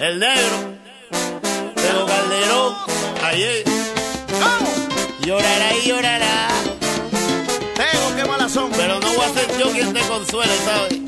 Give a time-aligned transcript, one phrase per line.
[0.00, 0.56] El negro,
[1.74, 2.74] Pedro Calderón,
[3.24, 3.64] ayer.
[5.24, 6.48] Llorará y llorará.
[7.74, 11.00] Tengo que mala son, pero no voy a ser yo quien te consuele, ¿sabes?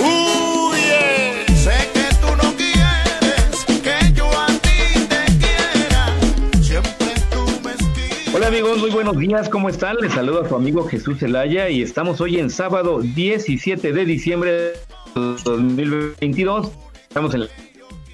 [0.00, 1.46] Huye.
[1.56, 6.16] Sé que tú no quieres que yo a ti te quiera.
[6.60, 8.34] Siempre tú me esquivas.
[8.34, 9.96] Hola amigos, muy buenos días, ¿cómo están?
[9.96, 14.52] Les saludo a su amigo Jesús Zelaya y estamos hoy en sábado 17 de diciembre
[14.52, 14.72] de
[15.14, 16.72] 2022.
[17.08, 17.46] Estamos en la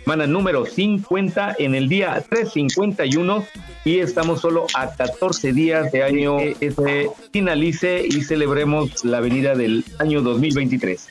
[0.06, 3.44] semana número 50, en el día 351
[3.84, 9.56] y estamos solo a 14 días de año que se finalice y celebremos la venida
[9.56, 11.08] del año 2023.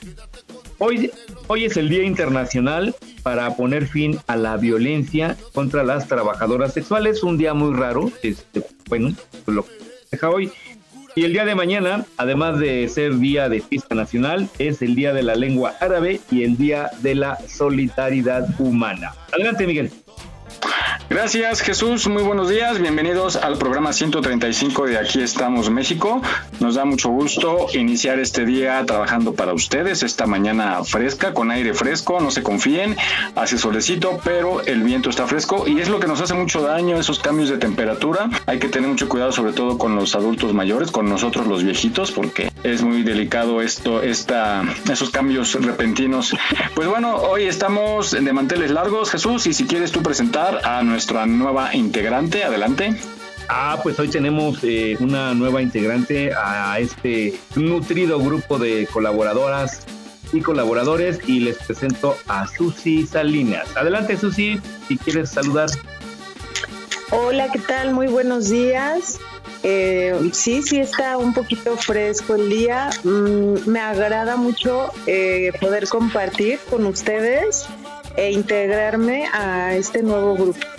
[0.78, 1.12] Hoy,
[1.48, 7.22] hoy es el Día Internacional para poner fin a la violencia contra las trabajadoras sexuales,
[7.22, 9.14] un día muy raro, este, bueno,
[9.46, 9.74] lo que
[10.10, 10.54] deja hoy.
[11.18, 15.14] Y el día de mañana, además de ser día de fiesta nacional, es el día
[15.14, 19.14] de la lengua árabe y el día de la solidaridad humana.
[19.32, 19.92] Adelante, Miguel.
[21.08, 26.20] Gracias Jesús, muy buenos días, bienvenidos al programa 135 de Aquí estamos México.
[26.60, 31.76] Nos da mucho gusto iniciar este día trabajando para ustedes, esta mañana fresca, con aire
[31.76, 32.98] fresco, no se confíen,
[33.36, 36.98] hace solecito, pero el viento está fresco y es lo que nos hace mucho daño,
[36.98, 38.28] esos cambios de temperatura.
[38.48, 42.12] Hay que tener mucho cuidado sobre todo con los adultos mayores, con nosotros los viejitos,
[42.12, 46.36] porque es muy delicado esto, esta, esos cambios repentinos.
[46.74, 51.26] Pues bueno, hoy estamos de manteles largos, Jesús, y si quieres tú presentar a nuestra
[51.26, 52.46] nueva integrante.
[52.46, 52.96] Adelante.
[53.50, 59.86] Ah, pues hoy tenemos eh, una nueva integrante a este nutrido grupo de colaboradoras
[60.32, 63.76] y colaboradores y les presento a Susi Salinas.
[63.76, 64.58] Adelante Susi,
[64.88, 65.70] si quieres saludar.
[67.12, 67.94] Hola, ¿qué tal?
[67.94, 69.20] Muy buenos días.
[69.64, 72.90] Eh, sí, sí está un poquito fresco el día.
[73.04, 77.68] Mm, me agrada mucho eh, poder compartir con ustedes
[78.16, 80.75] e integrarme a este nuevo grupo.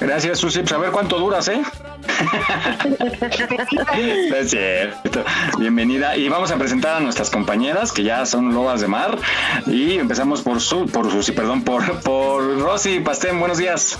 [0.00, 0.60] Gracias, Susi.
[0.60, 1.62] Pues a ver cuánto duras, ¿eh?
[4.36, 5.24] es cierto.
[5.58, 6.16] Bienvenida.
[6.16, 9.18] Y vamos a presentar a nuestras compañeras que ya son lobas de mar.
[9.66, 13.38] Y empezamos por su, por Susi, perdón, por, por Rosy Pastén.
[13.38, 13.98] Buenos días.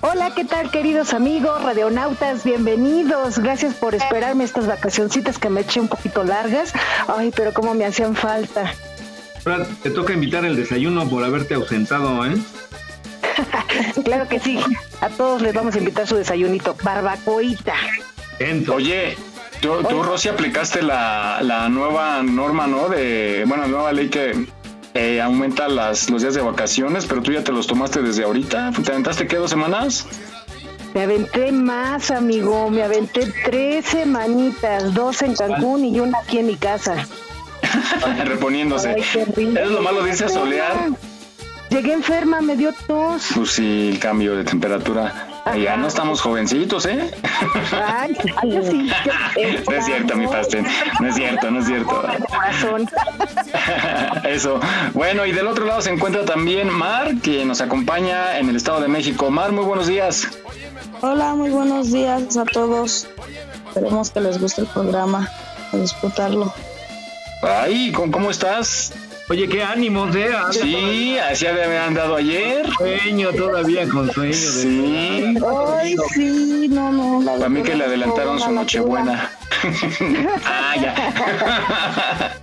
[0.00, 2.44] Hola, ¿qué tal queridos amigos, radionautas?
[2.44, 3.38] Bienvenidos.
[3.38, 6.72] Gracias por esperarme estas vacacioncitas que me eché un poquito largas.
[7.06, 8.72] Ay, pero cómo me hacían falta.
[9.44, 12.34] Ahora te toca invitar el desayuno por haberte ausentado, ¿eh?
[14.04, 14.58] claro que sí.
[15.00, 16.76] A todos les vamos a invitar su desayunito.
[16.82, 17.74] Barbacoita.
[18.72, 19.16] Oye,
[19.60, 22.88] tú, tú Rosy, aplicaste la, la, nueva norma, ¿no?
[22.88, 24.46] De, bueno, la nueva ley que
[24.94, 28.72] eh, aumenta las, los días de vacaciones, pero tú ya te los tomaste desde ahorita.
[28.84, 30.06] ¿Te aventaste qué, dos semanas?
[30.94, 32.68] Me aventé más, amigo.
[32.68, 37.06] Me aventé tres semanitas, dos en Cancún y una aquí en mi casa.
[38.24, 38.96] Reponiéndose.
[38.98, 40.90] es lo malo de irse a solear.
[41.72, 43.28] Llegué enferma, me dio tos.
[43.34, 45.42] Pues sí, el cambio de temperatura.
[45.56, 47.10] Ya no estamos jovencitos, ¿eh?
[47.72, 48.14] Ay,
[48.70, 48.90] sí.
[49.66, 50.66] no es cierto, mi pastel.
[51.00, 52.04] No es cierto, no es cierto.
[54.28, 54.60] Eso.
[54.92, 58.82] Bueno, y del otro lado se encuentra también Mar, que nos acompaña en el Estado
[58.82, 59.30] de México.
[59.30, 60.28] Mar, muy buenos días.
[61.00, 63.08] Hola, muy buenos días a todos.
[63.68, 65.26] Esperemos que les guste el programa,
[65.72, 66.52] a disfrutarlo.
[67.42, 68.92] Ay, ¿cómo estás?
[69.28, 70.30] Oye, qué ánimos, ¿eh?
[70.50, 72.66] Sí, así había andado ayer.
[72.76, 74.34] Sueño todavía con sueño.
[74.34, 75.34] Sí.
[75.74, 77.24] Ay, sí, no, no.
[77.24, 79.30] Para mí que le adelantaron su nochebuena.
[80.44, 82.40] ah, ya.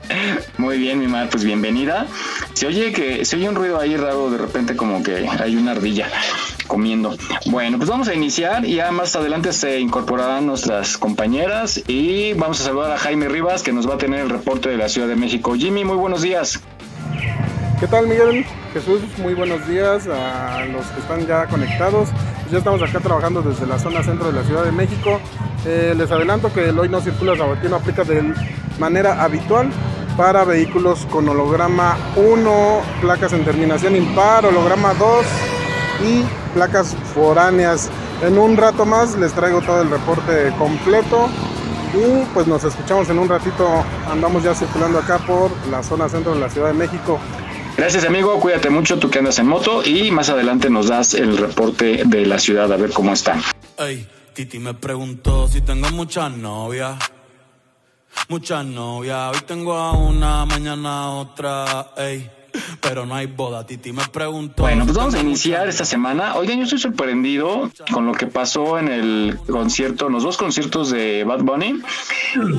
[0.58, 2.08] Muy bien, mi madre, pues bienvenida.
[2.54, 5.72] Se oye que se oye un ruido ahí raro de repente como que hay una
[5.72, 6.10] ardilla
[6.70, 7.18] comiendo.
[7.48, 12.62] Bueno, pues vamos a iniciar y ya más adelante se incorporarán nuestras compañeras y vamos
[12.62, 15.10] a saludar a Jaime Rivas que nos va a tener el reporte de la Ciudad
[15.10, 15.56] de México.
[15.56, 16.62] Jimmy, muy buenos días.
[17.80, 18.46] ¿Qué tal Miguel?
[18.72, 22.10] Jesús, muy buenos días a los que están ya conectados.
[22.52, 25.20] Ya estamos acá trabajando desde la zona centro de la Ciudad de México.
[25.66, 28.34] Eh, les adelanto que el hoy no circula sabatino aplica de
[28.80, 29.70] manera habitual
[30.16, 35.26] para vehículos con holograma 1, placas en terminación impar, holograma 2
[36.06, 37.90] y placas foráneas.
[38.22, 41.30] En un rato más les traigo todo el reporte completo
[41.94, 43.84] y pues nos escuchamos en un ratito.
[44.10, 47.20] Andamos ya circulando acá por la zona centro de la Ciudad de México.
[47.78, 51.38] Gracias amigo, cuídate mucho tú que andas en moto y más adelante nos das el
[51.38, 53.40] reporte de la ciudad a ver cómo está.
[53.78, 56.98] Ey, Titi me preguntó si tengo muchas novias.
[58.28, 62.30] Muchas novias, hoy tengo a una, mañana a otra, ey.
[62.82, 64.64] Pero no hay boda, Titi me preguntó.
[64.64, 66.36] Bueno, pues vamos a iniciar esta semana.
[66.36, 70.90] Oigan, yo estoy sorprendido con lo que pasó en el concierto, en los dos conciertos
[70.92, 71.82] de Bad Bunny.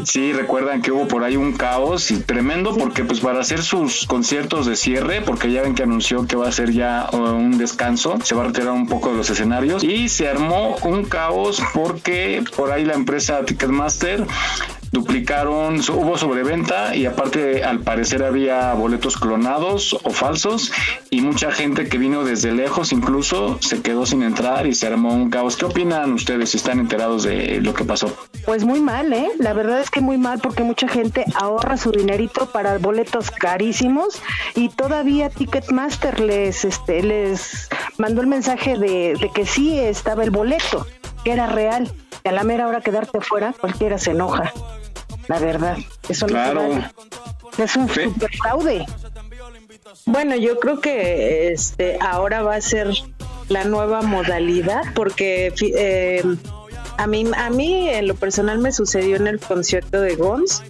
[0.04, 4.06] Sí, recuerdan que hubo por ahí un caos y tremendo porque pues para hacer sus
[4.06, 7.58] conciertos de cierre, porque ya ven que anunció que va a ser ya uh, un
[7.58, 11.62] descanso, se va a retirar un poco de los escenarios y se armó un caos
[11.74, 14.26] porque por ahí la empresa Ticketmaster
[14.92, 20.72] duplicaron, hubo sobreventa y aparte al parecer había boletos clonados o falsos
[21.10, 25.14] y mucha gente que vino desde lejos incluso se quedó sin entrar y se armó
[25.14, 25.56] un caos.
[25.56, 28.14] ¿Qué opinan ustedes si están enterados de lo que pasó?
[28.44, 29.28] Pues muy mal, ¿eh?
[29.38, 34.20] La verdad es que muy mal porque mucha gente ahorra su dinerito para boletos carísimos
[34.54, 40.30] y todavía Ticketmaster les, este, les mandó el mensaje de, de que sí estaba el
[40.30, 40.86] boleto,
[41.24, 41.90] que era real.
[42.24, 44.52] Y a la mera hora quedarte fuera, cualquiera se enoja.
[45.28, 45.76] La verdad,
[46.08, 46.68] eso no Claro.
[46.68, 46.90] vale.
[47.58, 48.86] Es un super fraude.
[50.06, 52.90] Bueno, yo creo que este ahora va a ser
[53.48, 56.22] la nueva modalidad porque eh,
[56.96, 60.62] a mí a mí en lo personal me sucedió en el concierto de Gons.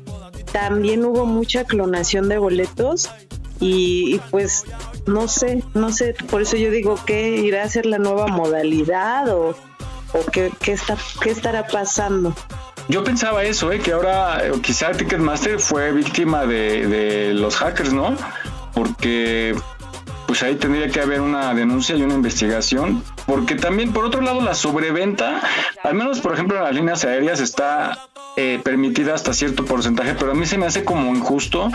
[0.52, 3.10] También hubo mucha clonación de boletos
[3.60, 4.64] y, y, pues
[5.06, 9.28] no sé, no sé, por eso yo digo que irá a ser la nueva modalidad
[9.28, 9.54] o,
[10.12, 12.34] o qué, qué está qué estará pasando.
[12.88, 13.78] Yo pensaba eso, ¿eh?
[13.78, 18.16] que ahora eh, quizá Ticketmaster fue víctima de, de los hackers, ¿no?
[18.74, 19.54] Porque
[20.26, 24.40] pues ahí tendría que haber una denuncia y una investigación, porque también por otro lado
[24.40, 25.40] la sobreventa,
[25.82, 30.30] al menos por ejemplo en las líneas aéreas está eh, permitida hasta cierto porcentaje, pero
[30.30, 31.68] a mí se me hace como injusto,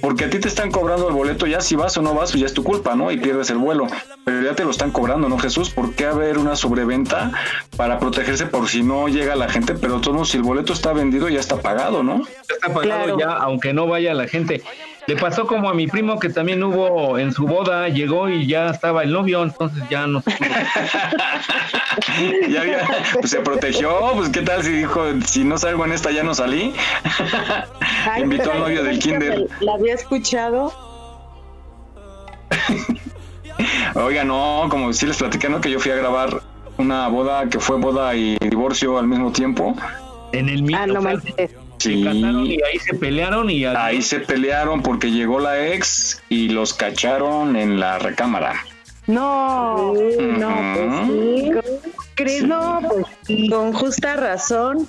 [0.00, 2.40] porque a ti te están cobrando el boleto, ya si vas o no vas, pues
[2.40, 3.10] ya es tu culpa, ¿no?
[3.10, 3.86] Y pierdes el vuelo,
[4.24, 5.70] pero ya te lo están cobrando, ¿no, Jesús?
[5.70, 7.32] ¿Por qué haber una sobreventa
[7.76, 9.74] para protegerse por si no llega la gente?
[9.74, 12.22] Pero todos si el boleto está vendido, ya está pagado, ¿no?
[12.48, 14.62] está pagado ya, aunque no vaya la gente.
[15.06, 18.70] Le pasó como a mi primo que también hubo en su boda, llegó y ya
[18.70, 20.22] estaba el novio, entonces ya no.
[22.48, 26.10] ya había- pues se protegió, pues qué tal si dijo, si no salgo en esta
[26.10, 26.74] ya no salí.
[28.10, 29.46] Ay, Invitó al novio del kinder.
[29.60, 30.72] La había escuchado.
[33.94, 35.60] Oiga, no, como si les platiqué, ¿no?
[35.60, 36.42] Que yo fui a grabar
[36.78, 39.74] una boda que fue boda y divorcio al mismo tiempo.
[40.32, 40.78] En el mismo.
[40.82, 41.00] Ah, no
[42.04, 46.74] casaron y ahí se pelearon y Ahí se pelearon porque llegó la ex y los
[46.74, 48.54] cacharon en la recámara.
[49.06, 51.50] No, no, pues sí.
[52.14, 52.42] ¿Crees?
[52.44, 53.48] No, pues sí.
[53.48, 54.88] Con justa razón.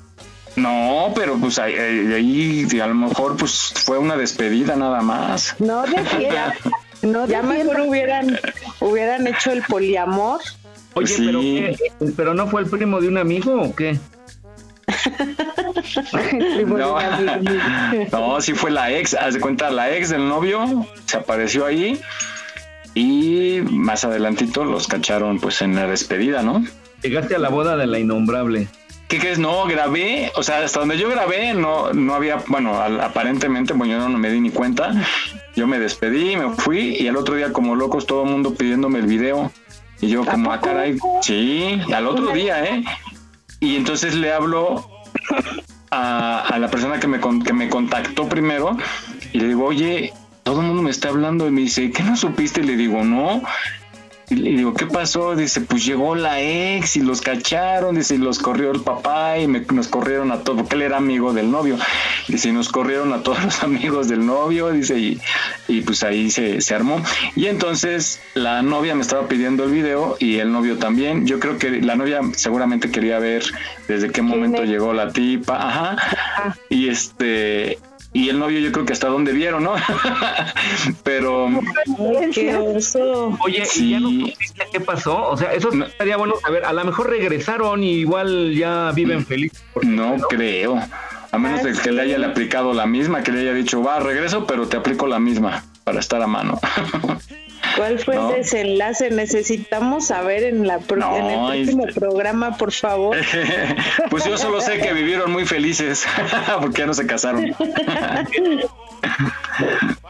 [0.55, 5.55] No, pero pues ahí, ahí- a lo mejor pues fue una despedida nada más.
[5.59, 6.57] No defiendas.
[7.03, 8.39] No Ya mejor hubieran,
[8.79, 10.39] hubieran hecho el poliamor.
[10.95, 11.23] Oye, Sí.
[11.27, 11.77] pero, qué?
[12.15, 13.99] pero no fue el primo de un amigo o qué?
[16.65, 16.97] No,
[18.11, 21.99] no, sí fue la ex, haz de cuenta, la ex del novio se apareció ahí
[22.93, 26.63] y más adelantito los cacharon pues en la despedida, ¿no?
[27.03, 28.67] Llegaste a la boda de la innombrable.
[29.07, 29.39] ¿Qué crees?
[29.39, 33.93] No, grabé, o sea, hasta donde yo grabé no, no había, bueno, al- aparentemente, bueno,
[33.99, 34.91] yo no me di ni cuenta.
[35.55, 38.99] Yo me despedí, me fui y al otro día como locos todo el mundo pidiéndome
[38.99, 39.51] el video.
[40.01, 42.83] Y yo como, ah, caray, sí, al otro día, ¿eh?
[43.59, 44.89] Y entonces le hablo
[45.91, 48.77] a, a la persona que me, con- que me contactó primero
[49.33, 52.15] y le digo, oye, todo el mundo me está hablando y me dice, ¿qué no
[52.15, 52.61] supiste?
[52.61, 53.41] Y le digo, no.
[54.29, 55.37] Y le digo, ¿qué pasó?
[55.37, 59.47] Dice, pues llegó la ex y los cacharon, dice, y los corrió el papá y
[59.47, 61.77] me- nos corrieron a todos, porque él era amigo del novio.
[62.27, 65.21] Dice, y nos corrieron a todos los amigos del novio, dice, y,
[65.69, 67.01] y pues ahí se, se armó.
[67.37, 71.25] Y entonces la novia me estaba pidiendo el video y el novio también.
[71.25, 73.43] Yo creo que la novia seguramente quería ver
[73.87, 76.53] desde qué momento llegó la tipa, ajá.
[76.69, 77.79] Y este...
[78.17, 79.75] Y el novio yo creo que hasta dónde vieron, ¿no?
[81.03, 81.49] Pero...
[82.33, 83.37] Qué oso.
[83.45, 85.29] Oye, ¿y ya no supiste qué pasó?
[85.29, 86.65] O sea, eso estaría bueno saber.
[86.65, 89.63] A lo mejor regresaron y igual ya viven felices.
[89.83, 90.81] No creo.
[91.31, 94.47] A menos de que le haya aplicado la misma, que le haya dicho, va, regreso,
[94.47, 95.63] pero te aplico la misma.
[95.83, 96.59] para estar a mano.
[97.75, 98.29] ¿Cuál fue No.
[98.31, 99.09] el desenlace?
[99.11, 103.17] Necesitamos saber en, la pro- No, en el próximo este- programa, por favor.
[104.09, 106.05] Pues yo solo sé que vivieron muy felices
[106.61, 107.53] porque ya no se casaron.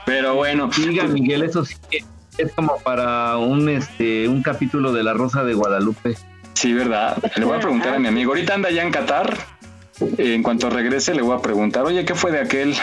[0.05, 0.69] Pero bueno.
[0.75, 2.03] Diga Miguel, eso sí que
[2.37, 6.15] es como para un este un capítulo de La Rosa de Guadalupe.
[6.53, 7.17] Sí, ¿verdad?
[7.35, 8.31] Le voy a preguntar a mi amigo.
[8.31, 9.35] Ahorita anda ya en Qatar.
[10.19, 12.75] En cuanto regrese le voy a preguntar, oye, ¿qué fue de aquel?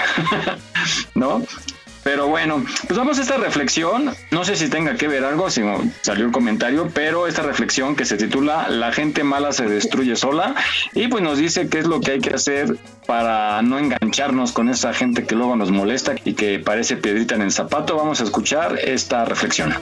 [1.14, 1.42] ¿No?
[2.04, 4.14] Pero bueno, pues vamos a esta reflexión.
[4.30, 5.62] No sé si tenga que ver algo, si
[6.02, 10.54] salió el comentario, pero esta reflexión que se titula La gente mala se destruye sola
[10.92, 14.68] y pues nos dice qué es lo que hay que hacer para no engancharnos con
[14.68, 17.96] esa gente que luego nos molesta y que parece piedrita en el zapato.
[17.96, 19.74] Vamos a escuchar esta reflexión.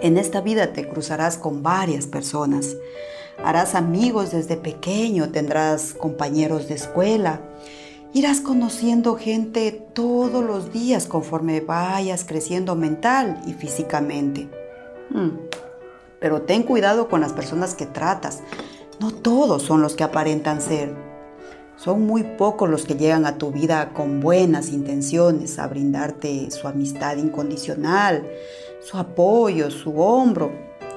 [0.00, 2.76] En esta vida te cruzarás con varias personas.
[3.42, 7.40] Harás amigos desde pequeño, tendrás compañeros de escuela.
[8.12, 14.48] Irás conociendo gente todos los días conforme vayas creciendo mental y físicamente.
[15.10, 15.30] Mm.
[16.20, 18.40] Pero ten cuidado con las personas que tratas.
[19.00, 20.94] No todos son los que aparentan ser.
[21.76, 26.68] Son muy pocos los que llegan a tu vida con buenas intenciones, a brindarte su
[26.68, 28.26] amistad incondicional,
[28.80, 30.52] su apoyo, su hombro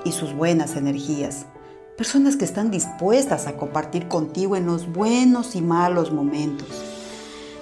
[0.05, 1.47] y sus buenas energías.
[1.97, 6.67] Personas que están dispuestas a compartir contigo en los buenos y malos momentos.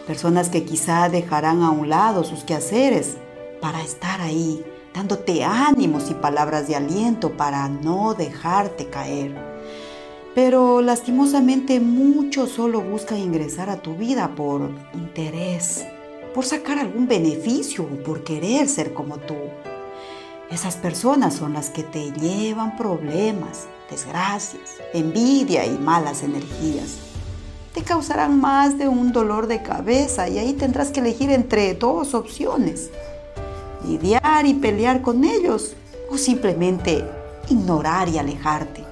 [0.05, 3.15] Personas que quizá dejarán a un lado sus quehaceres
[3.61, 4.61] para estar ahí,
[4.93, 9.33] dándote ánimos y palabras de aliento para no dejarte caer.
[10.35, 15.85] Pero lastimosamente muchos solo buscan ingresar a tu vida por interés,
[16.33, 19.37] por sacar algún beneficio o por querer ser como tú.
[20.51, 26.97] Esas personas son las que te llevan problemas, desgracias, envidia y malas energías.
[27.73, 32.13] Te causarán más de un dolor de cabeza y ahí tendrás que elegir entre dos
[32.13, 32.89] opciones.
[33.85, 35.75] Lidiar y pelear con ellos
[36.09, 37.03] o simplemente
[37.49, 38.83] ignorar y alejarte.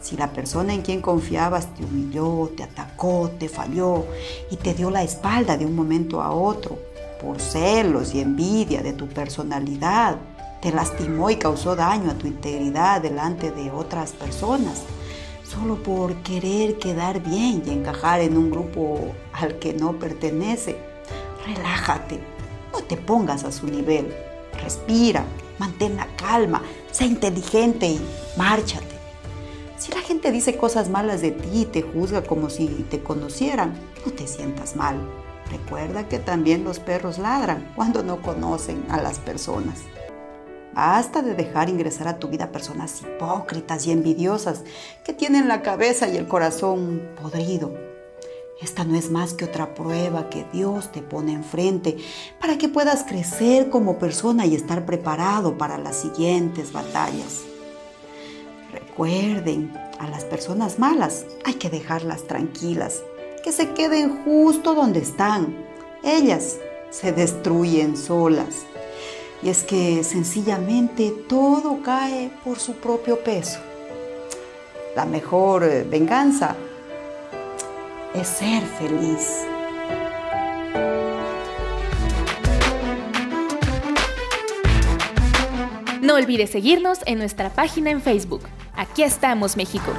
[0.00, 4.04] Si la persona en quien confiabas te humilló, te atacó, te falló
[4.50, 6.78] y te dio la espalda de un momento a otro
[7.20, 10.16] por celos y envidia de tu personalidad,
[10.60, 14.82] te lastimó y causó daño a tu integridad delante de otras personas,
[15.44, 20.76] solo por querer quedar bien y encajar en un grupo al que no pertenece.
[21.46, 22.20] Relájate,
[22.72, 24.12] no te pongas a su nivel,
[24.62, 25.24] respira,
[25.58, 28.00] mantén la calma, sé inteligente y
[28.36, 28.96] márchate.
[29.78, 33.74] Si la gente dice cosas malas de ti y te juzga como si te conocieran,
[34.04, 34.96] no te sientas mal.
[35.50, 39.82] Recuerda que también los perros ladran cuando no conocen a las personas.
[40.76, 44.62] Basta de dejar ingresar a tu vida personas hipócritas y envidiosas
[45.06, 47.72] que tienen la cabeza y el corazón podrido.
[48.60, 51.96] Esta no es más que otra prueba que Dios te pone enfrente
[52.38, 57.44] para que puedas crecer como persona y estar preparado para las siguientes batallas.
[58.70, 63.02] Recuerden, a las personas malas hay que dejarlas tranquilas,
[63.42, 65.56] que se queden justo donde están.
[66.02, 66.58] Ellas
[66.90, 68.66] se destruyen solas.
[69.42, 73.60] Y es que sencillamente todo cae por su propio peso.
[74.94, 76.56] La mejor eh, venganza
[78.14, 79.46] es ser feliz.
[86.00, 88.42] No olvides seguirnos en nuestra página en Facebook.
[88.74, 89.92] Aquí estamos, México.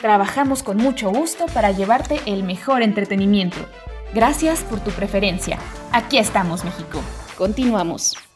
[0.00, 3.58] Trabajamos con mucho gusto para llevarte el mejor entretenimiento.
[4.14, 5.58] Gracias por tu preferencia.
[5.92, 7.00] Aquí estamos, México.
[7.36, 8.27] Continuamos.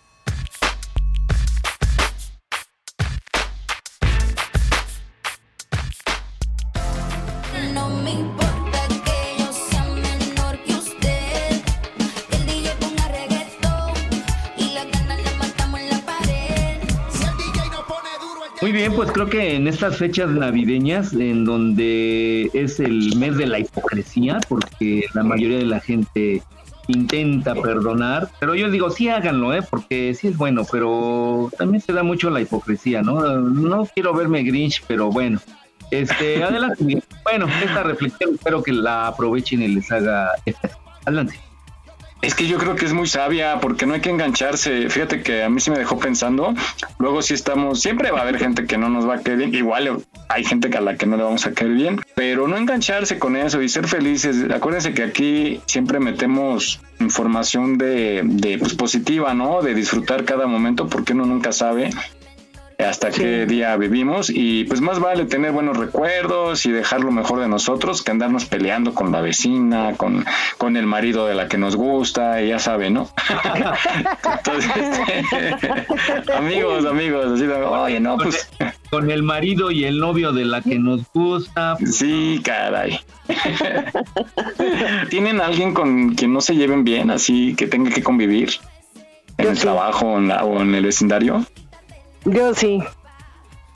[18.62, 23.47] Muy bien, pues creo que en estas fechas navideñas, en donde es el mes de
[23.47, 26.45] la hipocresía, porque la mayoría de la gente
[26.87, 29.62] intenta perdonar, pero yo digo, sí háganlo, ¿eh?
[29.69, 33.21] porque sí es bueno, pero también se da mucho la hipocresía, ¿no?
[33.40, 35.40] No quiero verme Grinch, pero bueno.
[35.90, 37.02] Este, adelante.
[37.25, 40.78] Bueno, esta reflexión espero que la aprovechen y les haga efecto.
[41.04, 41.35] Adelante.
[42.22, 44.88] Es que yo creo que es muy sabia porque no hay que engancharse.
[44.88, 46.54] Fíjate que a mí sí me dejó pensando.
[47.00, 49.52] Luego sí estamos, siempre va a haber gente que no nos va a caer bien.
[49.52, 53.18] Igual hay gente a la que no le vamos a caer bien, pero no engancharse
[53.18, 54.48] con eso y ser felices.
[54.54, 59.60] Acuérdense que aquí siempre metemos información de, de pues, positiva, ¿no?
[59.60, 61.90] De disfrutar cada momento porque uno nunca sabe
[62.84, 67.40] hasta qué día vivimos y pues más vale tener buenos recuerdos y dejar lo mejor
[67.40, 70.24] de nosotros que andarnos peleando con la vecina, con,
[70.58, 73.08] con el marido de la que nos gusta, y ya sabe, ¿no?
[74.38, 74.70] Entonces,
[76.36, 78.48] amigos, amigos, así de, oye, no, pues
[78.90, 81.76] Con el marido y el novio de la que nos gusta.
[81.84, 82.98] sí, caray.
[85.10, 88.50] ¿Tienen alguien con quien no se lleven bien, así que tenga que convivir
[89.38, 91.44] en el trabajo en la- o en el vecindario?
[92.24, 92.80] Yo sí.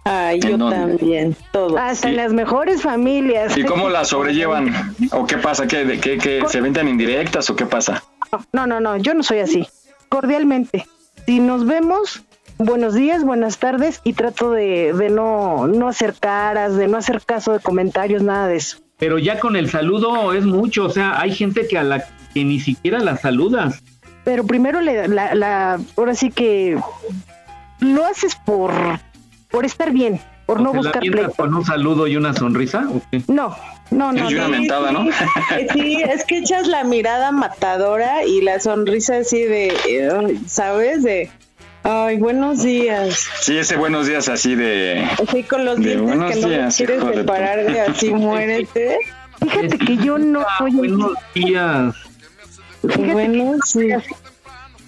[0.05, 0.77] Ay, ¿En yo dónde?
[0.77, 1.77] también, todo.
[1.79, 3.57] Hasta en las mejores familias.
[3.59, 4.73] ¿Y cómo la sobrellevan?
[5.11, 5.67] ¿O qué pasa?
[5.67, 8.05] ¿Qué, de- qué, qué, se aventan indirectas o qué pasa?
[8.53, 9.67] No, no, no, yo no soy así.
[10.09, 10.87] Cordialmente.
[11.27, 12.23] Si nos vemos,
[12.59, 17.21] buenos días, buenas tardes y trato de, de no, no hacer caras, de no hacer
[17.23, 18.79] caso de comentarios, nada de eso.
[18.99, 22.45] Pero ya con el saludo es mucho, o sea, hay gente que a la que
[22.45, 23.83] ni siquiera la saludas.
[24.25, 26.79] Pero primero le, la, la, ahora sí que
[27.81, 28.73] lo haces por,
[29.51, 31.31] por estar bien, por ¿O no buscar pleito.
[31.33, 32.89] con un saludo y una sonrisa?
[32.89, 33.23] ¿o qué?
[33.29, 33.57] No,
[33.91, 34.31] no, no.
[34.31, 34.49] Y una no.
[34.51, 35.07] mentada, ¿no?
[35.73, 41.03] Sí, es que echas la mirada matadora y la sonrisa así de, eh, ¿sabes?
[41.03, 41.31] De,
[41.83, 43.29] ay, buenos días.
[43.41, 45.09] Sí, ese buenos días así de...
[45.23, 48.99] Así con los De dientes buenos que no días, quieres separar de así, muérete.
[49.41, 51.95] Fíjate que yo no soy Buenos días.
[52.83, 54.05] Fíjate Buenos días.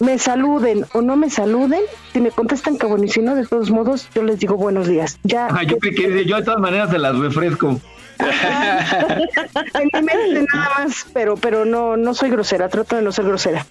[0.01, 1.81] Me saluden o no me saluden,
[2.13, 4.87] si me contestan que bueno y si no, de todos modos, yo les digo buenos
[4.87, 5.19] días.
[5.25, 7.81] Ya, Ah, yo creí que yo de todas maneras se las refresco.
[8.21, 13.27] en mi mente nada más, pero, pero no, no soy grosera, trato de no ser
[13.27, 13.67] grosera.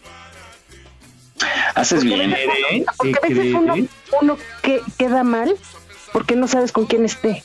[1.76, 2.34] Haces bien.
[2.34, 2.86] ¿Eh?
[2.98, 3.76] Porque a ¿Qué veces uno,
[4.22, 5.56] uno que, queda mal
[6.14, 7.44] porque no sabes con quién esté.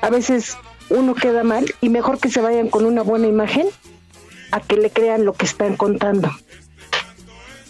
[0.00, 0.56] A veces
[0.88, 3.66] uno queda mal y mejor que se vayan con una buena imagen
[4.52, 6.30] a que le crean lo que están contando.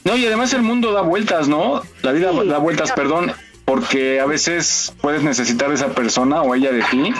[0.05, 1.83] No, y además el mundo da vueltas, ¿no?
[2.03, 3.11] La vida Sí, da vueltas, claro.
[3.11, 3.33] perdón,
[3.65, 7.13] porque a veces puedes necesitar de esa persona o ella de ti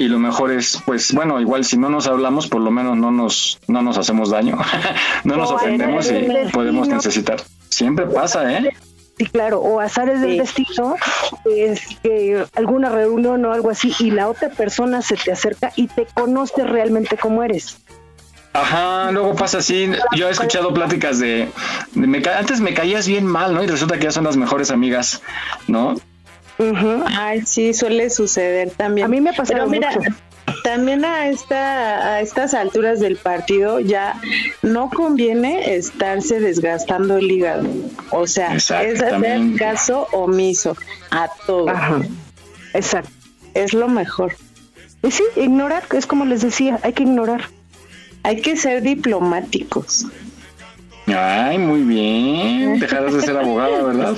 [0.00, 3.10] y lo mejor es, pues bueno, igual si no nos hablamos, por lo menos no
[3.10, 4.56] nos, no nos hacemos daño,
[5.24, 7.42] no nos O ofendemos y podemos necesitar.
[7.68, 8.70] Siempre pasa, ¿eh?
[9.18, 10.96] Sí, claro, o azares del destino,
[11.44, 15.88] es que alguna reunión o algo así y la otra persona se te acerca y
[15.88, 17.76] te conoce realmente cómo eres.
[18.52, 19.90] Ajá, luego pasa así.
[20.16, 21.48] Yo he escuchado pláticas de,
[21.94, 23.62] de me ca- antes me caías bien mal, ¿no?
[23.62, 25.22] Y resulta que ya son las mejores amigas,
[25.68, 25.94] ¿no?
[26.58, 27.04] Ujú.
[27.06, 29.06] Ay, sí, suele suceder también.
[29.06, 30.10] A mí me ha pasado Pero mira, mucho.
[30.64, 34.20] también a esta a estas alturas del partido ya
[34.62, 37.66] no conviene estarse desgastando el hígado.
[38.10, 38.68] O sea, es
[39.00, 40.76] hacer caso omiso
[41.12, 41.70] a todo.
[41.70, 42.00] Ajá,
[42.74, 43.10] exacto.
[43.54, 44.34] Es lo mejor.
[45.02, 47.48] Y sí, ignorar, es como les decía, hay que ignorar.
[48.22, 50.06] Hay que ser diplomáticos.
[51.06, 52.78] Ay, muy bien.
[52.78, 54.16] Dejarás de ser abogada, ¿verdad?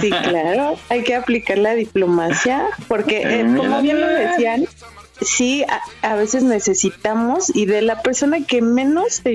[0.00, 4.66] Sí, claro, hay que aplicar la diplomacia, porque eh, como bien lo decían,
[5.20, 9.30] sí, a, a veces necesitamos y de la persona que menos te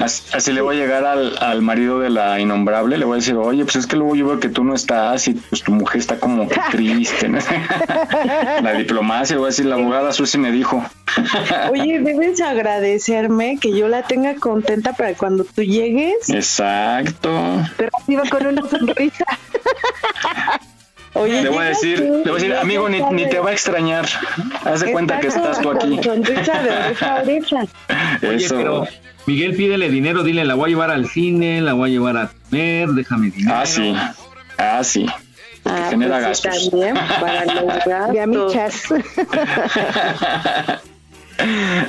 [0.00, 3.16] Así, así le voy a llegar al, al marido de la innombrable, le voy a
[3.16, 5.72] decir, oye, pues es que luego yo veo que tú no estás y pues tu
[5.72, 7.28] mujer está como que triste.
[7.28, 7.38] ¿no?
[8.62, 10.84] la diplomacia, le voy a decir, la abogada Susi me dijo.
[11.72, 16.30] Oye, debes agradecerme que yo la tenga contenta para cuando tú llegues.
[16.30, 17.30] Exacto.
[17.76, 19.24] Te reciba con una sonrisa.
[21.14, 23.50] Oye, Le voy a decir, tú, le voy a decir, amigo, ni, ni te va
[23.50, 24.06] a extrañar.
[24.64, 25.96] Haz de cuenta que estás tú aquí.
[25.96, 27.64] con Sonrisa de oreja a oreja.
[28.22, 28.54] Oye, Eso.
[28.56, 28.84] pero
[29.28, 32.30] Miguel, pídele dinero, dile, la voy a llevar al cine, la voy a llevar a
[32.48, 33.58] comer, déjame dinero.
[33.58, 33.94] Ah, sí.
[34.56, 35.04] Ah, sí.
[35.66, 36.70] Ah, genera pues sí, gastos.
[36.70, 37.44] también para
[38.26, 39.04] los gastos.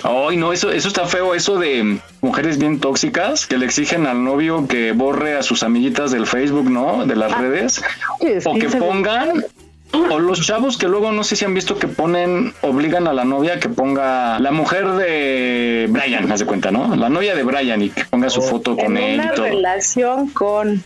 [0.04, 4.22] Ay, no, eso, eso está feo, eso de mujeres bien tóxicas que le exigen al
[4.22, 7.06] novio que borre a sus amiguitas del Facebook, ¿no?
[7.06, 7.82] De las redes.
[8.20, 9.46] Es O que pongan,
[9.92, 13.26] o los chavos que luego no sé si han visto que ponen, obligan a la
[13.26, 16.96] novia que ponga la mujer de Brian, haz de cuenta, ¿no?
[16.96, 19.46] La novia de Brian y que ponga su foto con En él y una todo.
[19.46, 20.84] relación con.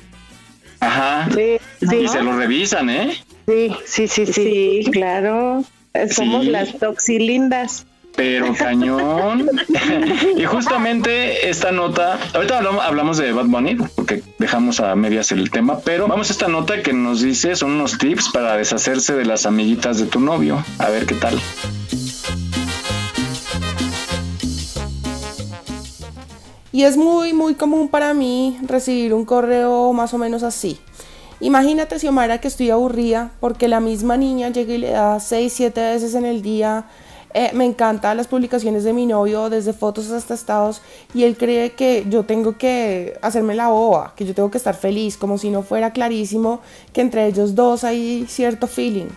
[0.80, 1.28] Ajá.
[1.34, 3.14] Sí, sí, Y se lo revisan, ¿eh?
[3.48, 4.34] sí, sí, sí, sí.
[4.84, 5.64] Sí, claro.
[6.12, 6.50] Somos Sí.
[6.52, 7.86] las toxilindas.
[8.16, 9.50] Pero cañón.
[10.38, 15.80] y justamente esta nota, ahorita hablamos, de Bad Bunny, porque dejamos a medias el tema,
[15.80, 19.46] pero vamos a esta nota que nos dice, son unos tips para deshacerse de las
[19.46, 20.64] amiguitas de tu novio.
[20.78, 21.40] A ver qué tal.
[26.72, 30.80] Y es muy, muy común para mí recibir un correo más o menos así.
[31.40, 35.82] Imagínate, Xiomara, que estoy aburrida porque la misma niña llega y le da 6, 7
[35.82, 36.86] veces en el día
[37.34, 40.82] eh, me encantan las publicaciones de mi novio, desde fotos hasta estados,
[41.14, 44.76] y él cree que yo tengo que hacerme la boba, que yo tengo que estar
[44.76, 46.62] feliz, como si no fuera clarísimo
[46.94, 49.08] que entre ellos dos hay cierto feeling.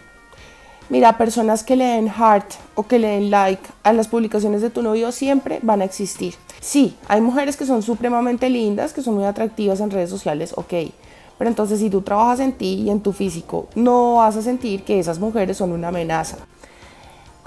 [0.88, 4.70] Mira, personas que le den heart o que le den like a las publicaciones de
[4.70, 6.34] tu novio siempre van a existir.
[6.60, 10.74] Sí, hay mujeres que son supremamente lindas, que son muy atractivas en redes sociales, ok.
[11.38, 14.84] Pero entonces si tú trabajas en ti y en tu físico, no vas a sentir
[14.84, 16.38] que esas mujeres son una amenaza.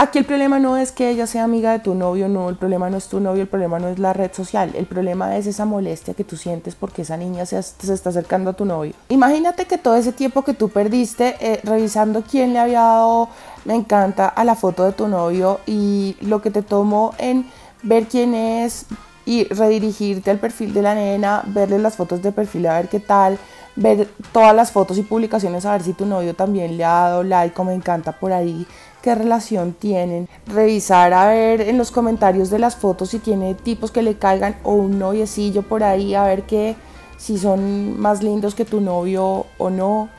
[0.02, 2.90] Aquí el problema no es que ella sea amiga de tu novio, no, el problema
[2.90, 5.66] no es tu novio, el problema no es la red social, el problema es esa
[5.66, 8.94] molestia que tú sientes porque esa niña se, está acercando a tu novio.
[9.10, 13.28] Imagínate que todo ese tiempo que tú perdiste eh, revisando quién le había dado
[13.66, 17.46] me encanta a la foto de tu novio y lo que te tomó en
[17.84, 18.86] ver quién es
[19.26, 23.02] y redirigirte al perfil de la nena, verle las fotos de perfil a ver qué
[23.02, 23.38] tal,
[23.76, 27.24] ver todas las fotos y publicaciones a ver si tu novio también le ha dado
[27.24, 28.66] like o me encanta por ahí
[29.02, 33.92] qué relación tienen, revisar a ver en los comentarios de las fotos si tiene tipos
[33.92, 36.76] que le caigan o un noviecillo por ahí, a ver que
[37.18, 40.10] si son más lindos que tu novio o no.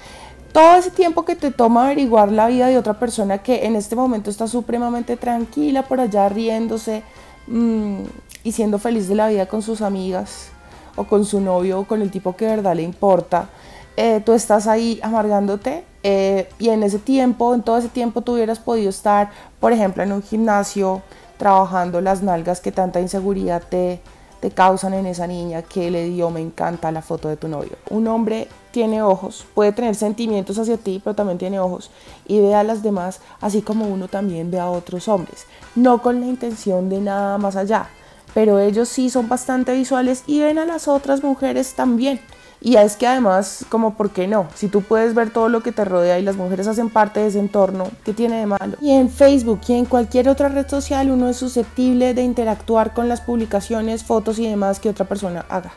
[0.52, 3.94] Todo ese tiempo que te toma averiguar la vida de otra persona que en este
[3.94, 7.02] momento está supremamente tranquila por allá riéndose
[7.46, 8.00] mmm,
[8.42, 10.48] y siendo feliz de la vida con sus amigas
[10.96, 13.48] o con su novio o con el tipo que de verdad le importa,
[13.96, 18.34] eh, tú estás ahí amargándote eh, y en ese tiempo, en todo ese tiempo tú
[18.34, 21.02] hubieras podido estar, por ejemplo, en un gimnasio
[21.36, 24.00] trabajando las nalgas que tanta inseguridad te,
[24.40, 27.72] te causan en esa niña que le dio me encanta la foto de tu novio.
[27.90, 31.90] Un hombre tiene ojos, puede tener sentimientos hacia ti, pero también tiene ojos
[32.26, 36.20] y ve a las demás así como uno también ve a otros hombres, no con
[36.20, 37.88] la intención de nada más allá,
[38.32, 42.20] pero ellos sí son bastante visuales y ven a las otras mujeres también.
[42.62, 45.72] Y es que además, como por qué no, si tú puedes ver todo lo que
[45.72, 48.76] te rodea y las mujeres hacen parte de ese entorno, ¿qué tiene de malo?
[48.82, 53.08] Y en Facebook y en cualquier otra red social uno es susceptible de interactuar con
[53.08, 55.72] las publicaciones, fotos y demás que otra persona haga.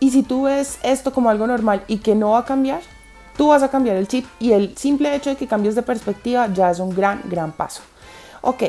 [0.00, 2.80] Y si tú ves esto como algo normal y que no va a cambiar,
[3.36, 6.48] tú vas a cambiar el chip y el simple hecho de que cambies de perspectiva
[6.52, 7.82] ya es un gran, gran paso.
[8.40, 8.64] Ok,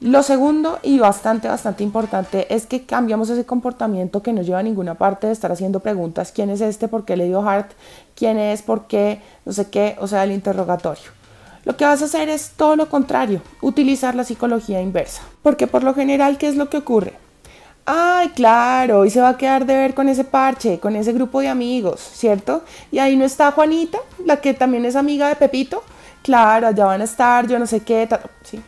[0.00, 4.62] lo segundo y bastante, bastante importante es que cambiamos ese comportamiento que no lleva a
[4.62, 6.88] ninguna parte de estar haciendo preguntas, ¿quién es este?
[6.88, 7.72] ¿Por qué le dio heart?
[8.14, 8.62] ¿Quién es?
[8.62, 9.20] ¿Por qué?
[9.44, 11.10] No sé qué, o sea, el interrogatorio.
[11.64, 15.20] Lo que vas a hacer es todo lo contrario, utilizar la psicología inversa.
[15.42, 17.12] Porque por lo general, ¿qué es lo que ocurre?
[17.84, 21.40] Ay, claro, y se va a quedar de ver con ese parche, con ese grupo
[21.40, 22.62] de amigos, ¿cierto?
[22.90, 25.82] Y ahí no está Juanita, la que también es amiga de Pepito.
[26.22, 28.08] Claro, allá van a estar, yo no sé qué,
[28.44, 28.62] sí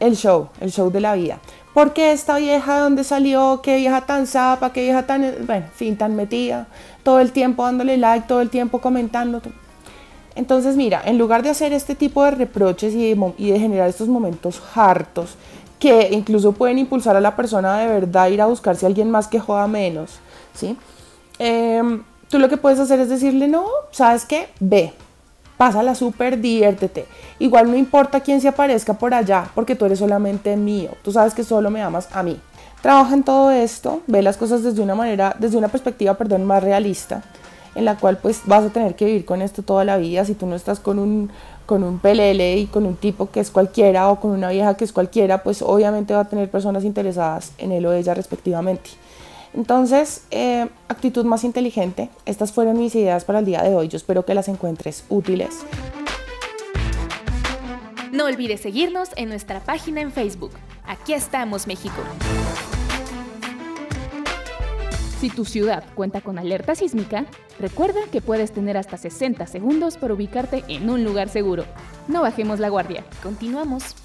[0.00, 1.38] el show, el show de la vida.
[1.72, 5.72] Porque esta vieja de dónde salió, qué vieja tan zapa, qué vieja tan, bueno, en
[5.72, 6.68] fin, tan metida,
[7.02, 9.42] todo el tiempo dándole like, todo el tiempo comentando.
[10.36, 14.62] Entonces, mira, en lugar de hacer este tipo de reproches y de, generar estos momentos
[14.74, 15.36] hartos,
[15.78, 19.10] que incluso pueden impulsar a la persona de verdad a ir a buscarse a alguien
[19.10, 20.18] más que joda menos,
[20.54, 20.76] ¿sí?
[21.38, 21.82] Eh,
[22.28, 24.48] tú lo que puedes hacer es decirle, no, ¿sabes qué?
[24.60, 24.92] Ve,
[25.56, 27.06] pásala súper, diviértete.
[27.38, 30.90] Igual no importa quién se aparezca por allá, porque tú eres solamente mío.
[31.02, 32.40] Tú sabes que solo me amas a mí.
[32.82, 36.62] Trabaja en todo esto, ve las cosas desde una manera, desde una perspectiva, perdón, más
[36.62, 37.22] realista,
[37.74, 40.24] en la cual pues vas a tener que vivir con esto toda la vida.
[40.24, 41.30] Si tú no estás con un,
[41.64, 44.84] con un pelele y con un tipo que es cualquiera o con una vieja que
[44.84, 48.90] es cualquiera, pues obviamente va a tener personas interesadas en él o ella respectivamente.
[49.54, 52.10] Entonces, eh, actitud más inteligente.
[52.26, 53.88] Estas fueron mis ideas para el día de hoy.
[53.88, 55.64] Yo espero que las encuentres útiles.
[58.10, 60.52] No olvides seguirnos en nuestra página en Facebook.
[60.86, 61.96] Aquí estamos, México.
[65.20, 67.24] Si tu ciudad cuenta con alerta sísmica,
[67.58, 71.64] recuerda que puedes tener hasta 60 segundos para ubicarte en un lugar seguro.
[72.08, 73.04] No bajemos la guardia.
[73.22, 73.96] Continuamos.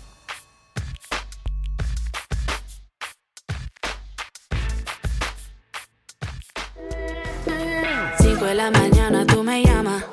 [8.49, 10.03] De la mañana tú me llamas,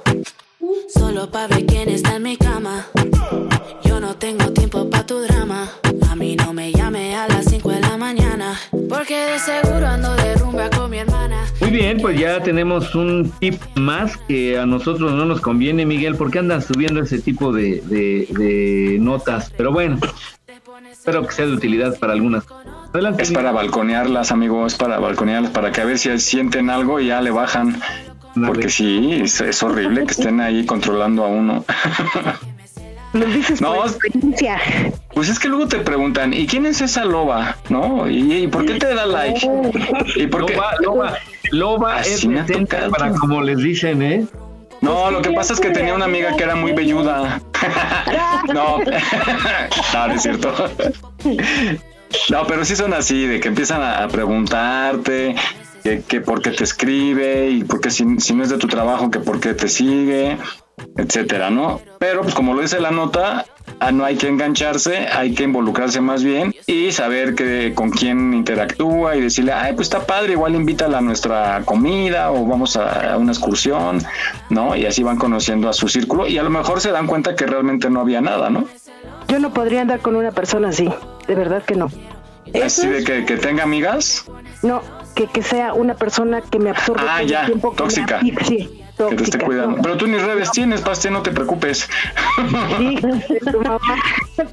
[0.92, 2.84] solo pa' ver quién está en mi cama.
[3.82, 5.66] Yo no tengo tiempo pa' tu drama,
[6.10, 8.58] a mí no me llame a las 5 de la mañana,
[8.90, 11.44] porque de seguro ando de rumba con mi hermana.
[11.60, 16.16] Muy bien, pues ya tenemos un tip más que a nosotros no nos conviene, Miguel,
[16.16, 19.50] porque andan subiendo ese tipo de, de- de notas.
[19.56, 19.98] Pero bueno,
[20.92, 22.44] espero que sea de utilidad para algunas.
[22.92, 27.06] Adelante, Es para balconearlas, amigos, para balconearlas, para que a ver si sienten algo y
[27.06, 27.80] ya le bajan.
[28.44, 31.64] Porque sí, es, es horrible que estén ahí controlando a uno.
[33.12, 34.58] Lo dices No, por experiencia.
[35.14, 37.56] Pues es que luego te preguntan, ¿y quién es esa loba?
[37.70, 38.08] ¿No?
[38.10, 39.48] ¿Y, y por qué te da like?
[40.16, 40.54] ¿Y por qué?
[40.54, 41.18] Loba, loba,
[41.50, 42.26] loba es
[42.90, 44.26] para como les dicen, ¿eh?
[44.82, 47.40] No, lo que pasa es que tenía una amiga que era muy velluda.
[48.52, 48.78] no,
[49.94, 50.52] no, no es cierto.
[52.30, 55.34] No, pero sí son así, de que empiezan a preguntarte
[55.86, 58.66] que, que por qué te escribe y por qué si, si no es de tu
[58.66, 60.36] trabajo, que por qué te sigue,
[60.96, 61.80] etcétera, ¿no?
[62.00, 63.46] Pero pues como lo dice la nota,
[63.78, 68.34] ah, no hay que engancharse, hay que involucrarse más bien y saber que con quién
[68.34, 73.12] interactúa y decirle, ay, pues está padre, igual invítala a nuestra comida o vamos a,
[73.12, 74.02] a una excursión,
[74.50, 74.74] ¿no?
[74.74, 77.46] Y así van conociendo a su círculo y a lo mejor se dan cuenta que
[77.46, 78.66] realmente no había nada, ¿no?
[79.28, 80.92] Yo no podría andar con una persona así,
[81.28, 81.92] de verdad que no.
[82.64, 84.24] Así de que, que tenga amigas,
[84.62, 84.80] No,
[85.16, 87.70] que, que sea una persona que me absorbe Ah, todo el ya, tiempo.
[87.70, 88.20] que me tóxica.
[88.46, 89.82] sí, que te esté cuidando.
[89.82, 91.88] Pero tú ni redes tienes, Paste, no te preocupes.
[92.78, 92.98] Sí,
[93.50, 93.80] tu mamá,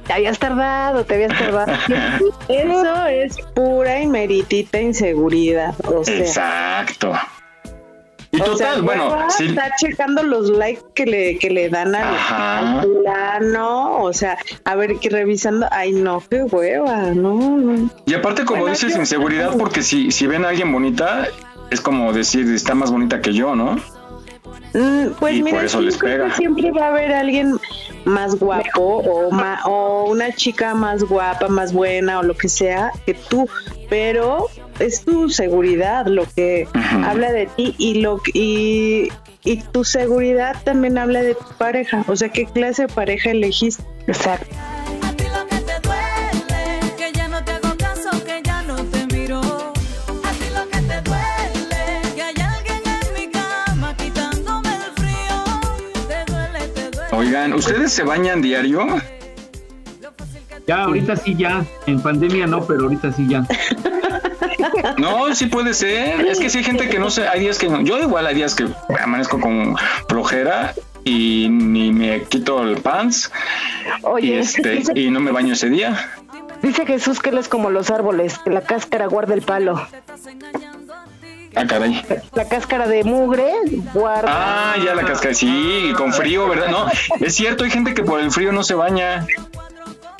[0.06, 1.72] te habías tardado, te habías tardado.
[2.48, 5.74] Eso es pura y meritita inseguridad.
[5.86, 7.12] O sea, Exacto.
[8.36, 9.46] Y o total, sea, bueno, sí.
[9.46, 14.96] está checando los likes que le, que le dan al, fulano, o sea, a ver,
[14.98, 17.90] que revisando, ay no, qué hueva, no, no.
[18.06, 21.28] Y aparte, como Bueno, dices, yo- inseguridad, porque si, si ven a alguien bonita,
[21.70, 23.76] es como decir, está más bonita que yo, ¿no?
[24.74, 26.36] Mm, Pues Y mira, por eso yo les creo que pega.
[26.36, 27.56] siempre va a haber alguien
[28.04, 32.90] más guapo o, ma- o una chica más guapa, más buena o lo que sea
[33.06, 33.48] que tú,
[33.88, 34.48] pero
[34.80, 36.66] es tu seguridad lo que
[37.04, 39.08] habla de ti y lo que- y,
[39.44, 43.82] y tu seguridad también habla de tu pareja, o sea, qué clase de pareja elegiste.
[44.08, 44.54] Exacto.
[57.24, 58.86] Oigan, ¿ustedes se bañan diario?
[60.66, 61.64] Ya, ahorita sí, ya.
[61.86, 63.46] En pandemia no, pero ahorita sí, ya.
[64.98, 66.20] No, sí puede ser.
[66.26, 67.82] Es que sí hay gente que no sé, hay días que no.
[67.82, 68.66] Yo igual hay días que
[69.02, 69.74] amanezco con
[70.08, 73.30] flojera y ni me quito el pants
[74.02, 76.10] y Oye, este y no me baño ese día.
[76.62, 79.86] dice Jesús que él es como los árboles, que la cáscara guarda el palo.
[81.56, 82.02] Ah, caray.
[82.34, 83.52] La cáscara de mugre
[83.92, 84.28] guarda.
[84.28, 86.68] Ah, ya la casca, sí, con frío, ¿verdad?
[86.68, 86.86] No,
[87.20, 89.26] es cierto, hay gente que por el frío no se baña.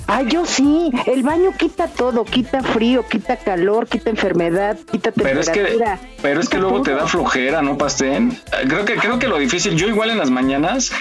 [0.07, 0.91] Ah, yo sí.
[1.07, 5.79] El baño quita todo, quita frío, quita calor, quita enfermedad, quita Pero es que,
[6.21, 8.39] pero es que luego te da flojera, ¿no, Pastén?
[8.69, 10.93] Creo que, creo que lo difícil, yo igual en las mañanas,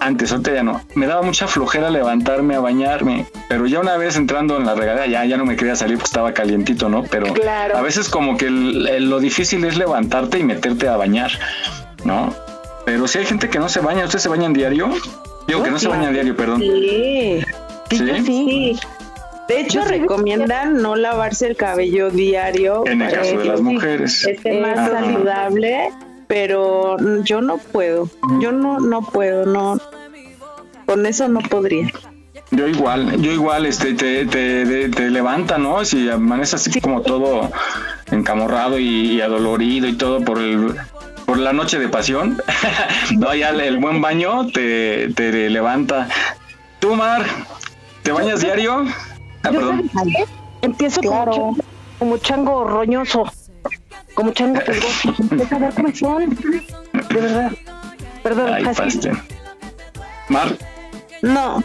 [0.00, 4.16] antes, ahorita ya no, me daba mucha flojera levantarme a bañarme, pero ya una vez
[4.16, 7.02] entrando en la regadera, ya, ya no me quería salir porque estaba calientito, ¿no?
[7.04, 7.76] Pero Claro.
[7.76, 11.30] a veces como que el- el- lo difícil es levantarte y meterte a bañar,
[12.04, 12.34] ¿no?
[12.84, 14.90] Pero si hay gente que no se baña, ¿usted se baña en diario?
[15.48, 16.60] Digo que no se baña en diario, perdón.
[16.60, 17.42] Sí.
[17.90, 17.98] ¿Sí?
[18.24, 18.78] Sí.
[19.48, 22.82] De hecho, recomiendan no lavarse el cabello diario.
[22.86, 24.24] En el caso de las mujeres.
[24.24, 24.90] Esté más Ajá.
[25.00, 25.88] saludable,
[26.26, 28.08] pero yo no puedo.
[28.40, 29.78] Yo no, no puedo, no.
[30.86, 31.90] Con eso no podría.
[32.52, 35.84] Yo igual, yo igual, este, te, te, te, te levanta, ¿no?
[35.84, 37.50] Si amaneces así como todo
[38.12, 40.76] encamorrado y, y adolorido y todo por el
[41.24, 42.40] por la noche de pasión,
[43.18, 46.06] no, ya el, el buen baño te, te levanta.
[46.78, 47.26] Tú, Mar,
[48.04, 48.84] ¿te bañas diario?
[49.42, 49.90] Ah, Yo, perdón.
[50.62, 51.56] Empiezo como,
[51.98, 53.24] como chango roñoso,
[54.16, 55.14] como chango pulgoso.
[55.30, 56.30] Deja ver cómo son.
[56.30, 57.52] De verdad.
[58.24, 59.12] Perdón, Ay, paste.
[60.28, 60.56] Mar,
[61.22, 61.62] No.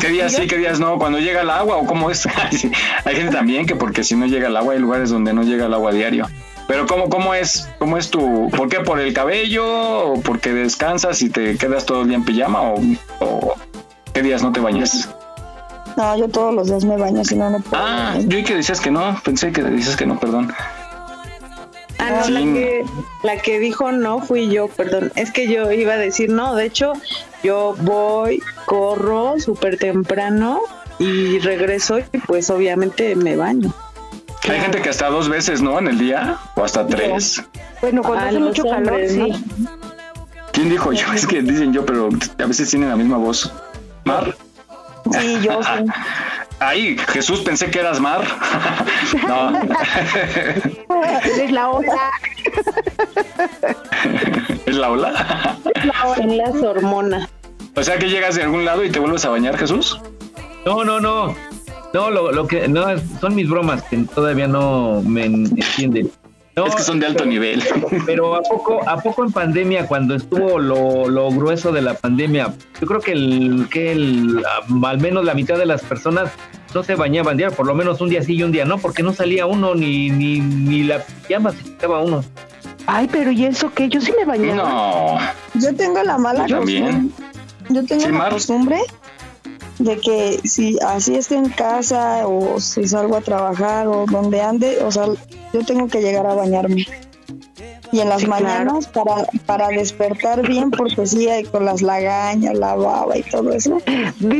[0.00, 0.96] ¿qué días sí, qué días no?
[0.98, 2.24] Cuando llega el agua o cómo es?
[3.04, 5.66] Hay gente también que porque si no llega el agua hay lugares donde no llega
[5.66, 6.28] el agua diario.
[6.68, 7.68] Pero ¿cómo, cómo es?
[7.80, 8.48] ¿Cómo es tu...?
[8.56, 8.78] ¿Por qué?
[8.80, 10.12] ¿Por el cabello?
[10.12, 12.62] ¿O porque descansas y te quedas todo el día en pijama?
[12.62, 12.80] ¿O,
[13.18, 13.54] o
[14.14, 15.08] qué días no te bañas?
[15.96, 17.82] No, yo todos los días me baño, si no, no puedo.
[17.84, 19.20] Ah, yo y que decías que no.
[19.24, 20.54] Pensé que dices que no, perdón.
[22.12, 22.84] Ah, la que,
[23.22, 25.12] la que dijo no fui yo, perdón.
[25.16, 26.54] Es que yo iba a decir no.
[26.54, 26.92] De hecho,
[27.42, 30.60] yo voy, corro súper temprano
[30.98, 33.72] y regreso y pues obviamente me baño.
[34.48, 35.78] Hay gente que hasta dos veces, ¿no?
[35.78, 36.36] En el día.
[36.56, 37.42] O hasta tres.
[37.80, 39.34] Bueno, cuando Ah, hace mucho hombres, calor, ¿no?
[39.36, 39.44] sí.
[40.52, 41.12] ¿Quién dijo yo?
[41.14, 43.50] Es que dicen yo, pero a veces tienen la misma voz.
[44.04, 44.36] ¿Mar?
[45.12, 45.68] Sí, yo sí.
[46.64, 48.22] Ay, Jesús, pensé que eras Mar.
[49.28, 49.60] no.
[51.24, 52.10] Eres la ola.
[54.66, 55.58] ¿Es la ola?
[56.16, 57.28] Son las hormonas.
[57.74, 60.00] O sea que llegas de algún lado y te vuelves a bañar, Jesús.
[60.64, 61.34] No, no, no.
[61.92, 62.84] No, lo, lo que no
[63.20, 66.10] son mis bromas que todavía no me entienden.
[66.54, 67.62] No, es que son de alto nivel.
[68.06, 72.52] Pero a poco, a poco en pandemia, cuando estuvo lo, lo grueso de la pandemia,
[72.80, 74.44] yo creo que el, que el,
[74.84, 76.30] al menos la mitad de las personas
[76.74, 79.02] no se bañaban diario, por lo menos un día sí y un día no, porque
[79.02, 82.22] no salía uno ni, ni, ni la pijama se quitaba uno.
[82.86, 83.88] Ay, pero ¿y eso qué?
[83.88, 84.54] Yo sí me bañaba.
[85.54, 85.60] No.
[85.60, 87.12] Yo tengo la mala Yo también.
[87.68, 88.30] Yo tengo Sí, la Mar.
[88.32, 88.78] costumbre
[89.84, 94.78] de que si así estoy en casa o si salgo a trabajar o donde ande,
[94.84, 95.06] o sea,
[95.52, 96.86] yo tengo que llegar a bañarme.
[97.90, 98.44] Y en las Sí, claro.
[98.44, 103.52] mañanas para, para despertar bien, porque sí, hay con las lagañas, la baba y todo
[103.52, 103.78] eso.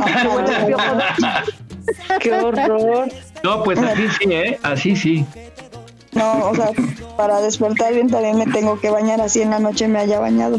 [0.01, 1.45] Ajá,
[2.21, 3.09] Qué horror.
[3.43, 4.59] No, pues así sí, ¿eh?
[4.63, 5.27] Así sí.
[6.13, 6.71] No, o sea,
[7.17, 10.57] para despertar bien también me tengo que bañar así en la noche me haya bañado.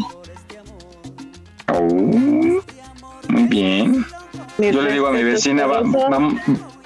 [1.73, 1.81] Oh,
[3.29, 4.05] muy bien.
[4.57, 5.81] Yo le digo a mi vecina va-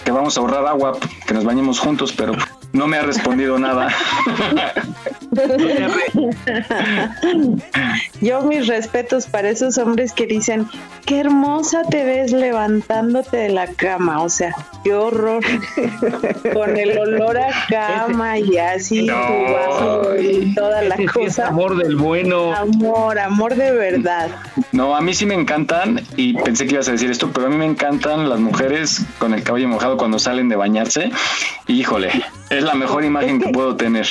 [0.04, 2.34] que vamos a ahorrar agua, que nos bañemos juntos, pero
[2.74, 3.90] no me ha respondido nada.
[8.22, 10.68] Yo mis respetos para esos hombres que dicen,
[11.06, 14.54] qué hermosa te ves levantándote de la cama, o sea,
[14.84, 15.44] qué horror,
[16.54, 19.16] con el olor a cama y así, No.
[19.16, 21.48] tu vaso y toda la Ese sí es cosa.
[21.48, 22.54] amor del bueno.
[22.56, 24.30] Amor, amor de verdad.
[24.72, 27.50] No, a mí sí me encantan, y pensé que ibas a decir esto, pero a
[27.50, 31.12] mí me encantan las mujeres con el cabello mojado cuando salen de bañarse.
[31.68, 32.10] Híjole,
[32.50, 34.08] es la mejor imagen que puedo tener.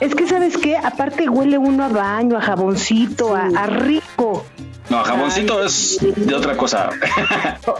[0.00, 0.76] Es que, ¿sabes qué?
[0.76, 4.44] Aparte huele uno a baño, a jaboncito, a, a rico.
[4.88, 6.90] No, jaboncito es de otra cosa.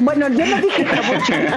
[0.01, 1.57] Bueno, yo no dije jaboncito.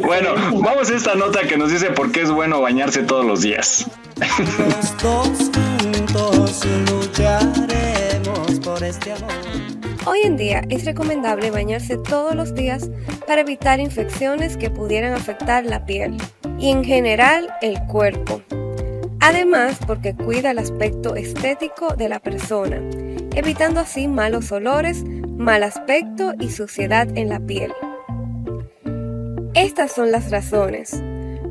[0.06, 3.42] bueno, vamos a esta nota que nos dice por qué es bueno bañarse todos los
[3.42, 3.86] días.
[4.18, 9.59] Los dos juntos lucharemos por este amor.
[10.06, 12.88] Hoy en día es recomendable bañarse todos los días
[13.26, 16.16] para evitar infecciones que pudieran afectar la piel
[16.58, 18.40] y en general el cuerpo.
[19.20, 22.80] Además, porque cuida el aspecto estético de la persona,
[23.34, 27.70] evitando así malos olores, mal aspecto y suciedad en la piel.
[29.52, 31.02] Estas son las razones.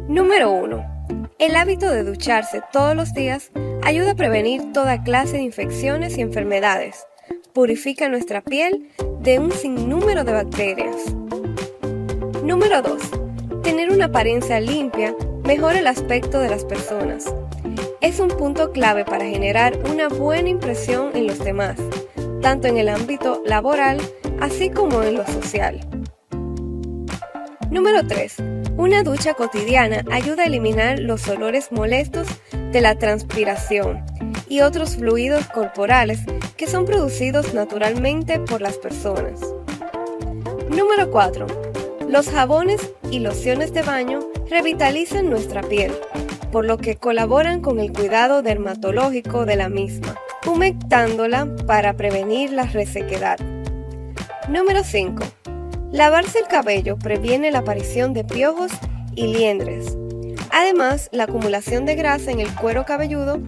[0.08, 1.06] Número 1.
[1.38, 3.52] El hábito de ducharse todos los días
[3.84, 7.06] ayuda a prevenir toda clase de infecciones y enfermedades.
[7.54, 8.90] Purifica nuestra piel
[9.22, 10.96] de un sinnúmero de bacterias.
[12.44, 13.02] Número 2.
[13.64, 17.34] Tener una apariencia limpia mejora el aspecto de las personas.
[18.02, 21.78] Es un punto clave para generar una buena impresión en los demás,
[22.42, 24.00] tanto en el ámbito laboral
[24.40, 25.80] así como en lo social.
[27.72, 28.36] Número 3.
[28.78, 32.28] Una ducha cotidiana ayuda a eliminar los olores molestos
[32.72, 34.06] de la transpiración
[34.48, 36.20] y otros fluidos corporales
[36.60, 39.40] que son producidos naturalmente por las personas.
[40.70, 41.48] Número 4.
[42.10, 44.20] Los jabones y lociones de baño
[44.50, 45.94] revitalizan nuestra piel,
[46.52, 52.64] por lo que colaboran con el cuidado dermatológico de la misma, humectándola para prevenir la
[52.64, 53.40] resequedad.
[54.50, 55.24] Número 5.
[55.94, 58.74] Lavarse el cabello previene la aparición de piojos
[59.16, 59.98] y liendres.
[60.52, 63.40] Además, la acumulación de grasa en el cuero cabelludo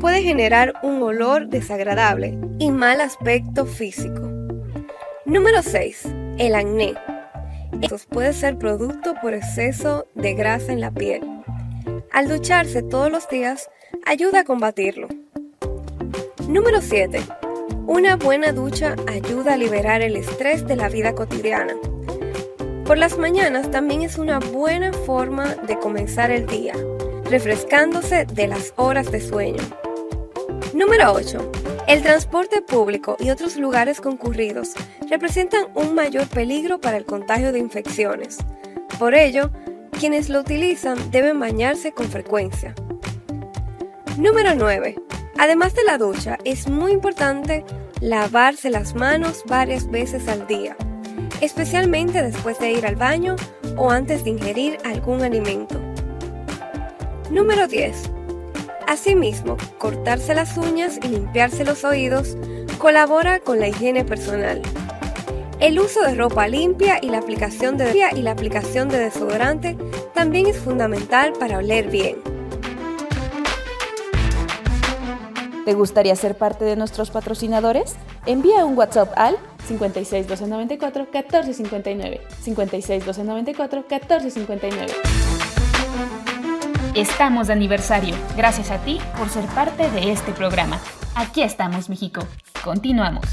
[0.00, 4.22] puede generar un olor desagradable y mal aspecto físico.
[5.26, 6.08] Número 6.
[6.38, 6.94] El acné.
[7.82, 11.22] Esto puede ser producto por exceso de grasa en la piel.
[12.12, 13.70] Al ducharse todos los días,
[14.06, 15.06] ayuda a combatirlo.
[16.48, 17.20] Número 7.
[17.86, 21.74] Una buena ducha ayuda a liberar el estrés de la vida cotidiana.
[22.86, 26.74] Por las mañanas también es una buena forma de comenzar el día,
[27.24, 29.62] refrescándose de las horas de sueño.
[30.74, 31.50] Número 8.
[31.88, 34.70] El transporte público y otros lugares concurridos
[35.08, 38.38] representan un mayor peligro para el contagio de infecciones.
[38.96, 39.50] Por ello,
[39.98, 42.74] quienes lo utilizan deben bañarse con frecuencia.
[44.16, 44.94] Número 9.
[45.38, 47.64] Además de la ducha, es muy importante
[48.00, 50.76] lavarse las manos varias veces al día,
[51.40, 53.34] especialmente después de ir al baño
[53.76, 55.80] o antes de ingerir algún alimento.
[57.28, 58.19] Número 10.
[58.90, 62.36] Asimismo, cortarse las uñas y limpiarse los oídos
[62.78, 64.60] colabora con la higiene personal.
[65.60, 69.78] El uso de ropa limpia y la aplicación de, la aplicación de desodorante
[70.12, 72.16] también es fundamental para oler bien.
[75.64, 77.94] ¿Te gustaría ser parte de nuestros patrocinadores?
[78.26, 79.36] Envía un WhatsApp al
[79.68, 82.20] 56 294 1459.
[82.42, 85.29] 56 294 1459.
[86.94, 88.16] Estamos de aniversario.
[88.36, 90.80] Gracias a ti por ser parte de este programa.
[91.14, 92.26] Aquí estamos, México.
[92.64, 93.24] Continuamos.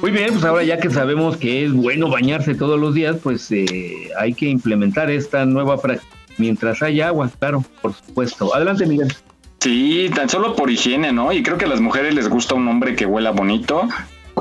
[0.00, 3.50] Muy bien, pues ahora ya que sabemos que es bueno bañarse todos los días, pues
[3.52, 6.16] eh, hay que implementar esta nueva práctica.
[6.38, 8.54] Mientras haya agua, claro, por supuesto.
[8.54, 9.14] Adelante, Miguel.
[9.66, 11.32] Sí, tan solo por higiene, ¿no?
[11.32, 13.88] Y creo que a las mujeres les gusta un hombre que huela bonito,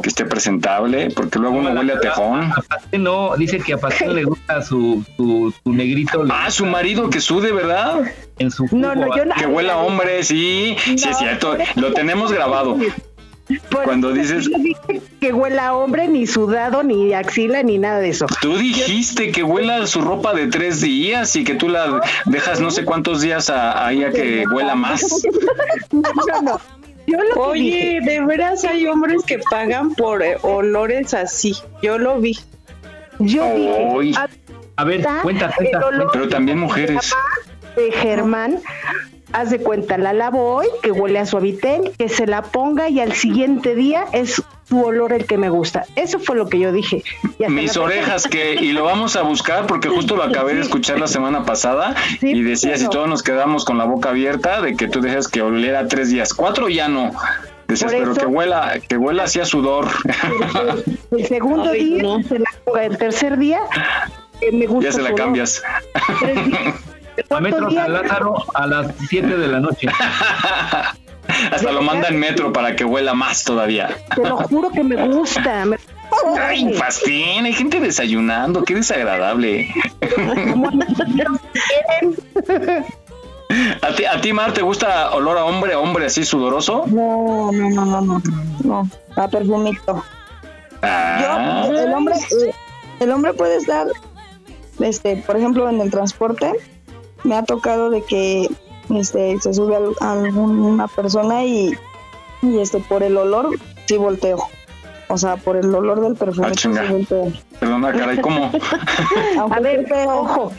[0.04, 2.52] que esté presentable, porque luego uno huele a tejón.
[2.52, 6.24] A Pastel no, dice que a Pastel le gusta su, su, su negrito.
[6.30, 8.02] Ah, su marido que sude, ¿verdad?
[8.38, 11.58] En su No, no, yo no- Que huela hombre, sí, sí es No, cierto.
[11.78, 12.78] Lo tenemos grabado.
[13.70, 17.78] Por Cuando eso dices- yo dije que huela a hombre, ni sudado, ni axila, ni
[17.78, 18.26] nada de eso.
[18.42, 22.72] Tú dijiste que huela su ropa de tres días y que tú la dejas no
[22.72, 25.02] sé cuántos días a- ahí a que huela más.
[25.92, 26.60] No, no.
[27.08, 31.54] Yo lo que Oye, de veras hay hombres que pagan por eh, olores así.
[31.84, 32.38] Yo lo vi.
[33.20, 33.46] yo
[33.94, 34.08] Uy.
[34.08, 34.20] dije,
[34.78, 35.86] A ver, cuenta, cuenta.
[36.12, 37.14] Pero también mujeres.
[37.76, 38.60] de Germán,
[39.36, 43.00] haz de cuenta, la lavo hoy, que huele a suavitel, que se la ponga y
[43.02, 45.84] al siguiente día es su olor el que me gusta.
[45.96, 47.04] Eso fue lo que yo dije.
[47.38, 51.00] Y Mis orejas que, y lo vamos a buscar porque justo lo acabé de escuchar
[51.00, 54.76] la semana pasada y decías y pero- todos nos quedamos con la boca abierta de
[54.76, 57.12] que tú dejas que oliera tres días, cuatro ya no.
[57.68, 59.88] Decías, pero eso- que huela, que huela hacia sudor.
[61.12, 62.24] El segundo Ay, día, no.
[62.24, 63.60] se la ponga, el tercer día,
[64.42, 65.20] eh, me gusta ya se la olor.
[65.20, 65.62] cambias.
[66.20, 66.74] Tres días.
[67.30, 69.88] A Metro San Lázaro a las 7 de la noche.
[71.52, 73.90] Hasta lo manda en metro para que huela más todavía.
[74.16, 75.66] Te lo juro que me gusta.
[75.66, 75.78] me-
[76.40, 79.68] Ay, pastín, hay gente desayunando, qué desagradable.
[83.82, 86.86] ¿A ti, a ti, Mar, te gusta olor a hombre, hombre así sudoroso?
[86.88, 88.22] No, no, no, no, no,
[88.64, 90.04] no, a perfumito.
[90.82, 92.16] Ah, Yo, el hombre,
[93.00, 93.88] el hombre puede estar,
[94.80, 96.52] este, por ejemplo, en el transporte,
[97.24, 98.50] me ha tocado de que,
[98.94, 101.74] este, se sube al- a alguna persona y,
[102.42, 103.50] y este, por el olor,
[103.86, 104.38] sí volteo.
[105.08, 107.32] O sea, por el olor del perfume, Ah, sí volteo.
[107.60, 108.52] perdona, caray, ¿cómo?
[109.52, 110.10] A ver, feo.
[110.22, 110.52] ojo,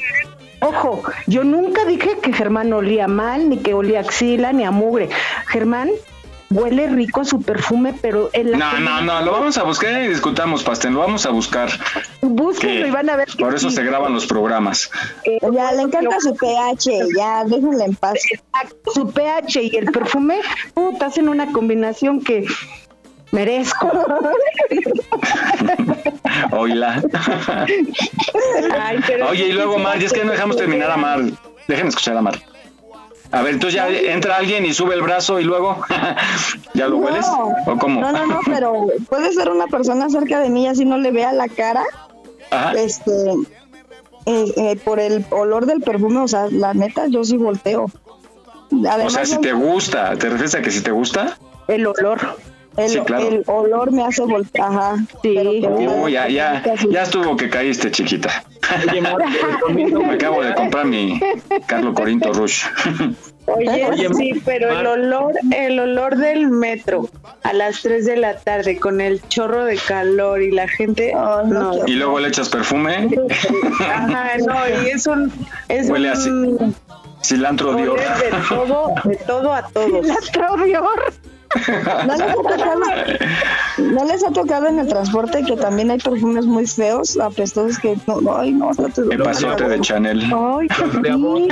[0.60, 5.08] ojo, yo nunca dije que Germán olía mal, ni que olía axila, ni a mugre.
[5.48, 5.90] Germán
[6.50, 10.08] huele rico su perfume, pero en la No, no, no, lo vamos a buscar y
[10.08, 11.68] discutamos, Pastel, lo vamos a buscar.
[12.22, 13.76] Búsquenlo que y van a ver Por eso sí.
[13.76, 14.90] se graban los programas.
[15.24, 18.14] Eh, Ya, le encanta su pH, ya, déjenla en paz.
[18.94, 20.40] su pH y el perfume,
[20.74, 22.46] puta, hacen una combinación que
[23.32, 23.90] merezco.
[26.52, 27.02] Oila.
[28.80, 31.20] Ay, pero Oye, y luego Mar, y es que no dejamos terminar a Mar.
[31.68, 32.38] Dejen escuchar a Mar.
[33.32, 35.78] A ver, entonces ya entra alguien y sube el brazo y luego,
[36.74, 37.04] ¿ya lo No.
[37.06, 37.26] hueles?
[37.66, 38.00] ¿O cómo?
[38.00, 41.10] No, no, no, pero puede ser una persona cerca de mí y así no le
[41.10, 41.84] vea la cara,
[42.50, 42.72] Ajá.
[42.74, 43.12] este,
[44.26, 47.86] eh, eh, por el olor del perfume, o sea, la neta, yo sí volteo.
[48.72, 51.36] Además, O sea, si te gusta, ¿te refieres a que si te gusta?
[51.68, 52.18] El olor.
[52.76, 53.28] El, sí, claro.
[53.28, 54.96] el olor me hace voltear, ajá.
[55.22, 55.36] Sí.
[55.66, 58.44] Oh, ya, ya, ya estuvo que caíste, chiquita.
[58.90, 59.00] Oye,
[59.94, 61.20] Me acabo de comprar mi
[61.66, 62.64] Carlo Corinto Rush.
[63.48, 67.08] Oye, Oye, sí, pero el olor, el olor del metro
[67.44, 71.70] a las 3 de la tarde con el chorro de calor y la gente, no
[71.70, 71.86] quiero.
[71.86, 73.08] Y luego le echas perfume,
[73.88, 75.32] ajá, no, y es un,
[75.68, 76.16] es Huele un
[76.58, 76.74] así.
[77.22, 78.00] cilantro Dior.
[78.00, 80.06] de todo, de todo a todos.
[80.08, 81.12] La trovior.
[82.06, 82.80] ¿No les, ha tocado,
[83.78, 87.96] ¿No les ha tocado en el transporte que también hay perfumes muy feos, apestosos que
[88.06, 90.22] no, no, ay, no, no te El pasote de Chanel.
[90.34, 90.68] Ay,
[91.02, 91.42] De amor.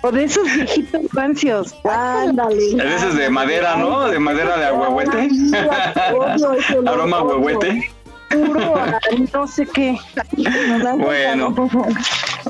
[0.00, 1.74] O de esos viejitos rancios.
[1.84, 2.80] Ándale.
[2.80, 4.06] A veces de madera, ¿no?
[4.06, 5.28] De madera de ahuehuete.
[6.86, 7.90] Aroma ahuehuete.
[8.30, 8.98] Puro, a
[9.32, 9.96] no sé qué.
[10.98, 11.54] Bueno.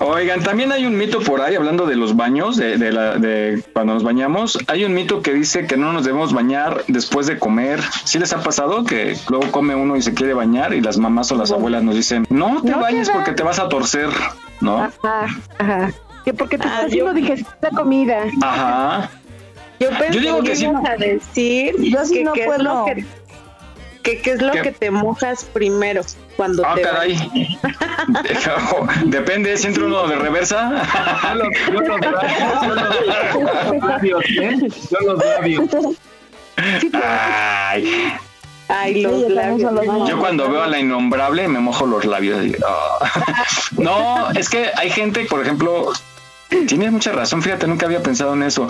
[0.00, 3.62] Oigan, también hay un mito por ahí, hablando de los baños, de, de la, de
[3.72, 7.38] cuando nos bañamos, hay un mito que dice que no nos debemos bañar después de
[7.38, 7.80] comer.
[8.04, 11.30] ¿Sí les ha pasado que luego come uno y se quiere bañar y las mamás
[11.32, 13.14] o las abuelas nos dicen, no te No bañes da".
[13.14, 14.08] porque te vas a torcer,
[14.60, 14.78] ¿no?
[14.78, 15.26] Ajá,
[15.58, 15.92] ajá.
[16.24, 18.24] Que porque te Ah, está haciendo digestar la comida.
[18.42, 19.10] Ajá.
[19.80, 20.64] Yo pensé Yo digo que sí.
[20.64, 22.62] ibas a decir Yo sí que, no qué es puedo.
[22.62, 23.04] lo que,
[24.16, 24.62] que qué es lo ¿Qué?
[24.62, 26.02] que te mojas primero
[26.36, 27.58] cuando Ah, te caray.
[29.04, 30.82] Depende, si entra uno de reversa.
[31.28, 34.58] Yo los, yo los labios, yo los labios, ¿eh?
[34.90, 35.64] Yo los labios.
[36.92, 38.12] Ay,
[38.68, 40.08] Ay, los Sí, labios.
[40.08, 42.44] yo cuando veo a la innombrable me mojo los labios.
[42.44, 43.10] y, ah.
[43.78, 45.92] No, es que hay gente, por ejemplo,
[46.66, 48.66] tienes mucha razón, fíjate, nunca había pensado en eso.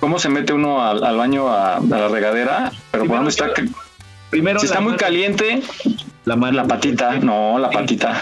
[0.00, 2.72] ¿Cómo se mete uno al, al baño a, a la regadera?
[2.90, 3.46] Pero por dónde está,
[4.34, 5.62] Primero si está muy caliente,
[6.24, 8.20] la mano, la patita, no, la patita,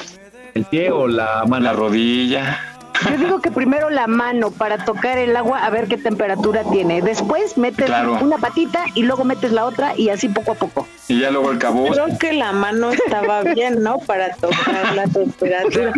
[0.52, 1.64] el pie o la mano.
[1.64, 2.71] la rodilla.
[3.10, 7.02] Yo digo que primero la mano para tocar el agua a ver qué temperatura tiene.
[7.02, 8.18] Después metes Claro.
[8.20, 10.86] una patita y luego metes la otra y así poco a poco.
[11.08, 11.88] Y ya luego el cabo.
[11.88, 13.98] Creo que la mano estaba bien, ¿no?
[13.98, 15.92] Para tocar la temperatura.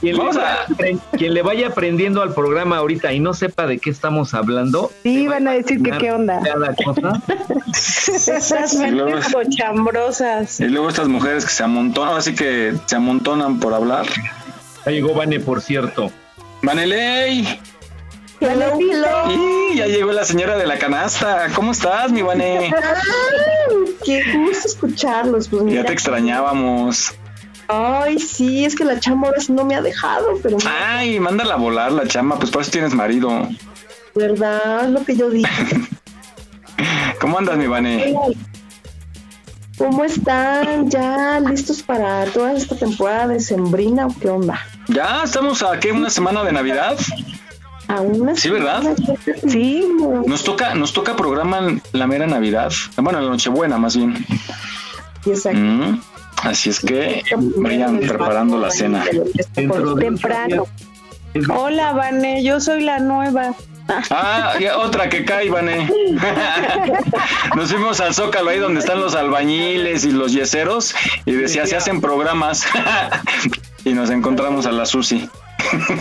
[0.00, 0.66] Quien, Vamos le a-
[1.16, 4.90] quien le vaya aprendiendo al programa ahorita y no sepa de qué estamos hablando.
[5.02, 6.40] Sí, van a decir que qué onda.
[6.42, 7.20] Cada cosa.
[7.72, 10.60] Esas Y luego- mentes cochambrosas.
[10.60, 14.06] Y luego estas mujeres que se amontonan, así que se amontonan por hablar.
[14.84, 16.10] Ya llegó Vane, por cierto.
[16.62, 17.46] Vaneley.
[18.40, 19.30] Hello, hello.
[19.72, 21.48] Y ya llegó la señora de la canasta.
[21.54, 22.70] ¿Cómo estás, mi Vane?
[24.04, 25.48] Qué gusto escucharlos.
[25.48, 27.14] Pues Ya te extrañábamos.
[27.68, 31.54] Ay, sí, es que la chamba ahora sí no me ha dejado, pero Ay, mándala
[31.54, 33.48] a volar la chama, pues por eso tienes marido.
[34.14, 35.48] verdad es lo que yo digo.
[37.20, 38.14] ¿Cómo andas, mi Vane?
[39.78, 40.88] ¿Cómo están?
[40.90, 44.60] ¿Ya listos para toda esta temporada de Sembrina o qué onda?
[44.88, 46.96] Ya estamos a qué, una semana de Navidad.
[47.88, 48.82] A una Sí, ¿verdad?
[49.48, 49.86] Sí.
[50.26, 52.72] Nos toca, nos toca programa la mera Navidad.
[52.96, 54.26] Bueno, la Nochebuena más bien.
[55.24, 55.58] Exacto.
[55.58, 56.00] Mm,
[56.42, 57.22] así es que
[57.56, 59.04] vayan preparando la cena.
[59.98, 60.66] Temprano.
[61.54, 63.54] Hola, Vane, yo soy la nueva.
[64.10, 65.88] Ah, y otra que cae, Vane.
[67.56, 71.76] Nos fuimos al Zócalo, ahí donde están los albañiles y los yeseros, y decía, se
[71.76, 72.66] hacen programas.
[73.86, 75.28] Y nos encontramos a la Susi.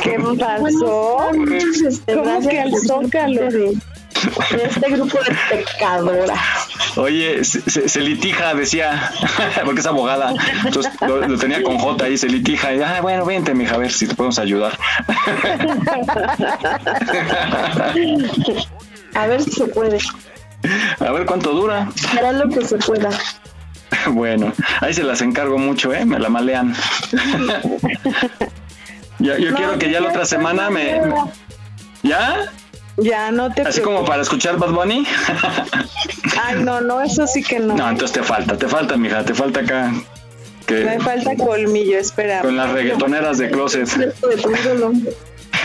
[0.03, 1.29] ¿Qué pasó?
[1.77, 3.41] Este, ¿Cómo que al Zócalo?
[3.51, 3.77] De,
[4.51, 6.39] de este grupo de pecadoras.
[6.97, 9.11] Oye, se, se- se litija, decía,
[9.65, 10.33] porque es abogada.
[10.65, 12.73] Entonces lo, lo tenía con J ahí, se litija.
[12.73, 14.77] Y, ah, bueno, vente, mija, a ver si te podemos ayudar.
[19.13, 19.97] A ver si se puede.
[20.99, 21.87] A ver cuánto dura.
[22.17, 23.09] Hará lo que se pueda.
[24.11, 26.05] Bueno, ahí se las encargo mucho, ¿eh?
[26.05, 26.73] Me la malean.
[29.19, 31.01] Yo No, quiero que ya la otra semana me...
[31.01, 31.13] me-
[32.03, 32.51] ¿Ya?
[32.97, 35.05] Ya, no te Así como para escuchar Bad Bunny.
[36.43, 37.75] Ay, no, no, eso sí que no.
[37.75, 39.91] No, entonces te falta, te falta, mija, te falta acá.
[40.69, 42.41] Me falta colmillo, espera.
[42.41, 43.87] con las reggaetoneras de closet.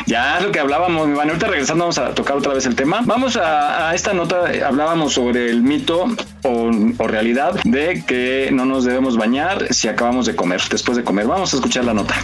[0.07, 1.19] Ya es lo que hablábamos, mi.
[1.19, 3.01] Ahorita regresando vamos a tocar otra vez el tema.
[3.05, 6.07] Vamos a, esta nota, hablábamos sobre el mito
[6.43, 6.71] o
[7.07, 11.27] realidad de que no nos debemos bañar si acabamos de comer, después de comer.
[11.27, 12.15] Vamos a escuchar la nota.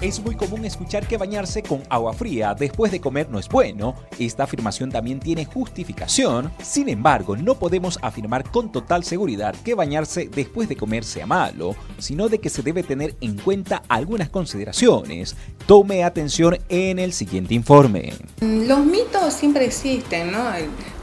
[0.00, 3.94] Es muy común escuchar que bañarse con agua fría después de comer no es bueno.
[4.18, 6.50] Esta afirmación también tiene justificación.
[6.62, 11.76] Sin embargo, no podemos afirmar con total seguridad que bañarse después de comer sea malo,
[11.98, 15.36] sino de que se debe tener en cuenta algunas consideraciones.
[15.66, 18.14] Tome atención en el siguiente informe.
[18.40, 20.44] Los mitos siempre existen, ¿no?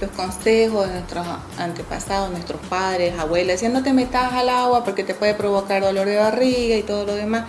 [0.02, 1.28] Los consejos de nuestros
[1.60, 6.08] antepasados, nuestros padres, abuelas, decían no te metas al agua porque te puede provocar dolor
[6.08, 7.46] de barriga y todo lo demás.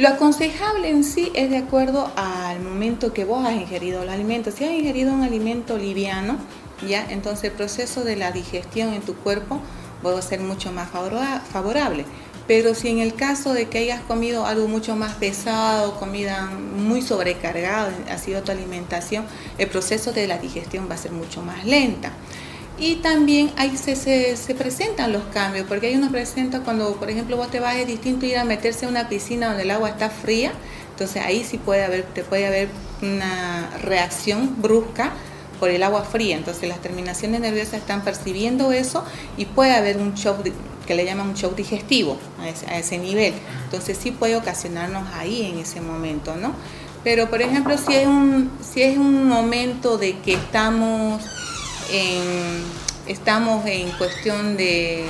[0.00, 4.50] Lo aconsejable en sí es de acuerdo al momento que vos has ingerido el alimento.
[4.50, 6.38] Si has ingerido un alimento liviano,
[6.88, 9.60] ya, entonces el proceso de la digestión en tu cuerpo
[10.02, 12.06] va a ser mucho más favora- favorable.
[12.46, 17.02] Pero si en el caso de que hayas comido algo mucho más pesado, comida muy
[17.02, 19.26] sobrecargada, ha sido tu alimentación,
[19.58, 22.10] el proceso de la digestión va a ser mucho más lenta.
[22.80, 27.10] Y también ahí se, se, se presentan los cambios, porque hay unos presenta cuando, por
[27.10, 29.90] ejemplo, vos te vas, es distinto ir a meterse en una piscina donde el agua
[29.90, 30.52] está fría,
[30.92, 32.68] entonces ahí sí puede haber, te puede haber
[33.02, 35.12] una reacción brusca
[35.58, 39.04] por el agua fría, entonces las terminaciones nerviosas están percibiendo eso
[39.36, 40.46] y puede haber un shock
[40.86, 45.06] que le llaman un shock digestivo a ese, a ese nivel, entonces sí puede ocasionarnos
[45.14, 46.54] ahí en ese momento, ¿no?
[47.04, 51.22] Pero por ejemplo, si es un, si es un momento de que estamos
[51.90, 52.62] en,
[53.06, 55.04] estamos en cuestión de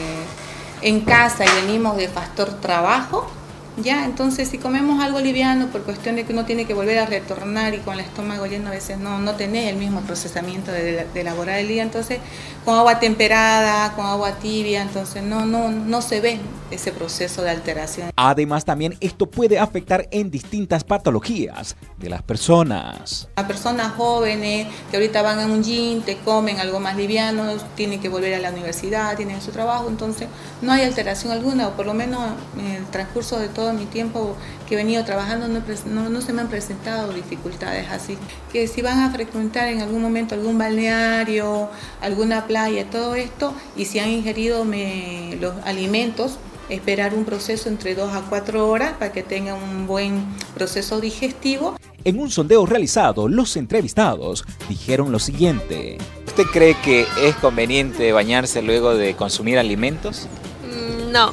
[0.83, 3.31] en casa y venimos de factor trabajo,
[3.76, 7.07] ya, entonces si comemos algo liviano por cuestión de que uno tiene que volver a
[7.07, 11.07] retornar y con el estómago lleno a veces no, no tenés el mismo procesamiento de,
[11.12, 12.18] de elaborar el día, entonces
[12.64, 16.41] con agua temperada, con agua tibia, entonces no, no, no se ve
[16.71, 18.11] ese proceso de alteración.
[18.16, 23.29] Además, también esto puede afectar en distintas patologías de las personas.
[23.37, 27.45] A personas jóvenes que ahorita van a un gym, te comen algo más liviano,
[27.75, 30.29] tienen que volver a la universidad, tienen su trabajo, entonces
[30.62, 34.37] no hay alteración alguna, o por lo menos en el transcurso de todo mi tiempo
[34.71, 38.16] que he venido trabajando no, no, no se me han presentado dificultades así.
[38.53, 41.68] Que si van a frecuentar en algún momento algún balneario,
[42.01, 47.97] alguna playa, todo esto, y si han ingerido me- los alimentos, esperar un proceso entre
[47.97, 53.27] 2 a 4 horas para que tengan un buen proceso digestivo En un sondeo realizado,
[53.29, 55.99] los entrevistados dijeron lo siguiente.
[56.29, 60.29] ¿Usted cree que es conveniente bañarse luego de consumir alimentos?
[60.64, 61.33] Mm, No,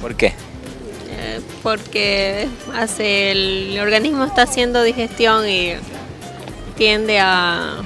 [0.00, 0.32] ¿Por qué?
[1.22, 5.74] Eh, porque hace el organismo está haciendo digestión y
[6.76, 7.76] tiende a,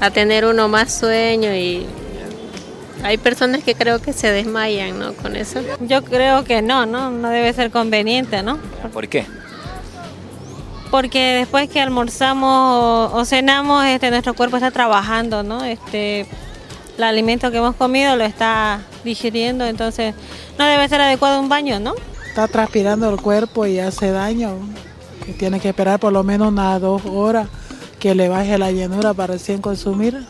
[0.00, 1.86] a tener uno más sueño y
[3.02, 5.14] hay personas que creo que se desmayan, ¿no?
[5.14, 5.60] Con eso.
[5.80, 8.58] Yo creo que no, no, no debe ser conveniente, ¿no?
[8.92, 9.24] ¿Por qué?
[10.90, 15.64] Porque después que almorzamos o, o cenamos, este, nuestro cuerpo está trabajando, ¿no?
[15.64, 16.26] Este,
[16.98, 20.14] el alimento que hemos comido lo está digiriendo, entonces
[20.58, 21.94] no debe ser adecuado un baño, ¿no?
[22.28, 24.50] Está transpirando el cuerpo y hace daño.
[25.26, 27.48] Y tiene que esperar por lo menos unas dos horas
[27.98, 30.26] que le baje la llenura para recién consumir.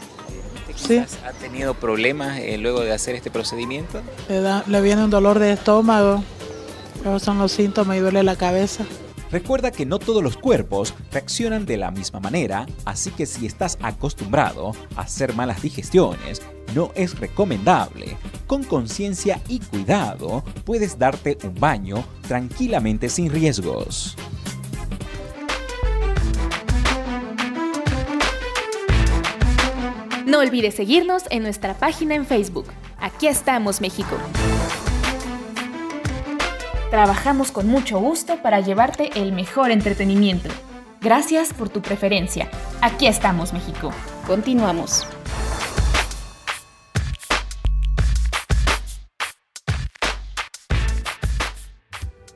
[0.76, 4.00] Sí, ¿Ha tenido problemas eh, luego de hacer este procedimiento?
[4.28, 6.22] le, da- le viene un dolor de estómago.
[7.00, 8.84] Esos son los síntomas y duele la cabeza.
[9.30, 13.76] Recuerda que no todos los cuerpos reaccionan de la misma manera, así que si estás
[13.82, 16.42] acostumbrado a hacer malas digestiones,
[16.74, 18.16] no es recomendable.
[18.46, 24.16] Con conciencia y cuidado, puedes darte un baño tranquilamente sin riesgos.
[30.26, 32.66] No olvides seguirnos en nuestra página en Facebook.
[32.98, 34.16] Aquí estamos, México.
[36.90, 40.48] Trabajamos con mucho gusto para llevarte el mejor entretenimiento.
[41.00, 42.48] Gracias por tu preferencia.
[42.80, 43.90] Aquí estamos, México.
[44.26, 45.06] Continuamos.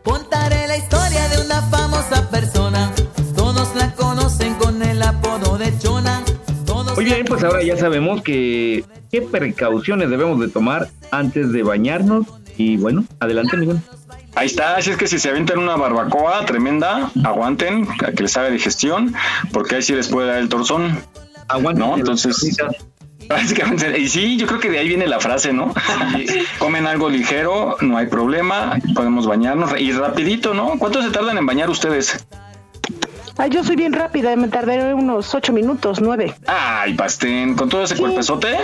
[0.03, 2.93] Contaré la historia de una famosa persona.
[3.37, 6.25] Todos la conocen con el apodo de Chona.
[6.67, 11.63] Todos Muy bien, pues ahora ya sabemos que qué precauciones debemos de tomar antes de
[11.63, 12.27] bañarnos.
[12.57, 13.81] Y bueno, adelante, Miguel.
[14.41, 18.35] Ahí está, así es que si se avientan una barbacoa tremenda, aguanten, a que les
[18.39, 19.15] haga digestión,
[19.53, 20.99] porque ahí sí les puede dar el torzón.
[21.47, 21.87] Aguanten.
[21.87, 21.99] ¿No?
[21.99, 22.57] Entonces,
[23.29, 25.75] básicamente, y sí, yo creo que de ahí viene la frase, ¿no?
[26.59, 30.79] Comen algo ligero, no hay problema, podemos bañarnos y rapidito, ¿no?
[30.79, 32.25] ¿Cuánto se tardan en bañar ustedes?
[33.37, 36.35] Ay, yo soy bien rápida, me tardaré unos ocho minutos, nueve.
[36.47, 38.57] Ay, pastén, con todo ese cuerpezote.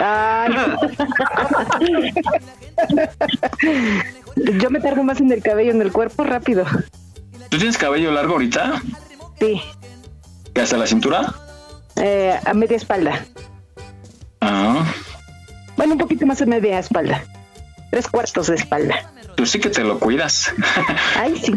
[0.00, 0.52] Ay.
[4.60, 6.64] Yo me tardo más en el cabello, en el cuerpo, rápido.
[7.48, 8.82] ¿Tú tienes cabello largo ahorita?
[9.40, 9.60] Sí,
[10.54, 11.34] ¿Y hasta la cintura?
[11.96, 13.24] eh, a media espalda.
[14.40, 14.84] Ah,
[15.76, 17.24] Bueno, un poquito más a media espalda.
[17.90, 19.10] Tres cuartos de espalda.
[19.36, 20.52] tú sí que te lo cuidas.
[21.16, 21.54] Ay, sí.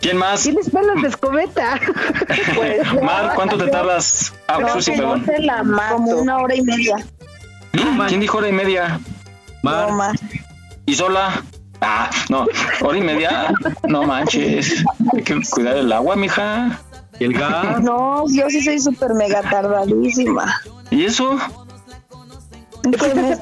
[0.00, 0.42] ¿Quién más?
[0.42, 1.78] Tienes pelos de escobeta.
[3.02, 4.32] Mar, ¿cuánto te tardas?
[4.46, 5.24] Ah, que no perdón.
[5.26, 5.94] se la mato.
[5.96, 6.96] Como una hora y media.
[8.08, 9.00] ¿Quién dijo hora y media?
[9.62, 10.18] No más.
[10.86, 11.42] ¿Y sola?
[11.80, 12.46] Ah, no,
[12.80, 13.52] hora y media.
[13.88, 14.84] No manches.
[15.14, 16.80] Hay que cuidar el agua, mija.
[17.20, 17.80] ¿Y el gas?
[17.82, 20.60] No, yo sí soy súper mega tardadísima.
[20.90, 21.38] ¿Y eso?
[22.82, 23.36] Que me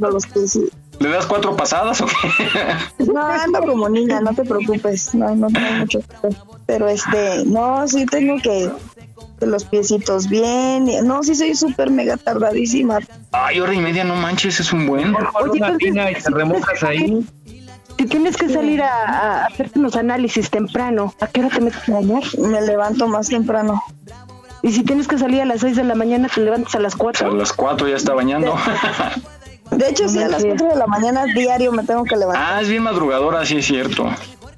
[0.00, 0.58] los pies.
[1.00, 3.04] ¿Le das cuatro pasadas o qué?
[3.12, 5.14] No, ando como niña, no te preocupes.
[5.14, 6.36] No, no tengo mucho que hacer.
[6.66, 8.70] Pero este, no, sí tengo que,
[9.40, 10.88] que los piecitos bien.
[11.04, 13.00] No, sí soy súper mega tardadísima.
[13.32, 15.14] Ay, hora y media, no manches, es un buen.
[15.16, 17.26] Oye, entonces, y te remojas ahí.
[18.02, 19.04] Si tienes que salir a,
[19.42, 22.24] a hacerte unos análisis temprano, ¿a qué hora te metes a bañar?
[22.36, 23.80] Me levanto más temprano.
[24.60, 26.94] Y si tienes que salir a las 6 de la mañana, te levantas a las
[26.94, 27.32] A 4.
[27.36, 28.56] las cuatro ya está bañando.
[29.70, 32.44] De hecho, sí, a las 4 de la mañana diario me tengo que levantar.
[32.56, 34.08] Ah, es bien madrugadora, sí es cierto.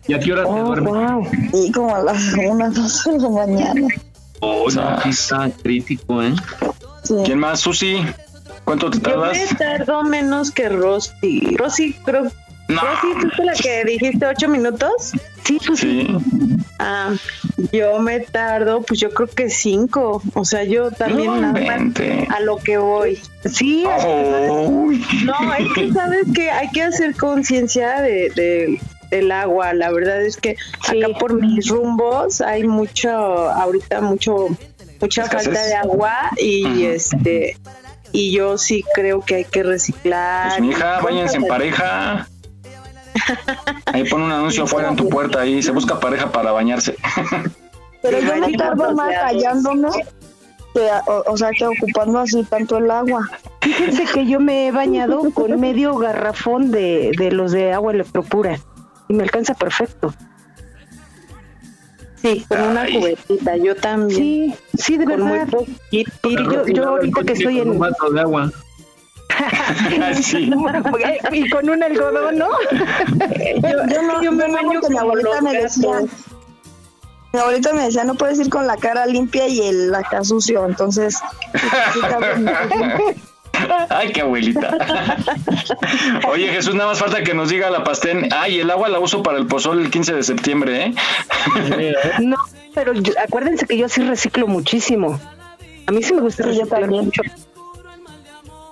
[0.09, 1.29] ¿Y a qué hora te duermes?
[1.53, 3.89] Y como a las 1, 2 de la mañana.
[4.41, 6.35] Oh, no, sí está crítico, ¿eh?
[7.27, 7.99] ¿Quién más, Susi?
[8.65, 9.37] ¿Cuánto te Yo tardas?
[9.37, 11.57] me tardo menos que Rosy.
[11.59, 12.31] Rosy, creo.
[12.69, 15.13] Rosy, ¿tú fuiste la que dijiste ocho minutos?
[15.45, 16.07] Sí, Sí.
[16.79, 17.13] Ah,
[17.73, 20.23] yo me tardo, pues yo creo que cinco.
[20.35, 21.93] O sea, yo también No nada más
[22.31, 23.21] a lo que voy.
[23.45, 23.85] Sí,
[24.59, 25.05] Uy.
[25.25, 29.73] no, es que sabes que hay que hacer conciencia de, de- del agua.
[29.75, 30.57] La verdad es que
[30.89, 34.49] acá por mis rumbos hay mucho, ahorita mucho,
[35.01, 35.45] mucha Escasez.
[35.47, 37.57] falta de agua y este
[38.11, 40.49] y yo sí creo que hay que reciclar.
[40.49, 42.29] Pues, mija, váyanse en pareja.
[43.87, 45.63] Ahí pon un anuncio afuera en tu puerta ahí.
[45.63, 46.97] Se busca pareja para bañarse.
[48.03, 49.89] Pero yo me bañemos tardo más callándome
[50.75, 53.29] que, o, o sea, que ocupando así tanto el agua.
[53.61, 58.59] Fíjense que yo me he bañado con medio garrafón de, de los de agua electropura.
[59.09, 60.13] Y me alcanza perfecto.
[62.17, 64.19] Sí, con una cubetita, yo también.
[64.19, 65.59] Sí, sí, de Con muy verdad.
[65.59, 66.11] poquito.
[66.29, 67.79] Mire, yo, yo ahorita que estoy un en...
[67.79, 68.51] vaso de agua.
[70.23, 70.51] Sí.
[71.33, 72.49] y con un algodón, ¿no?
[73.63, 75.91] Yo, yo no, yo me no, baño mi abuelita me decía,
[77.33, 80.65] mi abuelita me decía, no puedes ir con la cara limpia y el acá sucio,
[80.67, 81.19] entonces
[81.93, 82.01] sí.
[83.89, 84.77] Ay, qué abuelita.
[86.29, 88.29] Oye, Jesús, nada más falta que nos diga la pastén.
[88.35, 90.95] Ay, el agua la uso para el pozol el 15 de septiembre, ¿eh?
[92.21, 92.37] No,
[92.75, 95.19] pero yo- acuérdense que yo sí reciclo muchísimo.
[95.87, 97.05] A mí sí me gusta Sí, reciclar también.
[97.07, 97.23] mucho.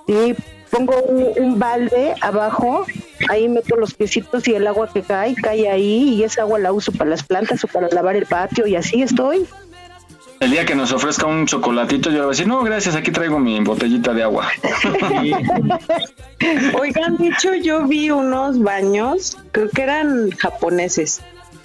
[0.07, 0.35] Sí,
[0.69, 2.85] pongo un, un balde abajo,
[3.29, 6.71] ahí meto los piecitos y el agua que cae, cae ahí y esa agua la
[6.71, 9.47] uso para las plantas o para lavar el patio y así estoy.
[10.39, 13.11] El día que nos ofrezca un chocolatito, yo le voy a decir, no, gracias, aquí
[13.11, 14.49] traigo mi botellita de agua.
[16.81, 21.21] Oigan, de hecho yo vi unos baños, creo que eran japoneses,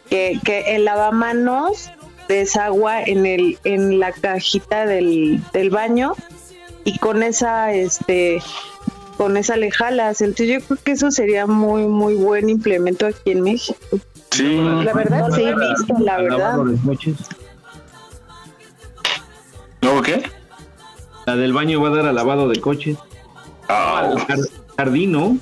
[0.09, 1.91] que, que el lavamanos
[2.29, 6.15] desagua en el en la cajita del, del baño
[6.89, 8.43] y con esa este
[9.17, 10.21] con esa le jalas.
[10.21, 13.79] Entonces yo creo que eso sería muy muy buen implemento aquí en México.
[14.31, 14.57] Sí.
[14.85, 16.57] La verdad sí he visto, la verdad.
[19.81, 20.23] ¿Luego qué?
[21.27, 22.97] La del baño va a dar a lavado de coches.
[23.69, 24.39] Al jar-
[24.77, 25.39] jardín, ¿no?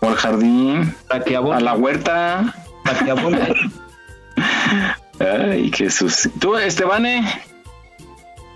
[0.00, 0.94] Por jardín.
[1.08, 1.56] Para que abone.
[1.56, 2.54] A la huerta.
[2.84, 3.54] Para que abone.
[5.20, 6.28] Ay, Jesús.
[6.40, 7.26] ¿Tú, Estebane?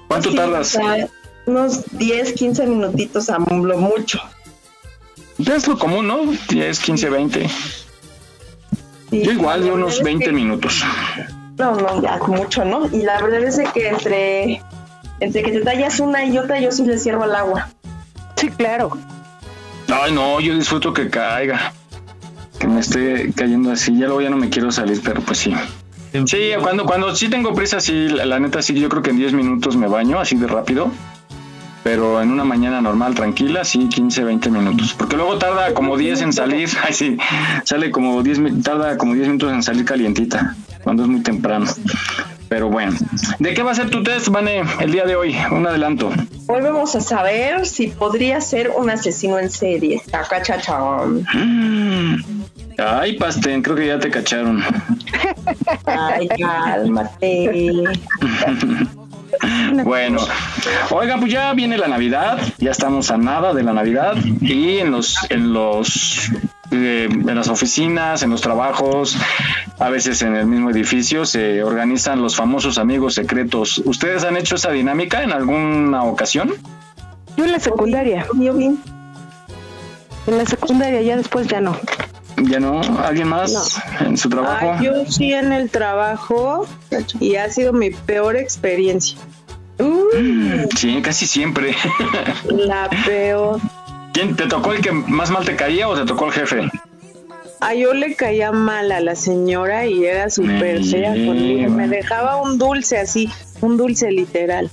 [0.09, 0.77] ¿Cuánto Sí, tardas?
[0.77, 1.09] o sea,
[1.47, 4.21] unos 10, 15 minutitos a lo mucho.
[5.39, 6.21] Es lo común, ¿no?
[6.49, 7.51] 10, 15, 20.
[9.11, 10.83] Yo igual, de unos 20 minutos.
[11.59, 12.87] No, no, ya mucho, ¿no?
[12.87, 14.63] Y la verdad es de que entre,
[15.21, 17.69] entre que te tallas una y otra, yo sí le cierro al agua.
[18.37, 18.97] Sí, claro.
[19.89, 21.73] Ay, no, yo disfruto que caiga.
[22.59, 23.93] Que me esté cayendo así.
[23.99, 25.55] Ya luego ya no me quiero salir, pero pues sí.
[26.27, 29.17] Sí, cuando, cuando sí tengo prisa, sí, la, la neta sí, yo creo que en
[29.17, 30.91] 10 minutos me baño, así de rápido.
[31.83, 34.95] Pero en una mañana normal, tranquila, sí, 15, 20 minutos.
[34.97, 36.69] Porque luego tarda como 10 en salir.
[36.85, 37.17] Ay, sí,
[37.65, 40.55] sale como 10, mi- tarda como 10 minutos en salir calientita,
[40.85, 41.67] cuando es muy temprano.
[42.49, 42.93] Pero bueno,
[43.39, 45.35] ¿de qué va a ser tu test, Vane, el día de hoy?
[45.51, 46.11] Un adelanto.
[46.49, 50.03] Hoy vamos a saber si podría ser un asesino en serie.
[50.13, 51.25] Acá chachón.
[52.79, 54.63] Ay, Pastén, creo que ya te cacharon.
[55.87, 57.83] Ay, cálmate.
[59.85, 60.21] Bueno,
[60.91, 64.91] oiga, pues ya viene la Navidad, ya estamos a nada de la Navidad y en
[64.93, 66.31] los, en los,
[66.71, 69.17] eh, en las oficinas, en los trabajos,
[69.79, 73.79] a veces en el mismo edificio se organizan los famosos amigos secretos.
[73.85, 76.53] ¿Ustedes han hecho esa dinámica en alguna ocasión?
[77.37, 78.27] Yo en la secundaria.
[78.39, 78.79] Yo bien.
[80.27, 81.77] En la secundaria, ya después ya no.
[82.49, 82.81] ¿Ya no?
[83.03, 84.73] ¿Alguien más en su trabajo?
[84.73, 86.67] Ah, yo sí en el trabajo
[87.21, 89.19] y ha sido mi peor experiencia.
[90.77, 91.75] Sí, casi siempre.
[92.45, 93.61] La peor.
[94.13, 96.71] ¿Quién te tocó el que más mal te caía o te tocó el jefe?
[97.61, 101.71] A yo le caía mal a la señora y era súper fea conmigo.
[101.71, 103.31] Me dejaba un dulce así,
[103.61, 104.71] un dulce literal.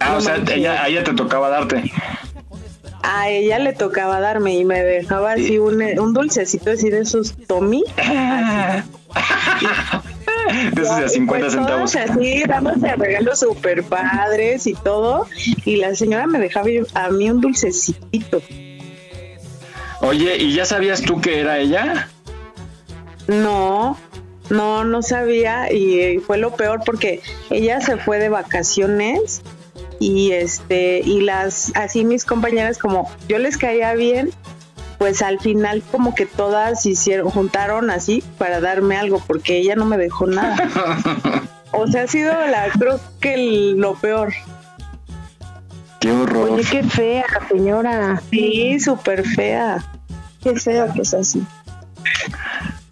[0.00, 1.82] Ah, o sea, ella, a ella te tocaba darte.
[3.02, 7.34] A ella le tocaba darme y me dejaba así un, un dulcecito así de esos
[7.46, 7.82] Tommy.
[10.74, 11.96] De esos de a 50 Pues centavos.
[11.96, 15.26] así, dándose regalos súper padres y todo.
[15.64, 18.42] Y la señora me dejaba a mí un dulcecito.
[20.00, 22.08] Oye, ¿y ya sabías tú que era ella?
[23.28, 23.96] No,
[24.50, 29.42] no, no sabía y fue lo peor porque ella se fue de vacaciones
[30.06, 34.30] y este y las así mis compañeras como yo les caía bien,
[34.98, 39.84] pues al final como que todas hicieron juntaron así para darme algo porque ella no
[39.84, 40.56] me dejó nada.
[41.74, 44.34] O sea, ha sido la creo que el- lo peor.
[46.00, 46.50] Qué horror.
[46.50, 48.22] Oye, qué fea la señora.
[48.30, 49.82] Sí, súper fea.
[50.42, 51.42] Qué feo que es así.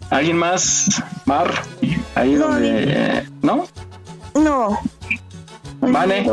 [0.09, 1.03] ¿Alguien más?
[1.25, 1.53] Mar,
[2.15, 3.23] ahí donde...
[3.43, 3.65] ¿No?
[4.33, 4.79] No.
[5.79, 6.25] Vale.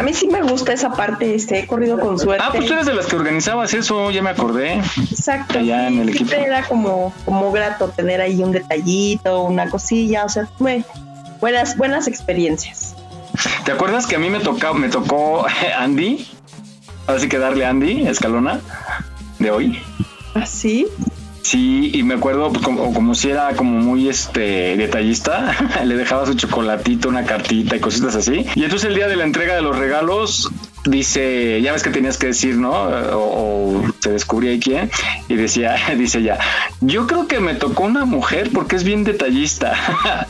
[0.00, 2.42] A mí sí me gusta esa parte, este, he corrido con suerte.
[2.42, 4.80] Ah, pues tú eres de las que organizabas eso, ya me acordé.
[5.10, 5.58] Exacto.
[5.58, 6.32] Allá en el equipo.
[6.32, 10.86] Era como, como grato tener ahí un detallito, una cosilla, o sea, tuve
[11.38, 12.96] buenas, buenas experiencias.
[13.66, 15.44] ¿Te acuerdas que a mí me tocó, me tocó
[15.78, 16.26] Andy?
[17.06, 18.58] Así que darle a Andy, Escalona,
[19.38, 19.82] de hoy.
[20.32, 20.86] ¿Así?
[20.86, 21.12] Sí,
[21.58, 26.34] y me acuerdo pues, como, como si era como muy este detallista, le dejaba su
[26.34, 28.46] chocolatito, una cartita y cositas así.
[28.54, 30.50] Y entonces el día de la entrega de los regalos
[30.84, 32.70] dice, ya ves que tenías que decir, ¿no?
[32.72, 34.90] O, o se descubría ahí quién
[35.28, 36.38] y decía, dice ya,
[36.80, 39.74] yo creo que me tocó una mujer porque es bien detallista,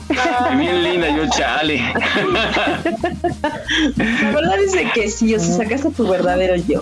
[0.53, 1.83] y bien linda, yo chale.
[3.97, 6.81] La verdad es de que sí, o sea, sacaste tu verdadero yo.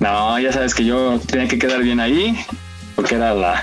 [0.00, 2.36] No, ya sabes que yo tenía que quedar bien ahí,
[2.98, 3.62] porque era la,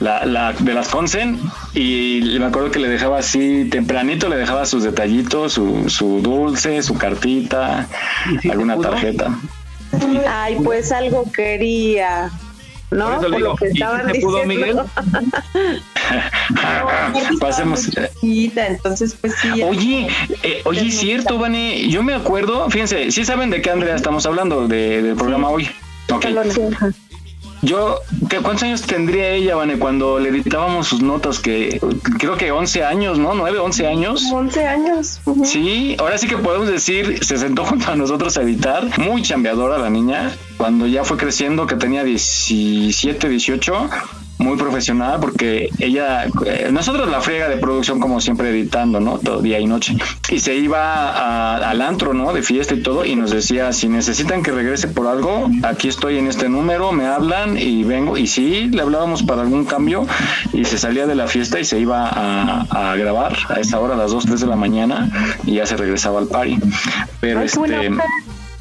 [0.00, 1.40] la, la de las Consen,
[1.72, 6.82] y me acuerdo que le dejaba así, tempranito le dejaba sus detallitos, su, su dulce,
[6.82, 7.88] su cartita,
[8.50, 9.30] alguna tarjeta.
[10.28, 12.28] Ay, pues algo quería.
[12.90, 13.18] ¿No?
[13.18, 14.86] Por Por digo, lo que ¿y si estaban pudo, diciendo.
[17.40, 17.88] Pasemos.
[18.22, 19.62] Entonces, pues sí.
[19.62, 20.08] Oye,
[20.42, 21.88] eh, oye, es cierto, Vane.
[21.88, 25.66] Yo me acuerdo, fíjense, sí saben de qué Andrea estamos hablando de- del programa hoy.
[27.62, 27.98] Yo,
[28.28, 31.38] ¿qué- ¿cuántos años tendría ella, Vane, cuando le editábamos sus notas?
[31.40, 31.80] Que
[32.18, 33.34] creo que 11 años, ¿no?
[33.34, 34.24] 9, 11 años.
[34.32, 35.20] 11 años.
[35.44, 39.78] Sí, ahora sí que podemos decir, se sentó junto a nosotros a editar, muy chambeadora
[39.78, 43.88] la niña, cuando ya fue creciendo, que tenía 17, 18,
[44.46, 49.18] muy profesional, porque ella, eh, nosotros la friega de producción como siempre editando, ¿no?
[49.18, 49.96] Todo día y noche.
[50.30, 52.32] Y se iba a- al antro, ¿no?
[52.32, 56.18] De fiesta y todo, y nos decía, si necesitan que regrese por algo, aquí estoy
[56.18, 60.06] en este número, me hablan y vengo, y sí, le hablábamos para algún cambio,
[60.52, 63.94] y se salía de la fiesta y se iba a, a grabar a esa hora,
[63.94, 65.10] a las 2, 3 de la mañana,
[65.44, 66.58] y ya se regresaba al party.
[67.20, 67.90] Pero Ay, este...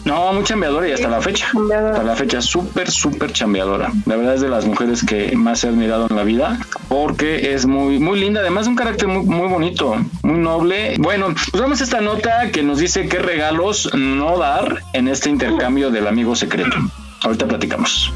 [0.05, 1.47] No, muy chambeadora y hasta la fecha.
[1.47, 3.91] Hasta la fecha, súper, súper chambeadora.
[4.05, 7.65] La verdad es de las mujeres que más he admirado en la vida porque es
[7.65, 8.41] muy, muy linda.
[8.41, 10.95] Además, de un carácter muy, muy bonito, muy noble.
[10.99, 15.29] Bueno, pues vamos a esta nota que nos dice qué regalos no dar en este
[15.29, 16.77] intercambio del amigo secreto.
[17.23, 18.13] Ahorita platicamos.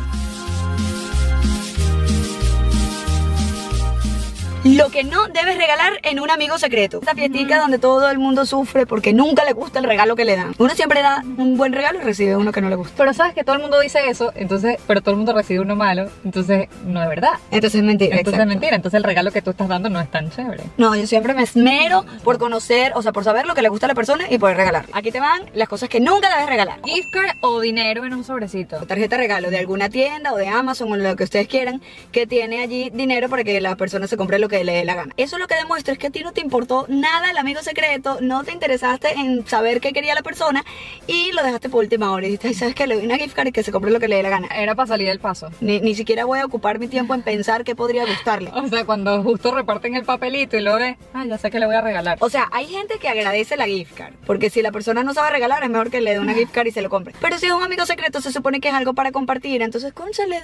[4.66, 7.00] Lo que no debes regalar en un amigo secreto.
[7.02, 10.36] Esa fiestica donde todo el mundo sufre porque nunca le gusta el regalo que le
[10.36, 10.54] dan.
[10.58, 12.94] Uno siempre da un buen regalo y recibe uno que no le gusta.
[12.98, 15.78] Pero sabes que todo el mundo dice eso, entonces, pero todo el mundo recibe uno
[15.78, 17.32] malo, entonces no es verdad.
[17.52, 18.18] Entonces es mentira.
[18.18, 18.42] Entonces exacto.
[18.42, 20.64] es mentira, entonces el regalo que tú estás dando no es tan chévere.
[20.76, 23.86] No, yo siempre me esmero por conocer, o sea, por saber lo que le gusta
[23.86, 24.88] a la persona y poder regalar.
[24.92, 26.82] Aquí te van las cosas que nunca debes regalar.
[26.84, 28.86] Gift card o dinero en un sobrecito.
[28.86, 31.82] Tarjeta de regalo de alguna tienda o de Amazon o lo que ustedes quieran
[32.12, 34.96] que tiene allí dinero para que la persona se compre lo que le dé la
[34.96, 35.14] gana.
[35.18, 38.18] Eso lo que demuestra es que a ti no te importó nada el amigo secreto,
[38.22, 40.66] no te interesaste en saber qué quería la persona
[41.08, 42.26] y lo dejaste por última hora.
[42.26, 42.88] Y dijiste, "Ay, ¿sabes qué?
[42.88, 44.48] Le doy una gift card y que se compre lo que le dé la gana.
[44.48, 45.50] Era para salir del paso.
[45.62, 48.52] Ni, ni siquiera voy a ocupar mi tiempo en pensar qué podría gustarle.
[48.54, 51.66] O sea, cuando justo reparten el papelito y luego ves, ah, ya sé que le
[51.66, 52.18] voy a regalar.
[52.22, 55.30] O sea, hay gente que agradece la gift card, porque si la persona no sabe
[55.30, 57.14] regalar, es mejor que le dé una gift card y se lo compre.
[57.22, 60.42] Pero si es un amigo secreto, se supone que es algo para compartir, entonces, cónchale,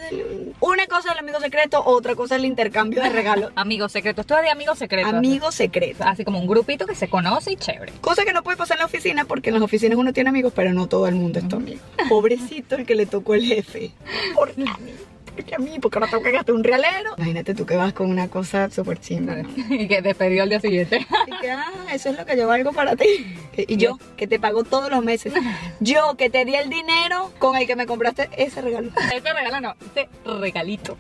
[0.60, 3.51] una cosa es el amigo secreto, otra cosa es el intercambio de regalos.
[3.56, 5.08] Amigo secreto, esto es de amigo secreto.
[5.08, 6.04] Amigo secreto.
[6.04, 7.93] Así como un grupito que se conoce y chévere.
[8.02, 10.52] Cosa que no puede pasar en la oficina, porque en las oficinas uno tiene amigos,
[10.54, 11.80] pero no todo el mundo es tu amigo.
[12.10, 13.91] Pobrecito el que le tocó el jefe.
[14.36, 14.66] ¿Por qué
[15.43, 15.77] qué a mí?
[15.81, 17.13] Porque ahora tengo que gastar un realero.
[17.17, 19.38] Imagínate tú que vas con una cosa súper chimba.
[19.69, 21.05] y que despedió al día siguiente.
[21.27, 23.07] Y que, ah, eso es lo que yo valgo para ti.
[23.57, 25.33] Y yo, que te pago todos los meses.
[25.79, 28.91] Yo, que te di el dinero con el que me compraste ese regalo.
[29.11, 30.97] Ese regalo no, ese regalito.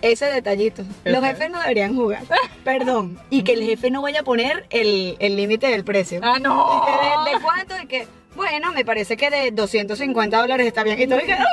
[0.00, 0.82] Ese detallito.
[1.04, 2.22] Los jefes no deberían jugar.
[2.64, 3.18] Perdón.
[3.28, 6.20] Y que el jefe no vaya a poner el el límite del precio.
[6.22, 6.84] Ah, no.
[6.86, 7.74] De, ¿de cuánto?
[7.82, 8.06] Y que,
[8.36, 11.00] bueno, me parece que de 250 dólares está bien.
[11.00, 11.44] Y todo, ¡ah!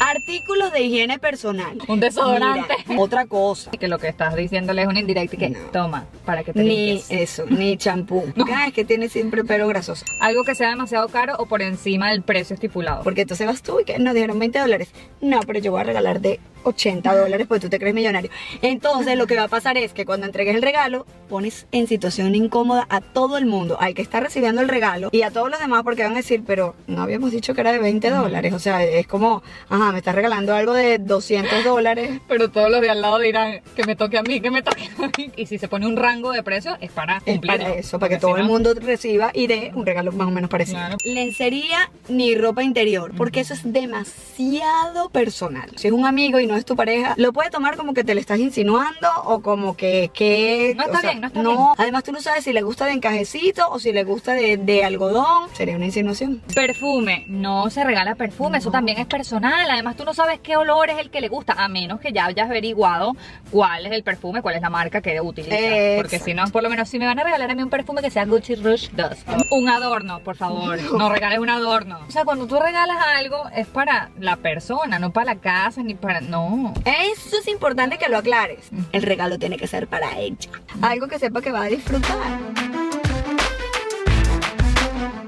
[0.00, 1.78] Artículos de higiene personal.
[1.88, 2.74] Un desodorante.
[2.86, 3.70] Mira, otra cosa.
[3.72, 7.10] Que lo que estás diciéndole es un indirecto que toma para que te Ni limpies.
[7.10, 8.24] eso, ni champú.
[8.52, 10.04] Ah, es que tiene siempre pelo grasoso.
[10.20, 13.02] Algo que sea demasiado caro o por encima del precio estipulado.
[13.02, 14.90] Porque entonces vas tú y que nos dijeron 20 dólares.
[15.20, 18.30] No, pero yo voy a regalar de 80 dólares porque tú te crees millonario.
[18.62, 22.34] Entonces lo que va a pasar es que cuando entregues el regalo, pones en situación
[22.34, 25.60] incómoda a todo el mundo, al que está recibiendo el regalo y a todos los
[25.60, 28.52] demás porque van a decir, pero no habíamos dicho que era de 20 dólares.
[28.52, 32.20] O sea, es como, ajá, me estás regalando algo de 200 dólares.
[32.28, 34.88] Pero todos los de al lado dirán que me toque a mí, que me toque
[34.98, 35.30] a mí.
[35.36, 37.52] Y si se pone un rango de precio, es para Es cumplir.
[37.56, 40.50] para eso, para que todo el mundo reciba y dé un regalo más o menos
[40.50, 40.80] parecido.
[41.04, 45.70] Lencería ni ropa interior, porque eso es demasiado personal.
[45.76, 48.14] Si es un amigo y no es tu pareja, lo puede tomar como que te
[48.14, 50.10] le estás insinuando o como que...
[50.12, 51.50] que No está o sea, bien, no está no.
[51.50, 51.62] bien.
[51.78, 54.84] Además tú no sabes si le gusta de encajecito o si le gusta de, de
[54.84, 55.24] algodón.
[55.52, 56.40] Sería una insinuación.
[56.54, 59.70] Perfume, no se regala perfume, eso también es personal.
[59.70, 62.26] Además, tú no sabes qué olor es el que le gusta, a menos que ya
[62.26, 63.16] hayas averiguado
[63.50, 65.56] cuál es el perfume, cuál es la marca que utiliza.
[65.96, 68.02] Porque si no, por lo menos, si me van a regalar a mí un perfume
[68.02, 72.00] que sea Gucci Rouge Dust, un adorno, por favor, no regales un adorno.
[72.06, 75.94] O sea, cuando tú regalas algo, es para la persona, no para la casa, ni
[75.94, 76.20] para.
[76.20, 76.74] No.
[76.84, 78.70] Eso es importante que lo aclares.
[78.92, 80.50] El regalo tiene que ser para ella.
[80.82, 82.87] Algo que sepa que va a disfrutar.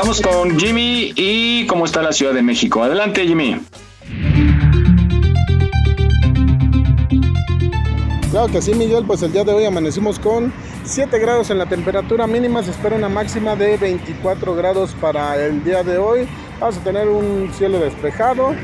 [0.00, 2.82] Vamos con Jimmy y cómo está la Ciudad de México.
[2.82, 3.60] Adelante, Jimmy.
[8.30, 11.66] Claro que sí, Miguel, pues el día de hoy amanecimos con 7 grados en la
[11.66, 16.26] temperatura mínima, se espera una máxima de 24 grados para el día de hoy.
[16.58, 18.54] Vamos a tener un cielo despejado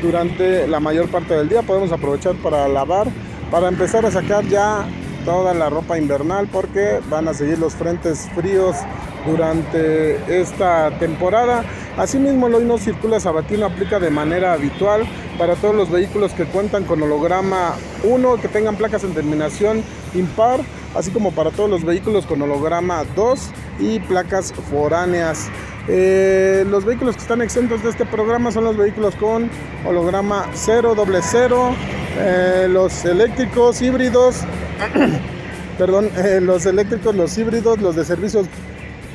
[0.00, 3.08] durante la mayor parte del día, podemos aprovechar para lavar,
[3.50, 4.86] para empezar a sacar ya
[5.24, 8.76] toda la ropa invernal porque van a seguir los frentes fríos
[9.26, 11.64] durante esta temporada.
[11.96, 15.02] Asimismo, el hoy no circula sabatino aplica de manera habitual
[15.38, 19.82] para todos los vehículos que cuentan con holograma 1, que tengan placas en terminación
[20.14, 20.60] impar,
[20.94, 23.50] así como para todos los vehículos con holograma 2
[23.80, 25.48] y placas foráneas.
[25.88, 29.50] Eh, los vehículos que están exentos de este programa son los vehículos con
[29.84, 31.74] holograma 0, doble 0,
[32.18, 34.42] eh, los eléctricos híbridos,
[35.78, 38.46] perdón, eh, los eléctricos, los híbridos, los de servicios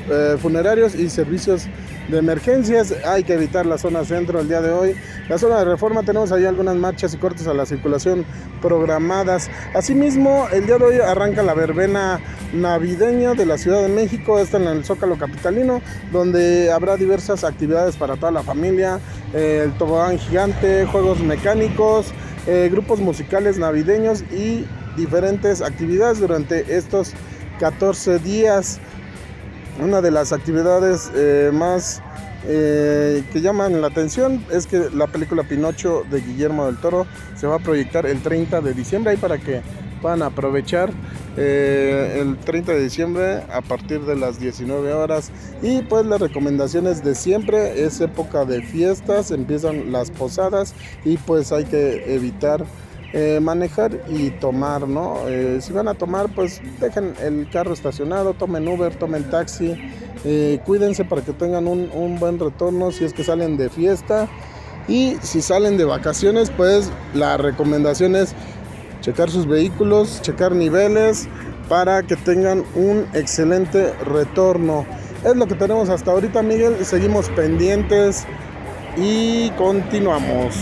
[0.07, 1.67] eh, funerarios y servicios
[2.09, 2.93] de emergencias.
[3.07, 4.95] Hay que evitar la zona centro el día de hoy.
[5.29, 8.23] La zona de reforma tenemos ahí algunas marchas y cortes a la circulación
[8.61, 9.49] programadas.
[9.73, 12.19] Asimismo, el día de hoy arranca la verbena
[12.53, 14.37] navideña de la Ciudad de México.
[14.37, 18.99] Está en el Zócalo Capitalino, donde habrá diversas actividades para toda la familia.
[19.33, 22.13] eh, el tobogán gigante, juegos mecánicos,
[22.69, 27.13] grupos musicales navideños y diferentes actividades durante estos
[27.59, 28.79] 14 días.
[29.79, 32.01] Una de las actividades eh, más
[32.47, 37.47] eh, que llaman la atención es que la película Pinocho de Guillermo del Toro se
[37.47, 39.61] va a proyectar el 30 de diciembre ahí para que
[40.01, 40.91] puedan aprovechar
[41.37, 45.31] eh, el 30 de diciembre a partir de las 19 horas
[45.63, 51.51] y pues las recomendaciones de siempre es época de fiestas empiezan las posadas y pues
[51.51, 52.63] hay que evitar
[53.17, 55.29] eh, manejar y tomar, ¿no?
[55.29, 59.73] Eh, si van a tomar, pues dejen el carro estacionado, tomen Uber, tomen taxi,
[60.25, 64.27] eh, cuídense para que tengan un, un buen retorno si es que salen de fiesta
[64.89, 68.35] y si salen de vacaciones, pues la recomendación es
[68.99, 71.29] checar sus vehículos, checar niveles
[71.69, 74.85] para que tengan un excelente retorno.
[75.23, 76.83] Es lo que tenemos hasta ahorita, Miguel.
[76.83, 78.25] Seguimos pendientes
[78.97, 80.53] y continuamos.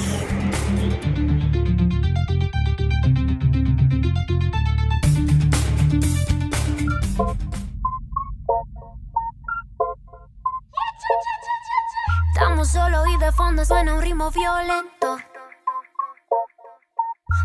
[13.45, 15.17] Fondo suena un ritmo violento.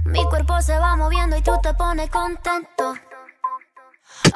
[0.04, 2.94] Mi cuerpo se va moviendo y tú te pones contento.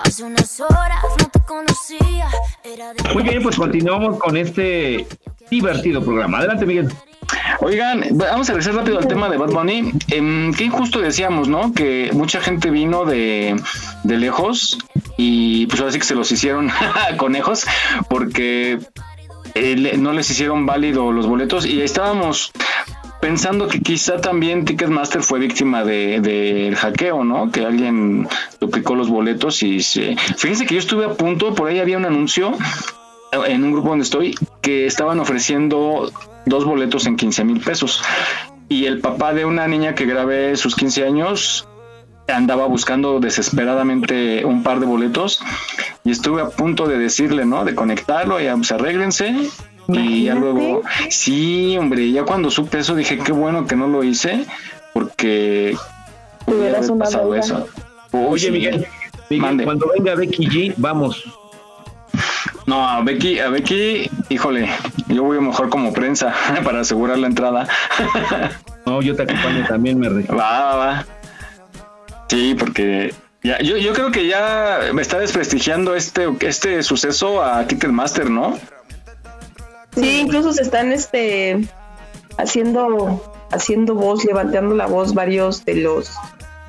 [0.04, 2.28] Hace unas horas no te conocía.
[2.64, 5.06] Era de Muy bien, pues continuamos con este
[5.50, 6.38] divertido programa.
[6.38, 6.92] Adelante, Miguel.
[7.60, 9.92] Oigan, vamos a regresar rápido al tema de Bad Bunny.
[10.08, 11.72] Em, qué injusto decíamos, ¿no?
[11.72, 13.54] Que mucha gente vino de,
[14.02, 14.78] de lejos
[15.16, 16.72] y pues ahora sí que se los hicieron
[17.18, 17.66] conejos
[18.08, 18.80] porque
[19.54, 22.52] eh, no les hicieron válido los boletos y estábamos
[23.20, 27.50] pensando que quizá también Ticketmaster fue víctima de- del hackeo, ¿no?
[27.52, 28.26] Que alguien
[28.60, 30.16] duplicó los boletos y se...
[30.36, 32.52] Fíjense que yo estuve a punto, por ahí había un anuncio
[33.46, 36.10] en un grupo donde estoy que estaban ofreciendo
[36.46, 38.02] dos boletos en 15 mil pesos.
[38.68, 41.68] Y el papá de una niña que grabé sus 15 años
[42.28, 45.42] andaba buscando desesperadamente un par de boletos
[46.04, 47.64] y estuve a punto de decirle, ¿no?
[47.64, 49.34] De conectarlo, ya pues arréglense.
[49.88, 54.04] Y ya luego, sí, hombre, ya cuando supe eso dije, qué bueno que no lo
[54.04, 54.46] hice,
[54.92, 55.76] porque
[56.46, 57.66] una pasado eso.
[58.12, 58.86] Oye, Miguel,
[59.28, 61.24] Miguel, cuando venga Becky G, vamos.
[62.66, 64.68] No, a Becky, a Becky, híjole,
[65.08, 66.32] yo voy mejor como prensa
[66.64, 67.66] para asegurar la entrada.
[68.86, 70.22] No, yo te acompaño también, me re.
[70.24, 71.06] Va, va, va.
[72.32, 73.12] Sí, porque
[73.42, 78.58] ya, yo, yo creo que ya me está desprestigiando este, este suceso a Ticketmaster, ¿no?
[79.94, 81.60] Sí, incluso se están este
[82.38, 86.10] haciendo haciendo voz, levantando la voz varios de los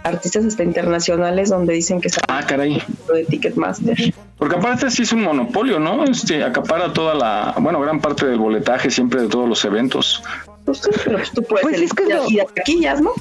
[0.03, 2.83] artistas hasta internacionales donde dicen que están Ah, caray.
[3.13, 4.13] de Ticketmaster.
[4.37, 6.03] Porque aparte sí es un monopolio, ¿no?
[6.03, 10.21] Este acapara toda la, bueno, gran parte del boletaje siempre de todos los eventos.
[10.65, 13.13] Pues sí, pero tú puedes Pues es que lo- taquillas, ¿no?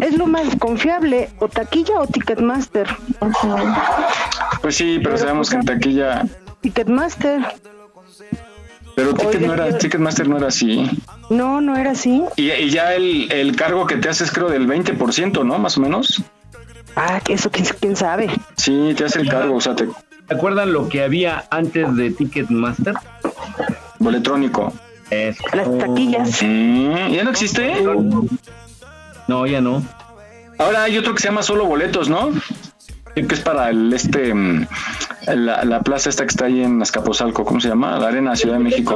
[0.00, 2.86] Es lo más confiable, o taquilla o Ticketmaster.
[4.60, 6.26] Pues sí, pero sabemos que en taquilla,
[6.60, 7.40] Ticketmaster.
[8.94, 10.90] pero Ticket no era, Ticketmaster no era así.
[11.30, 12.22] No, no era así.
[12.36, 15.58] Y, y ya el, el cargo que te haces creo del 20%, ¿no?
[15.58, 16.22] Más o menos.
[16.94, 18.30] Ah, eso quién, quién sabe.
[18.56, 19.86] Sí, te hace el cargo, o sea, te...
[20.28, 22.94] ¿Se acuerdan lo que había antes de Ticketmaster?
[23.98, 24.72] Boletrónico.
[25.10, 25.42] Eso.
[25.52, 26.40] Las taquillas.
[26.40, 27.72] ¿Ya no existe?
[29.28, 29.82] No, ya no.
[30.58, 32.30] Ahora hay otro que se llama solo boletos, ¿no?
[33.14, 34.66] Que es para el este mm,
[35.34, 37.98] la, la plaza esta que está ahí en Azcapotzalco, ¿cómo se llama?
[37.98, 38.94] La Arena Ciudad de México.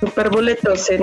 [0.00, 1.00] superboletos en...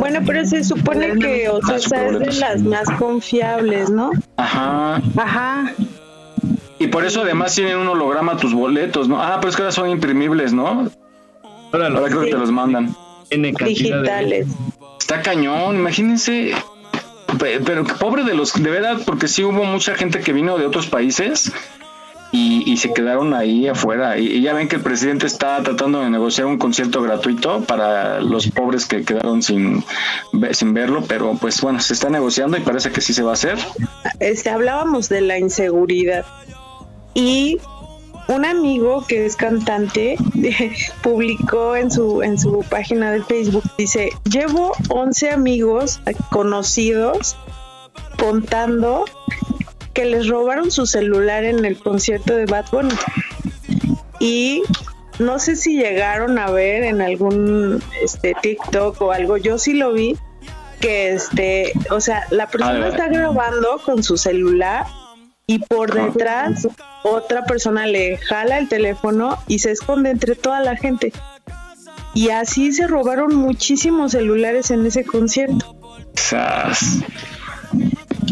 [0.00, 2.38] Bueno, pero se supone que Ah, Ocesa es de superboletos.
[2.38, 4.10] las más confiables, ¿no?
[4.36, 5.00] Ajá.
[5.16, 5.72] Ajá.
[6.78, 9.22] Y por eso además tienen un holograma tus boletos, ¿no?
[9.22, 10.90] Ah, pero es que ahora son imprimibles, ¿no?
[11.72, 12.94] Ahora creo que te los mandan.
[13.28, 14.46] Tiene cantidad de- Digitales.
[15.10, 16.52] Está cañón, imagínense.
[17.40, 20.66] Pe- Pero pobre de los, de verdad, porque sí hubo mucha gente que vino de
[20.66, 21.50] otros países
[22.30, 24.18] y, se quedaron ahí afuera.
[24.18, 28.46] Y, ya ven que el presidente está tratando de negociar un concierto gratuito para los
[28.52, 29.82] pobres que quedaron sin,
[30.52, 33.34] sin verlo, pero pues bueno, se está negociando y parece que sí se va a
[33.34, 33.58] hacer.
[34.20, 36.24] Este, hablábamos de la inseguridad
[37.14, 37.58] y
[38.30, 40.16] un amigo que es cantante
[41.02, 46.00] publicó en su en su página de Facebook dice llevo 11 amigos
[46.30, 47.36] conocidos
[48.18, 49.04] contando
[49.94, 52.94] que les robaron su celular en el concierto de Bad Bunny
[54.20, 54.62] y
[55.18, 59.92] no sé si llegaron a ver en algún este TikTok o algo yo sí lo
[59.92, 60.16] vi
[60.80, 62.88] que este o sea la persona vale.
[62.90, 64.86] está grabando con su celular
[65.52, 66.68] y por detrás
[67.02, 71.12] otra persona le jala el teléfono y se esconde entre toda la gente.
[72.14, 75.76] Y así se robaron muchísimos celulares en ese concierto.
[76.14, 76.98] Sas.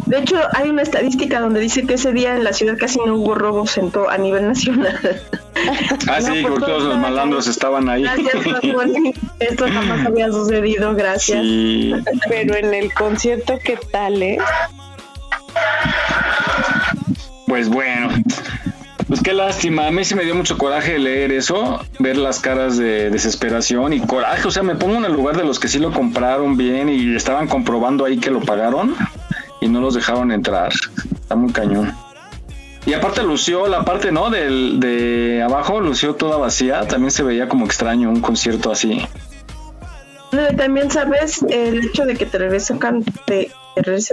[0.07, 3.17] De hecho, hay una estadística donde dice que ese día en la ciudad casi no
[3.17, 4.99] hubo robos en to- a nivel nacional.
[6.09, 8.03] Ah, sí, porque todos los malandros estaban ahí.
[8.05, 8.45] Gracias.
[9.41, 11.43] Esto jamás había sucedido, gracias.
[11.43, 11.93] Sí.
[12.29, 14.39] Pero en el concierto, ¿qué tal, eh?
[17.49, 18.09] Pues bueno,
[19.07, 19.87] pues qué lástima.
[19.87, 24.01] A mí sí me dio mucho coraje leer eso, ver las caras de desesperación y
[24.01, 24.47] coraje.
[24.47, 27.17] O sea, me pongo en el lugar de los que sí lo compraron bien y
[27.17, 28.95] estaban comprobando ahí que lo pagaron
[29.61, 30.73] y no los dejaron entrar.
[31.21, 31.95] Está muy cañón.
[32.87, 34.31] Y aparte lució la parte, ¿no?
[34.31, 36.87] Del, de abajo, lució toda vacía.
[36.87, 39.03] También se veía como extraño un concierto así.
[40.57, 43.51] También sabes, el hecho de que te regresen, can- te,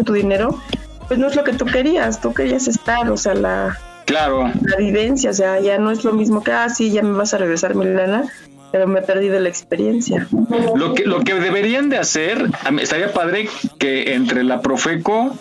[0.06, 0.62] tu dinero,
[1.08, 4.51] pues no es lo que tú querías, tú querías estar, o sea, la, Claro.
[4.62, 7.34] la vivencia, o sea, ya no es lo mismo que, ah, sí, ya me vas
[7.34, 8.26] a regresar mi lana,
[8.72, 10.28] pero me he perdido la experiencia.
[10.76, 12.49] Lo que, lo que deberían de hacer,
[12.82, 13.47] estaría padre
[13.80, 15.36] que entre la Profeco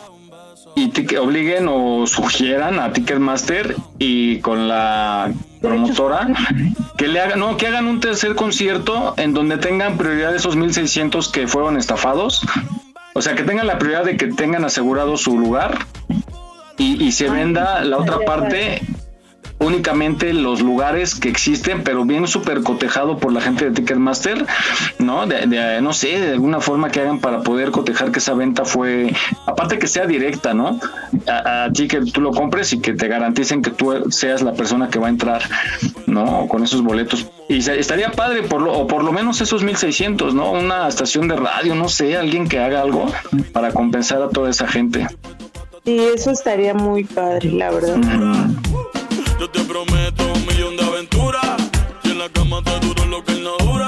[0.76, 6.28] y tic- obliguen o sugieran a Ticketmaster y con la promotora
[6.96, 11.28] que le hagan, no, que hagan un tercer concierto en donde tengan prioridad esos 1600
[11.28, 12.42] que fueron estafados.
[13.14, 15.78] O sea, que tengan la prioridad de que tengan asegurado su lugar
[16.76, 18.82] y, y se venda la otra parte
[19.64, 24.46] únicamente los lugares que existen, pero bien súper cotejado por la gente de Ticketmaster,
[24.98, 25.26] ¿no?
[25.26, 28.64] De, de, no sé, de alguna forma que hagan para poder cotejar que esa venta
[28.64, 29.12] fue,
[29.46, 30.78] aparte que sea directa, ¿no?
[31.26, 34.52] A, a ti que tú lo compres y que te garanticen que tú seas la
[34.52, 35.42] persona que va a entrar,
[36.06, 36.46] ¿no?
[36.48, 37.26] Con esos boletos.
[37.48, 40.52] Y se- estaría padre, por lo, o por lo menos esos 1600, ¿no?
[40.52, 43.06] Una estación de radio, no sé, alguien que haga algo
[43.52, 45.06] para compensar a toda esa gente.
[45.86, 47.96] Y eso estaría muy padre, la verdad.
[49.44, 51.56] Yo te prometo un millón de aventuras.
[52.02, 53.83] Si en la cama te duro lo que él no dura.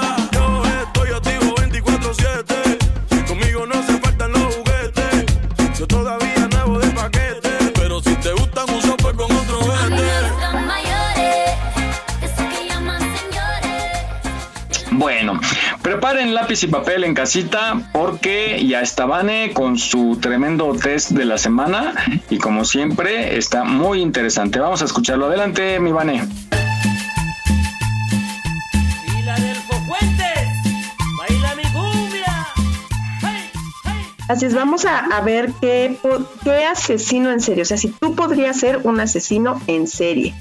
[16.07, 21.25] Preparen lápiz y papel en casita porque ya está Vane con su tremendo test de
[21.25, 21.95] la semana
[22.31, 24.61] y como siempre está muy interesante.
[24.61, 25.27] Vamos a escucharlo.
[25.27, 26.29] Adelante, mi Vane.
[34.29, 35.99] Así es, vamos a, a ver qué
[36.71, 40.35] asesino en serie, o sea, si tú podrías ser un asesino en serie.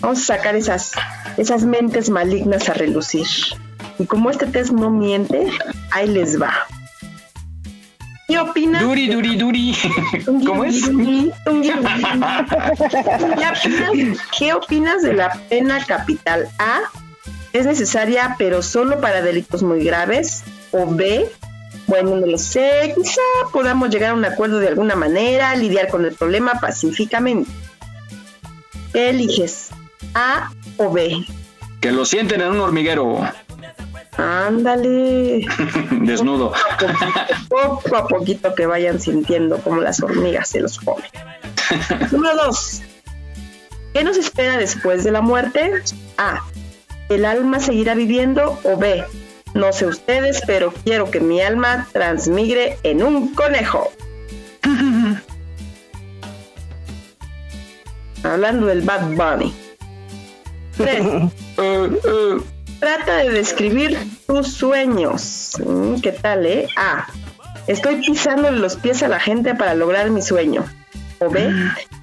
[0.00, 0.92] Vamos a sacar esas,
[1.38, 3.26] esas mentes malignas a relucir.
[3.98, 5.50] Y como este test no miente,
[5.90, 6.52] ahí les va.
[8.28, 8.82] ¿Qué opinas?
[8.82, 9.76] Duri, duri, duri.
[10.24, 10.82] ¿Cómo es?
[14.38, 16.48] ¿Qué opinas de la pena capital?
[16.58, 16.80] A.
[17.52, 20.42] ¿Es necesaria pero solo para delitos muy graves?
[20.72, 21.30] ¿O B?
[21.86, 22.92] Bueno, no lo sé.
[22.96, 23.20] Quizá
[23.52, 27.48] podamos llegar a un acuerdo de alguna manera, lidiar con el problema pacíficamente.
[28.92, 29.68] ¿Qué eliges?
[30.14, 31.24] ¿A o B?
[31.80, 33.20] Que lo sienten en un hormiguero
[34.16, 35.46] Ándale.
[36.02, 36.52] desnudo.
[37.48, 41.10] Poco a poquito que vayan sintiendo como las hormigas se los comen.
[42.12, 42.82] Número dos.
[43.92, 45.72] ¿Qué nos espera después de la muerte?
[46.18, 46.42] A.
[47.08, 48.58] ¿El alma seguirá viviendo?
[48.64, 49.04] O B.
[49.54, 53.90] No sé ustedes, pero quiero que mi alma transmigre en un conejo.
[58.22, 59.54] Hablando del Bad Bunny.
[60.76, 61.06] Tres.
[62.80, 65.52] Trata de describir tus sueños.
[65.64, 66.68] Mm, ¿Qué tal, eh?
[66.76, 67.06] A.
[67.66, 70.64] Estoy pisándole los pies a la gente para lograr mi sueño.
[71.18, 71.50] O B.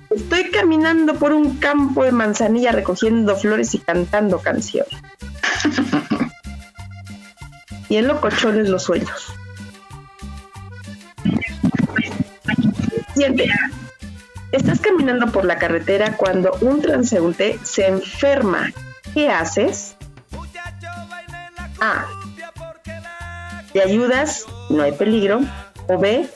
[0.09, 4.93] Estoy caminando por un campo de manzanilla recogiendo flores y cantando canciones.
[7.89, 9.31] Y en locochones los sueños.
[13.13, 13.47] Siguiente.
[14.51, 18.71] Estás caminando por la carretera cuando un transeúnte se enferma.
[19.13, 19.95] ¿Qué haces?
[21.83, 22.07] A.
[23.73, 24.45] ¿Le ayudas?
[24.69, 25.41] No hay peligro.
[25.87, 26.29] O B.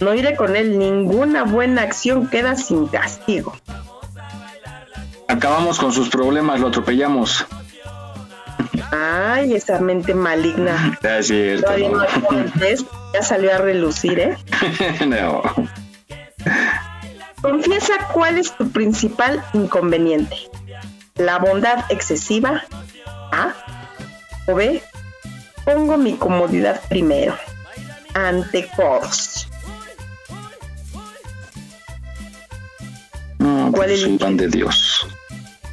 [0.00, 0.78] No iré con él.
[0.78, 3.56] Ninguna buena acción queda sin castigo.
[5.26, 7.44] Acabamos con sus problemas, lo atropellamos.
[8.92, 10.96] Ay, esa mente maligna.
[11.02, 11.64] Es cierto.
[11.64, 14.36] Todavía no hay fuentes, ya salió a relucir, ¿eh?
[15.06, 15.42] no.
[17.42, 20.36] Confiesa cuál es tu principal inconveniente.
[21.16, 22.62] La bondad excesiva.
[23.32, 23.54] A.
[24.46, 24.82] O B.
[25.64, 27.34] Pongo mi comodidad primero.
[28.14, 29.48] Ante todos.
[33.38, 34.20] No, ¿Cuál pues, soy eliges?
[34.26, 35.06] pan de Dios.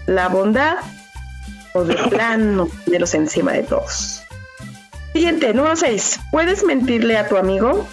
[0.07, 0.77] La bondad
[1.73, 4.23] o de plano poneros encima de todos.
[5.13, 6.19] Siguiente, número 6.
[6.31, 7.87] ¿Puedes mentirle a tu amigo?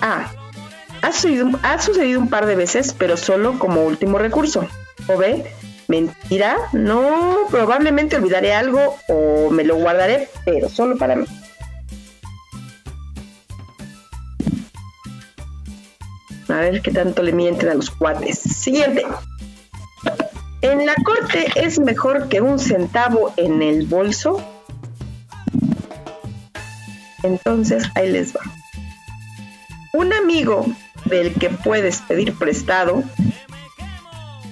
[0.00, 0.30] A.
[1.02, 4.66] Ha sucedido, ha sucedido un par de veces, pero solo como último recurso.
[5.08, 5.44] O B.
[5.88, 6.56] Mentira.
[6.72, 11.26] No, probablemente olvidaré algo o me lo guardaré, pero solo para mí.
[16.48, 18.38] A ver qué tanto le mienten a los cuates.
[18.38, 19.04] Siguiente.
[20.62, 24.42] En la corte es mejor que un centavo en el bolso.
[27.22, 28.40] Entonces, ahí les va.
[29.92, 30.66] Un amigo
[31.04, 33.02] del que puedes pedir prestado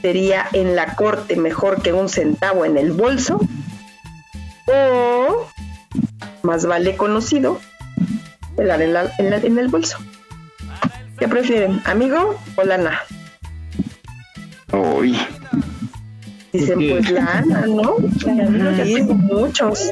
[0.05, 3.41] sería en la corte mejor que un centavo en el bolso.
[4.67, 5.49] O
[6.43, 7.59] más vale conocido,
[8.55, 9.97] pelar en, la- en la- en el bolso.
[11.19, 13.01] ¿Qué prefieren, amigo o lana?
[14.75, 15.17] Uy.
[16.53, 16.91] Dicen, ¿Qué?
[16.97, 17.97] pues lana, ¿no?
[18.85, 19.91] Sí, muchos.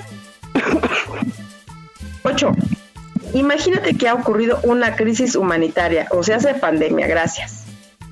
[2.22, 2.52] Ocho.
[3.32, 7.61] Imagínate que ha ocurrido una crisis humanitaria, o sea, hace pandemia, gracias.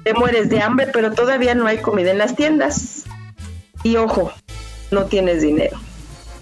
[0.05, 3.05] Te mueres de hambre, pero todavía no hay comida en las tiendas.
[3.83, 4.33] Y ojo,
[4.91, 5.79] no tienes dinero.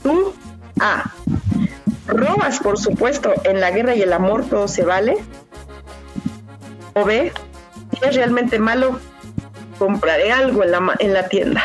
[0.02, 0.35] Tú,
[0.80, 1.12] A.
[2.06, 5.18] Robas, por supuesto, en la guerra y el amor todo se vale.
[6.94, 7.32] O B.
[7.93, 8.98] Si es realmente malo,
[9.78, 11.62] compraré algo en la, en la tienda.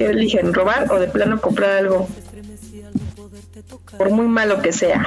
[0.00, 0.54] ¿Qué eligen?
[0.54, 2.08] ¿Robar o de plano comprar algo?
[4.00, 5.06] Por muy malo que sea.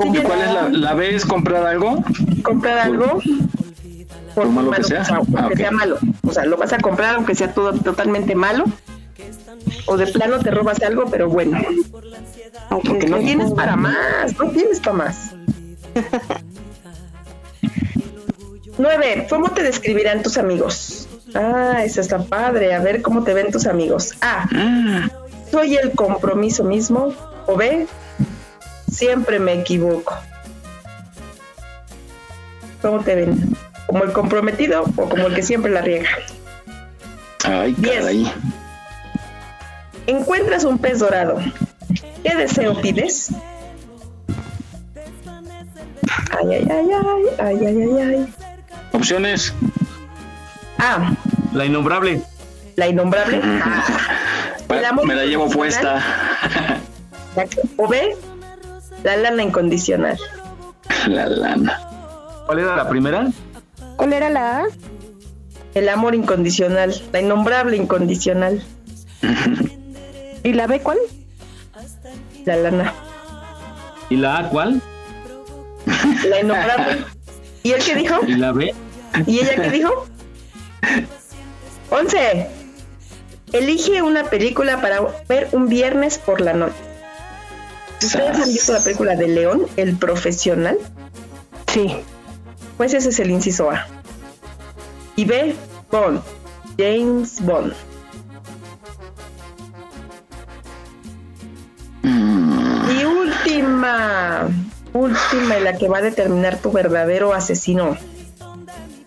[0.00, 1.14] ¿Y ¿Cuál es la, la B?
[1.14, 2.02] ¿Es comprar algo?
[2.42, 3.20] Comprar algo
[4.34, 5.00] por muy malo que sea?
[5.00, 5.56] que sea, Ah, aunque ok.
[5.58, 5.98] sea malo.
[6.26, 8.64] O sea, lo vas a comprar aunque sea todo totalmente malo.
[9.84, 11.58] O de plano te robas algo, pero bueno.
[12.70, 15.32] Aunque no tienes para más, no tienes para más.
[18.78, 21.06] Nueve, ¿cómo te describirán tus amigos?
[21.34, 22.72] Ah, eso está padre.
[22.74, 24.14] A ver cómo te ven tus amigos.
[24.22, 24.48] A,
[25.54, 27.14] soy el compromiso mismo.
[27.46, 27.86] O B,
[28.90, 30.18] siempre me equivoco.
[32.82, 33.56] ¿Cómo te ven?
[33.86, 36.08] ¿Como el comprometido o como el que siempre la riega?
[37.44, 38.32] Ay, caray.
[40.08, 41.38] Encuentras un pez dorado.
[42.24, 43.30] ¿Qué deseo pides?
[46.32, 48.34] Ay, ay, ay, ay, ay, ay, ay, ay.
[48.92, 49.54] Opciones.
[50.78, 51.14] A.
[51.52, 52.20] La innombrable.
[52.74, 53.40] La innombrable.
[53.44, 54.04] Ah.
[55.04, 56.02] Me la llevo puesta.
[57.76, 58.16] O B.
[59.02, 60.18] La lana incondicional.
[61.08, 61.80] La lana.
[62.46, 63.28] ¿Cuál era la primera?
[63.96, 64.64] ¿Cuál era la A?
[65.74, 66.94] El amor incondicional.
[67.12, 68.62] La innombrable incondicional.
[70.42, 70.98] ¿Y la B cuál?
[72.44, 72.92] La lana.
[74.10, 74.80] ¿Y la A cuál?
[76.28, 77.04] La innombrable.
[77.62, 78.20] ¿Y él qué dijo?
[78.26, 78.74] ¿Y la B?
[79.26, 80.06] ¿Y ella qué dijo?
[81.90, 82.46] 11.
[83.54, 86.74] Elige una película para ver un viernes por la noche.
[88.02, 90.76] ¿Ustedes han visto la película de León, el profesional?
[91.72, 91.94] Sí.
[92.76, 93.86] Pues ese es el inciso A.
[95.14, 95.54] Y B,
[95.88, 96.20] Bond.
[96.76, 97.72] James Bond.
[102.02, 104.48] Y última,
[104.92, 107.96] última y la que va a determinar tu verdadero asesino.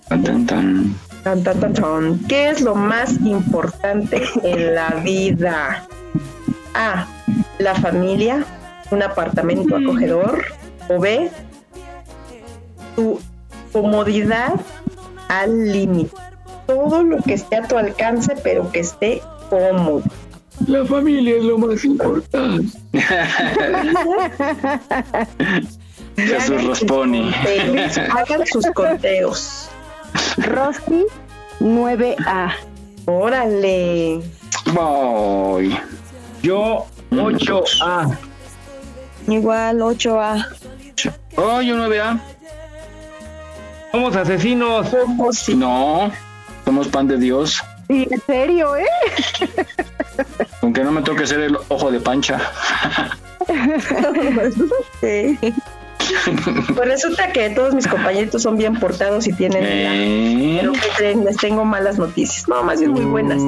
[0.07, 1.06] Tan, tan, tan.
[1.23, 2.19] Tan, tan, tan, tan.
[2.27, 5.85] ¿Qué es lo más importante en la vida?
[6.73, 7.07] A.
[7.59, 8.45] La familia,
[8.91, 10.45] un apartamento acogedor.
[10.89, 11.29] O B.
[12.95, 13.19] Tu
[13.73, 14.53] comodidad
[15.27, 16.15] al límite.
[16.65, 20.03] todo lo que esté a tu alcance, pero que esté cómodo.
[20.65, 22.77] La familia es lo más importante.
[26.17, 26.83] Jesús.
[26.87, 29.66] Conteos, Hagan sus conteos.
[30.37, 31.05] Rosy
[31.59, 32.53] 9A.
[33.05, 34.21] Órale.
[34.73, 35.77] Voy.
[36.41, 38.17] Yo 8A.
[39.27, 40.45] Igual 8A.
[41.35, 42.19] Oh, yo 9A.
[43.91, 44.87] Somos asesinos.
[45.55, 46.11] No,
[46.65, 47.61] somos pan de Dios.
[47.87, 48.85] Sí, en serio, ¿eh?
[50.61, 52.39] Aunque no me toque ser el ojo de pancha.
[54.99, 55.37] Sí.
[56.75, 60.57] Pues resulta que todos mis compañeritos son bien portados y tienen Eh.
[60.61, 61.25] Pero ¿qué creen?
[61.25, 62.47] Les tengo malas noticias.
[62.47, 63.41] No, más bien muy buenas.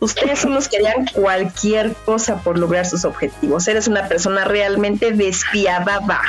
[0.00, 3.66] Ustedes son los que harían cualquier cosa por lograr sus objetivos.
[3.66, 6.20] Eres una persona realmente despiadada.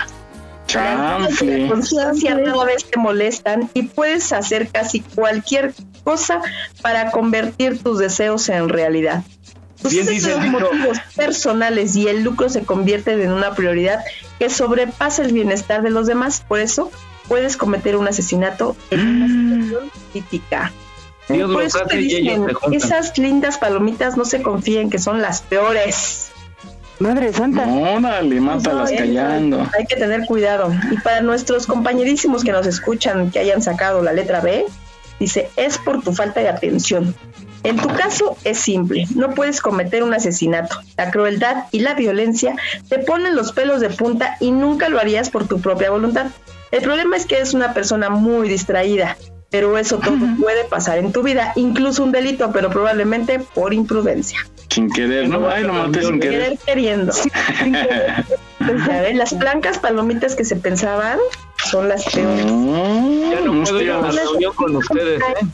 [0.66, 1.64] Chanfle.
[1.64, 6.42] La conciencia rara vez te molestan y puedes hacer casi cualquier cosa
[6.82, 9.24] para convertir tus deseos en realidad.
[9.82, 10.60] Tus Bien dice el dicho.
[10.60, 14.04] motivos personales y el lucro se convierten en una prioridad
[14.38, 16.44] que sobrepasa el bienestar de los demás.
[16.48, 16.92] Por eso
[17.28, 20.74] puedes cometer un asesinato en una situación crítica.
[21.30, 26.32] Dios Por eso te dicen, esas lindas palomitas no se confíen que son las peores.
[26.98, 27.66] Madre santa.
[27.66, 29.68] Órale, mátalas No, eh, callando.
[29.78, 30.74] Hay que tener cuidado.
[30.92, 34.66] Y para nuestros compañerísimos que nos escuchan, que hayan sacado la letra B,
[35.20, 37.16] dice, es por tu falta de atención.
[37.64, 40.78] En tu caso es simple, no puedes cometer un asesinato.
[40.98, 42.56] La crueldad y la violencia
[42.88, 46.28] te ponen los pelos de punta y nunca lo harías por tu propia voluntad.
[46.72, 49.18] El problema es que eres una persona muy distraída,
[49.50, 54.40] pero eso todo puede pasar en tu vida, incluso un delito, pero probablemente por imprudencia.
[54.70, 55.50] Sin querer, ¿no?
[55.50, 56.60] Ay, lo maté sin Querer querer.
[56.66, 57.14] queriendo.
[58.60, 61.18] Pues, ya ven, las blancas palomitas que se pensaban
[61.72, 62.46] son las peores.
[62.46, 65.48] Ya no puedo ir a la reunión con ustedes, ¿eh?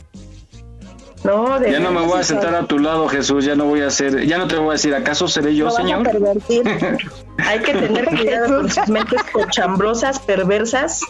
[1.26, 3.44] No, de Ya no me voy a sentar a tu lado, Jesús.
[3.44, 6.08] Ya no voy a hacer, ya no te voy a decir, ¿acaso seré yo, señor?
[7.38, 11.00] Hay que tener cuidado con sus mentes cochambrosas, perversas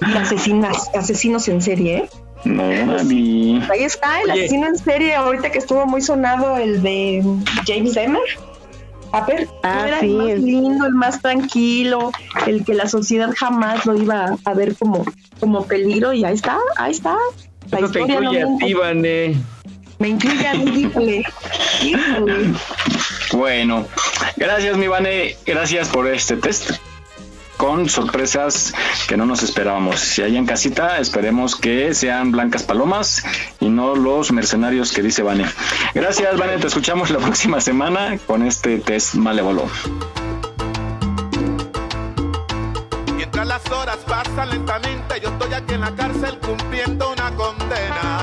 [0.00, 2.10] y asesinas, asesinos en serie, ¿eh?
[2.44, 3.60] No, Mami.
[3.70, 4.40] Ahí está, el Oye.
[4.44, 7.24] asesino en serie, ahorita que estuvo muy sonado el de
[7.66, 8.22] James Demer.
[9.12, 12.12] A ver, Ah, era sí, el más lindo, el más tranquilo,
[12.46, 15.04] el que la sociedad jamás lo iba a ver como,
[15.40, 17.16] como peligro, y ahí está, ahí está.
[17.70, 18.66] La Eso te historia no incluye a miente.
[18.66, 19.36] ti, Vane.
[19.98, 21.24] Me incluye a mí, híjole.
[21.82, 22.54] Híjole.
[23.32, 23.86] Bueno,
[24.36, 25.36] gracias, mi Vane.
[25.46, 26.72] Gracias por este test.
[27.56, 28.74] Con sorpresas
[29.08, 30.00] que no nos esperábamos.
[30.00, 33.24] Si hay en casita, esperemos que sean blancas palomas
[33.60, 35.46] y no los mercenarios que dice Vane.
[35.94, 36.58] Gracias, Vane.
[36.58, 39.66] Te escuchamos la próxima semana con este test malévolo.
[43.14, 48.15] Mientras las horas pasan lentamente, yo estoy aquí en la cárcel cumpliendo una condena.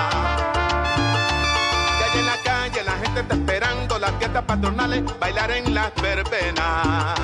[4.42, 7.20] Patronales, bailar en las verbenas.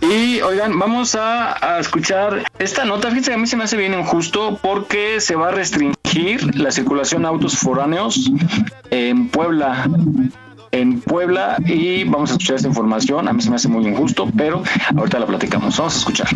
[0.00, 3.08] Y oigan, vamos a, escuchar esta nota.
[3.08, 7.22] Fíjense, a mí se me hace bien injusto porque se va a restringir la circulación
[7.22, 8.30] de autos foráneos
[8.90, 9.88] en Puebla.
[10.70, 13.28] En Puebla, y vamos a escuchar esta información.
[13.28, 14.62] A mí se me hace muy injusto, pero
[14.96, 15.76] ahorita la platicamos.
[15.76, 16.28] Vamos a escuchar.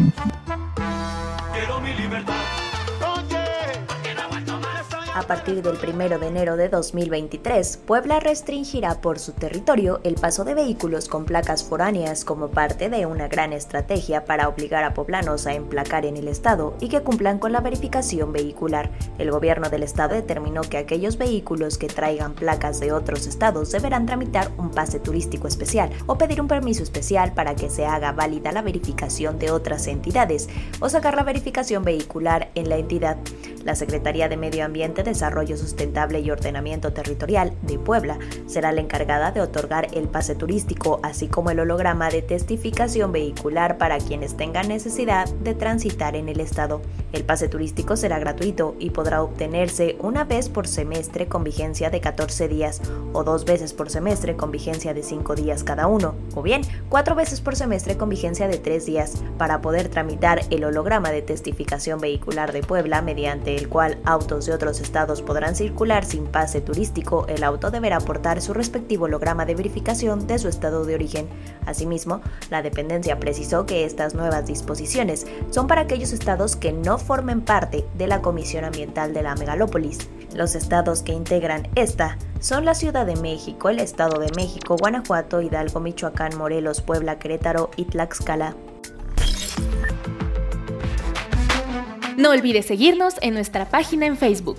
[5.15, 10.43] A partir del 1 de enero de 2023, Puebla restringirá por su territorio el paso
[10.43, 15.47] de vehículos con placas foráneas como parte de una gran estrategia para obligar a poblanos
[15.47, 18.91] a emplacar en el estado y que cumplan con la verificación vehicular.
[19.19, 24.07] El gobierno del estado determinó que aquellos vehículos que traigan placas de otros estados deberán
[24.07, 28.51] tramitar un pase turístico especial o pedir un permiso especial para que se haga válida
[28.51, 30.49] la verificación de otras entidades
[30.81, 33.19] o sacar la verificación vehicular en la entidad.
[33.63, 39.33] La Secretaría de Medio Ambiente, Desarrollo Sustentable y Ordenamiento Territorial de Puebla será la encargada
[39.33, 44.69] de otorgar el pase turístico, así como el holograma de testificación vehicular para quienes tengan
[44.69, 46.81] necesidad de transitar en el estado.
[47.13, 52.01] El pase turístico será gratuito y podrá obtenerse una vez por semestre con vigencia de
[52.01, 52.81] 14 días
[53.13, 57.15] o dos veces por semestre con vigencia de 5 días cada uno, o bien cuatro
[57.15, 62.01] veces por semestre con vigencia de 3 días para poder tramitar el holograma de testificación
[62.01, 64.92] vehicular de Puebla mediante el cual autos de otros estados
[65.23, 70.39] podrán circular sin pase turístico, el auto deberá aportar su respectivo holograma de verificación de
[70.39, 71.29] su estado de origen.
[71.67, 72.21] Asimismo,
[72.51, 77.85] la dependencia precisó que estas nuevas disposiciones son para aquellos estados que no formen parte
[77.97, 80.09] de la Comisión Ambiental de la Megalópolis.
[80.35, 85.41] Los estados que integran esta son la Ciudad de México, el Estado de México, Guanajuato,
[85.41, 88.55] Hidalgo, Michoacán, Morelos, Puebla, Querétaro y Tlaxcala.
[92.17, 94.59] No olvides seguirnos en nuestra página en Facebook.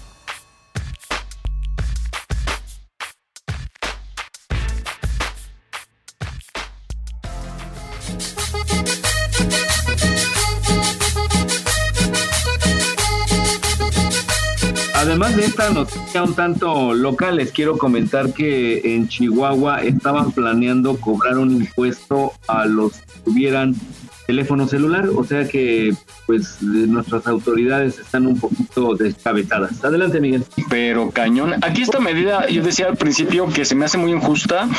[15.01, 20.95] Además de esta noticia un tanto local, les quiero comentar que en Chihuahua estaban planeando
[20.97, 23.75] cobrar un impuesto a los que tuvieran
[24.27, 25.95] teléfono celular, o sea que
[26.27, 29.83] pues nuestras autoridades están un poquito descabezadas.
[29.83, 30.45] Adelante, Miguel.
[30.69, 31.55] Pero cañón.
[31.63, 34.69] Aquí esta medida, yo decía al principio que se me hace muy injusta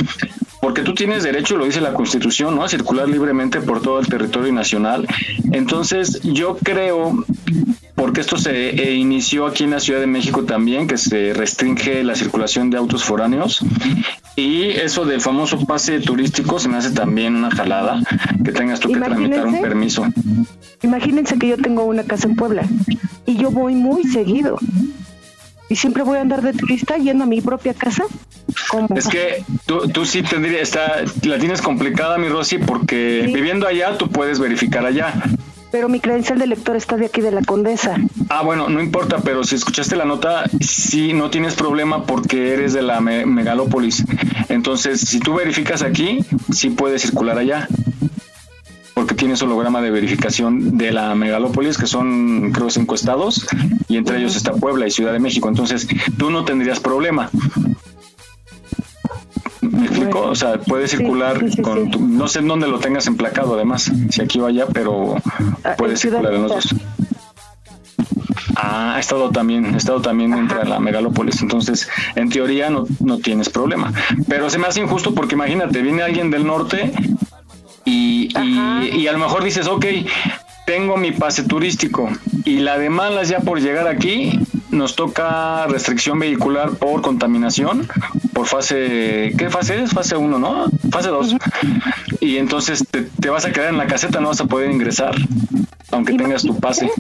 [0.63, 2.63] porque tú tienes derecho, lo dice la Constitución, ¿no?
[2.63, 5.09] A circular libremente por todo el territorio nacional.
[5.51, 7.25] Entonces, yo creo,
[7.97, 12.05] porque esto se eh, inició aquí en la Ciudad de México también, que se restringe
[12.05, 13.65] la circulación de autos foráneos.
[14.37, 18.01] Y eso del famoso pase turístico se me hace también una jalada,
[18.45, 20.07] que tengas tú que tramitar un permiso.
[20.83, 22.63] Imagínense que yo tengo una casa en Puebla
[23.27, 24.61] y yo voy muy seguido.
[25.73, 28.05] Y siempre voy a andar de turista yendo a mi propia casa.
[28.69, 28.89] ¿Cómo?
[28.95, 33.97] Es que tú, tú sí tendrías, está, la tienes complicada, mi Rosy, porque viviendo allá
[33.97, 35.15] tú puedes verificar allá.
[35.71, 37.97] Pero mi credencial de lector está de aquí de la Condesa.
[38.29, 42.75] Ah, bueno, no importa, pero si escuchaste la nota, sí no tienes problema porque eres
[42.75, 44.05] de la me- megalópolis.
[44.51, 46.19] Entonces, si tú verificas aquí,
[46.53, 47.67] sí puedes circular allá.
[48.95, 53.47] Porque tienes holograma de verificación de la megalópolis, que son, creo, cinco estados,
[53.89, 55.49] y entre ellos está Puebla y Ciudad de México.
[55.49, 55.89] Entonces,
[56.19, 57.31] tú no tendrías problema.
[59.63, 60.21] ¿Me explico?
[60.23, 64.21] O sea, puedes circular con tu- no sé en dónde lo tengas emplacado además, si
[64.21, 65.15] aquí o allá, pero
[65.79, 66.75] puedes circular en los dos.
[68.57, 73.19] Ah, ha estado también, ha estado también entre la megalópolis, entonces en teoría no, no
[73.19, 73.93] tienes problema.
[74.29, 76.93] Pero se me hace injusto porque imagínate, viene alguien del norte
[77.85, 79.87] y, y, y a lo mejor dices, ok,
[80.67, 82.09] tengo mi pase turístico
[82.45, 84.39] y la de malas ya por llegar aquí
[84.71, 87.87] nos toca restricción vehicular por contaminación,
[88.33, 89.91] por fase, ¿qué fase es?
[89.91, 90.67] Fase 1, ¿no?
[90.91, 91.37] Fase 2.
[92.21, 95.15] Y entonces te, te vas a quedar en la caseta, no vas a poder ingresar,
[95.91, 96.91] aunque tengas tu pase.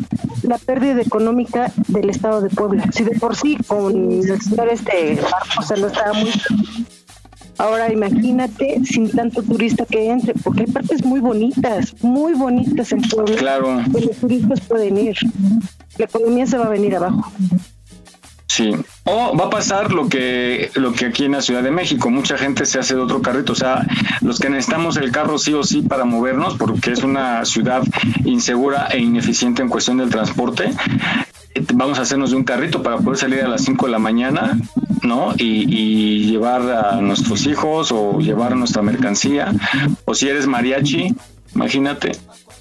[0.42, 2.84] La pérdida económica del estado de Puebla.
[2.92, 6.30] Si de por sí con el señor este barco se no estaba muy...
[7.62, 13.02] Ahora imagínate sin tanto turista que entre, porque hay partes muy bonitas, muy bonitas en
[13.02, 13.36] Puebla.
[13.36, 13.80] Claro.
[13.94, 15.16] Que los turistas pueden ir.
[15.97, 17.30] La economía se va a venir abajo.
[18.48, 18.72] Sí.
[19.05, 22.36] O va a pasar lo que lo que aquí en la Ciudad de México, mucha
[22.36, 23.86] gente se hace de otro carrito, o sea,
[24.22, 27.82] los que necesitamos el carro sí o sí para movernos, porque es una ciudad
[28.24, 30.72] insegura e ineficiente en cuestión del transporte,
[31.74, 34.58] vamos a hacernos de un carrito para poder salir a las 5 de la mañana,
[35.02, 35.34] ¿no?
[35.36, 39.52] Y, y llevar a nuestros hijos o llevar nuestra mercancía,
[40.04, 41.14] o si eres mariachi,
[41.54, 42.12] imagínate.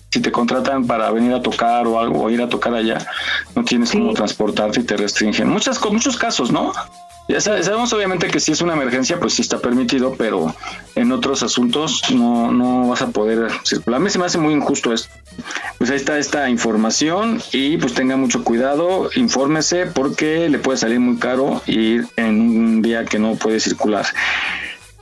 [0.10, 2.98] Si te contratan para venir a tocar o algo, o ir a tocar allá,
[3.56, 5.48] no tienes cómo transportarte y te restringen.
[5.48, 6.74] Muchas, con muchos casos, ¿no?
[7.40, 10.54] Sabemos obviamente que si es una emergencia, pues sí está permitido, pero
[10.96, 14.00] en otros asuntos no, no vas a poder circular.
[14.00, 15.10] A mí se me hace muy injusto esto.
[15.78, 21.00] Pues ahí está esta información y pues tenga mucho cuidado, infórmese porque le puede salir
[21.00, 24.06] muy caro ir en un día que no puede circular.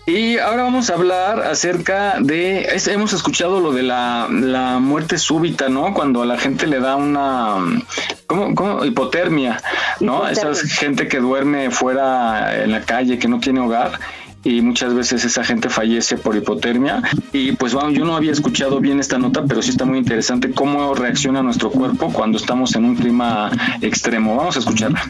[0.09, 5.19] Y ahora vamos a hablar acerca de, es- hemos escuchado lo de la, la muerte
[5.19, 5.93] súbita, ¿no?
[5.93, 7.57] Cuando a la gente le da una,
[8.25, 8.55] ¿cómo?
[8.55, 8.83] cómo?
[8.83, 9.61] Hipotermia,
[9.99, 10.27] ¿no?
[10.27, 13.99] Esa es gente que duerme fuera en la calle, que no tiene hogar.
[14.43, 17.03] Y muchas veces esa gente fallece por hipotermia.
[17.31, 20.49] Y pues bueno, yo no había escuchado bien esta nota, pero sí está muy interesante
[20.51, 24.35] cómo reacciona nuestro cuerpo cuando estamos en un clima extremo.
[24.37, 25.01] Vamos a escucharla.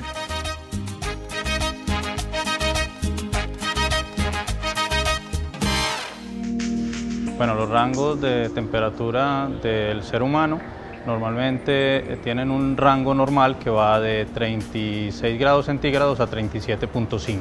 [7.40, 10.60] Bueno, los rangos de temperatura del ser humano
[11.06, 17.40] normalmente eh, tienen un rango normal que va de 36 grados centígrados a 37.5.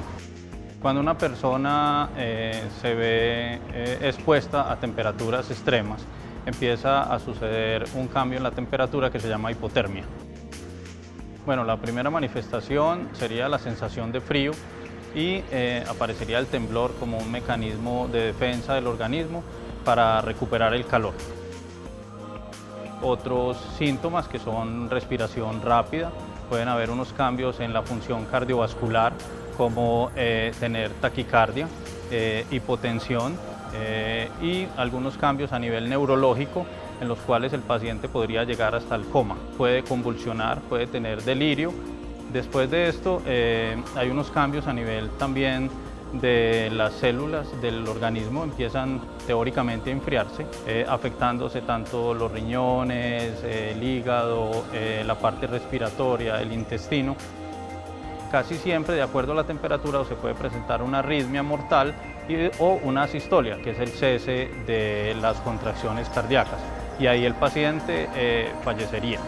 [0.80, 6.00] Cuando una persona eh, se ve eh, expuesta a temperaturas extremas,
[6.46, 10.04] empieza a suceder un cambio en la temperatura que se llama hipotermia.
[11.44, 14.52] Bueno, la primera manifestación sería la sensación de frío
[15.12, 15.42] y
[15.88, 19.42] aparecería el temblor como un mecanismo de defensa del organismo
[19.88, 21.14] para recuperar el calor.
[23.00, 26.12] Otros síntomas que son respiración rápida,
[26.50, 29.14] pueden haber unos cambios en la función cardiovascular
[29.56, 31.68] como eh, tener taquicardia,
[32.10, 33.34] eh, hipotensión
[33.72, 36.66] eh, y algunos cambios a nivel neurológico
[37.00, 39.38] en los cuales el paciente podría llegar hasta el coma.
[39.56, 41.72] Puede convulsionar, puede tener delirio
[42.32, 45.70] Después de esto eh, hay unos cambios a nivel también
[46.12, 53.82] de las células del organismo, empiezan teóricamente a enfriarse, eh, afectándose tanto los riñones, el
[53.82, 57.16] hígado, eh, la parte respiratoria, el intestino.
[58.30, 61.94] Casi siempre, de acuerdo a la temperatura, se puede presentar una arritmia mortal
[62.58, 66.60] o una asistolia, que es el cese de las contracciones cardíacas.
[66.98, 69.18] Y ahí el paciente eh, fallecería.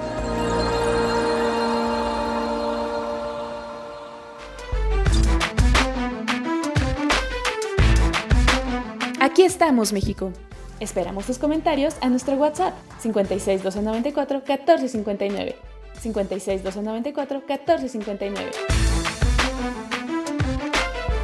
[9.30, 10.32] Aquí estamos, México.
[10.80, 15.56] Esperamos tus comentarios a nuestro WhatsApp 56 294 1459.
[16.00, 18.50] 56 294 1459.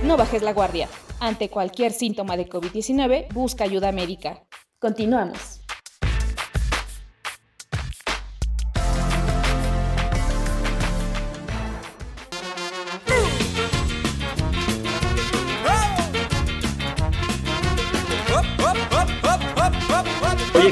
[0.04, 0.88] No bajes la guardia.
[1.18, 4.44] Ante cualquier síntoma de COVID-19, busca ayuda médica.
[4.78, 5.55] Continuamos.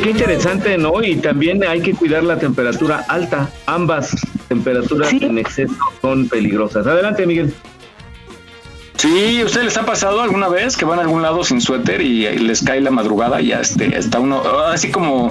[0.05, 1.03] Qué interesante, ¿no?
[1.03, 3.49] Y también hay que cuidar la temperatura alta.
[3.65, 4.15] Ambas
[4.49, 6.87] temperaturas en exceso son peligrosas.
[6.87, 7.55] Adelante, Miguel.
[8.97, 12.27] Sí, ¿ustedes les ha pasado alguna vez que van a algún lado sin suéter y,
[12.27, 15.31] y les cae la madrugada y ya este, está uno, así como,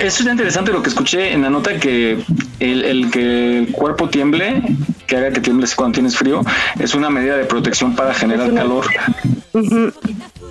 [0.00, 2.18] eso es interesante lo que escuché en la nota que
[2.58, 4.62] el, el que el cuerpo tiemble,
[5.06, 6.42] que haga que tiembles cuando tienes frío,
[6.78, 8.86] es una medida de protección para generar calor.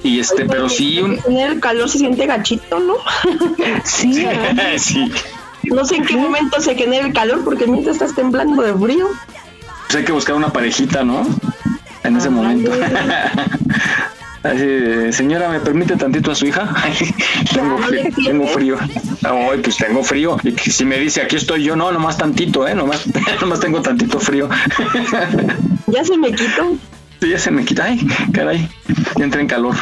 [0.05, 2.93] Y este, pero sí, un, Tener el calor se siente gachito, ¿no?
[3.83, 4.23] sí,
[4.77, 5.11] sí,
[5.63, 9.07] No sé en qué momento se genera el calor porque mientras estás temblando de frío.
[9.87, 11.25] pues hay que buscar una parejita, ¿no?
[12.03, 12.71] En ese momento.
[14.43, 16.71] Así, señora, ¿me permite tantito a su hija?
[17.51, 18.77] tengo, frío, tengo frío.
[19.23, 20.37] Ay, pues tengo frío.
[20.43, 22.75] Y que si me dice, aquí estoy yo, no, nomás tantito, ¿eh?
[22.75, 23.05] Nomás,
[23.41, 24.47] nomás tengo tantito frío.
[25.87, 26.77] ya se me quitó.
[27.25, 27.85] Sí, ya se me quita.
[27.85, 28.69] Ay, caray,
[29.17, 29.73] ya entré en calor.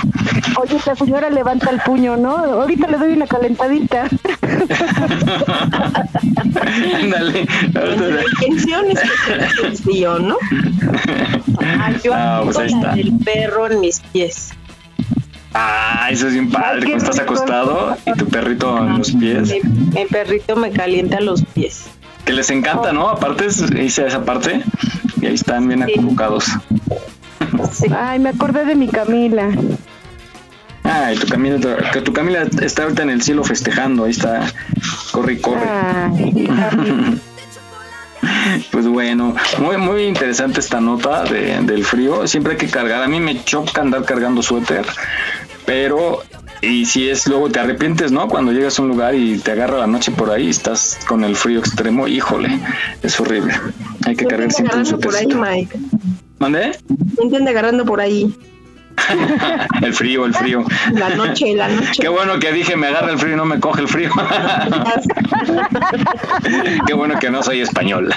[0.62, 2.38] Oye, esta señora levanta el puño, ¿no?
[2.38, 4.08] Ahorita le doy una calentadita.
[6.96, 7.46] Ándale.
[7.74, 10.38] La intención es que el frío, ¿no?
[11.80, 12.96] Ay, yo Ah, pues ahí tengo la está.
[12.96, 14.52] del perro en mis pies.
[15.54, 16.86] Ah, eso es bien padre.
[16.86, 19.50] Cuando estás acostado y tu perrito en los pies.
[19.50, 19.60] Mi,
[20.00, 21.88] mi perrito me calienta los pies.
[22.24, 23.10] Que les encanta, ¿no?
[23.10, 24.64] Aparte, hice esa parte
[25.22, 26.46] y ahí están bien acurrucados.
[27.98, 29.50] Ay, me acordé de mi Camila.
[30.84, 31.58] Ay, tu Camila,
[32.04, 34.52] tu Camila está ahorita en el cielo festejando, ahí está,
[35.12, 35.62] corre y corre.
[38.72, 42.26] Pues bueno, muy muy interesante esta nota de- del frío.
[42.28, 43.02] Siempre hay que cargar.
[43.04, 44.86] A mí me choca andar cargando suéter,
[45.66, 46.24] pero
[46.62, 48.28] y si es luego te arrepientes, ¿no?
[48.28, 51.24] Cuando llegas a un lugar y te agarra la noche por ahí, y estás con
[51.26, 52.60] el frío extremo, híjole,
[53.02, 53.54] es horrible.
[54.06, 54.98] Hay que cargar siempre un agarrando
[56.44, 56.78] ¿Mandé?
[57.16, 58.36] Sienten agarrando por ahí.
[59.82, 60.66] El frío, el frío.
[60.92, 62.02] La noche, la noche.
[62.02, 64.12] Qué bueno que dije me agarra el frío y no me coge el frío.
[66.86, 68.14] Qué bueno que no soy español.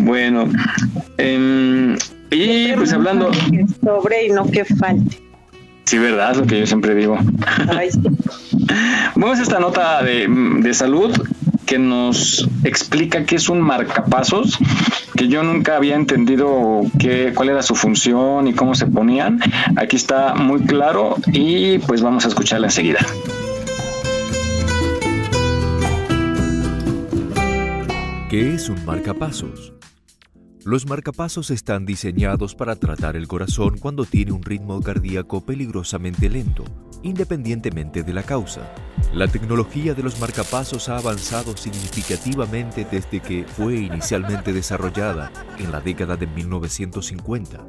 [0.00, 0.48] bueno,
[1.18, 1.94] em,
[2.30, 3.30] y pues hablando,
[3.84, 5.20] sobre y no que falte.
[5.84, 7.18] sí, verdad, es lo que yo siempre digo.
[9.14, 11.12] Vamos a esta nota de, de salud
[11.66, 14.56] que nos explica qué es un marcapasos,
[15.16, 19.40] que yo nunca había entendido qué, cuál era su función y cómo se ponían.
[19.76, 23.00] Aquí está muy claro y pues vamos a escucharla enseguida.
[28.30, 29.72] ¿Qué es un marcapasos?
[30.64, 36.64] Los marcapasos están diseñados para tratar el corazón cuando tiene un ritmo cardíaco peligrosamente lento,
[37.06, 38.62] independientemente de la causa.
[39.12, 45.80] La tecnología de los marcapasos ha avanzado significativamente desde que fue inicialmente desarrollada en la
[45.80, 47.64] década de 1950.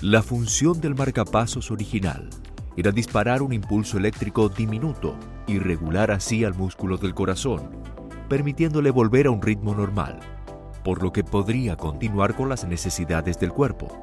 [0.00, 2.30] La función del marcapasos original
[2.76, 7.70] era disparar un impulso eléctrico diminuto y regular así al músculo del corazón,
[8.28, 10.18] permitiéndole volver a un ritmo normal,
[10.82, 14.02] por lo que podría continuar con las necesidades del cuerpo.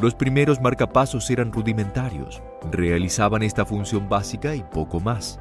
[0.00, 5.40] Los primeros marcapasos eran rudimentarios, realizaban esta función básica y poco más.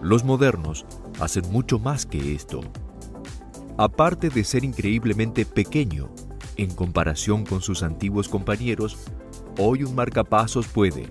[0.00, 0.86] Los modernos
[1.20, 2.60] hacen mucho más que esto.
[3.78, 6.08] Aparte de ser increíblemente pequeño
[6.56, 8.96] en comparación con sus antiguos compañeros,
[9.58, 11.08] hoy un marcapasos puede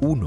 [0.00, 0.26] 1.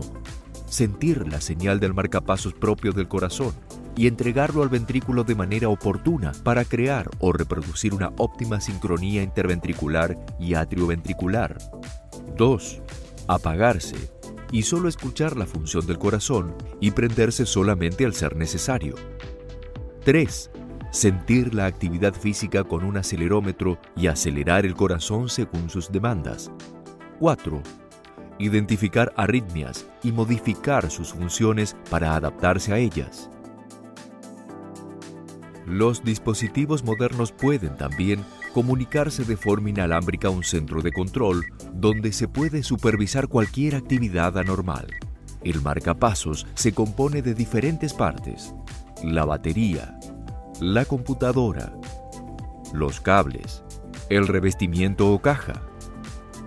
[0.67, 3.53] Sentir la señal del marcapasos propio del corazón
[3.95, 10.17] y entregarlo al ventrículo de manera oportuna para crear o reproducir una óptima sincronía interventricular
[10.39, 11.57] y atrioventricular.
[12.37, 12.81] 2.
[13.29, 13.95] Apagarse
[14.51, 18.95] y solo escuchar la función del corazón y prenderse solamente al ser necesario.
[20.03, 20.49] 3.
[20.91, 26.49] Sentir la actividad física con un acelerómetro y acelerar el corazón según sus demandas.
[27.19, 27.61] 4.
[28.39, 33.29] Identificar arritmias y modificar sus funciones para adaptarse a ellas.
[35.67, 42.11] Los dispositivos modernos pueden también comunicarse de forma inalámbrica a un centro de control donde
[42.11, 44.87] se puede supervisar cualquier actividad anormal.
[45.43, 48.53] El marcapasos se compone de diferentes partes.
[49.03, 49.97] La batería,
[50.59, 51.73] la computadora,
[52.73, 53.63] los cables,
[54.09, 55.61] el revestimiento o caja.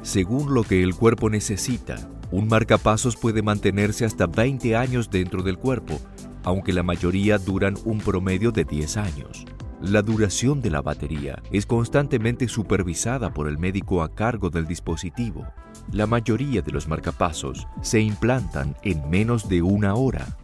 [0.03, 1.97] Según lo que el cuerpo necesita,
[2.31, 6.01] un marcapasos puede mantenerse hasta 20 años dentro del cuerpo,
[6.43, 9.47] aunque la mayoría duran un promedio de 10 años.
[9.83, 15.45] La duración de la batería es constantemente supervisada por el médico a cargo del dispositivo.
[15.91, 20.39] La mayoría de los marcapasos se implantan en menos de una hora.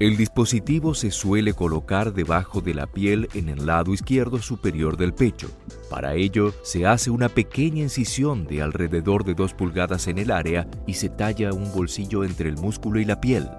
[0.00, 5.12] El dispositivo se suele colocar debajo de la piel en el lado izquierdo superior del
[5.12, 5.50] pecho.
[5.90, 10.66] Para ello, se hace una pequeña incisión de alrededor de 2 pulgadas en el área
[10.86, 13.50] y se talla un bolsillo entre el músculo y la piel.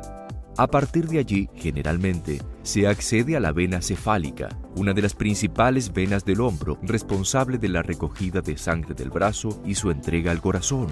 [0.55, 5.91] A partir de allí, generalmente, se accede a la vena cefálica, una de las principales
[5.91, 10.41] venas del hombro responsable de la recogida de sangre del brazo y su entrega al
[10.41, 10.87] corazón.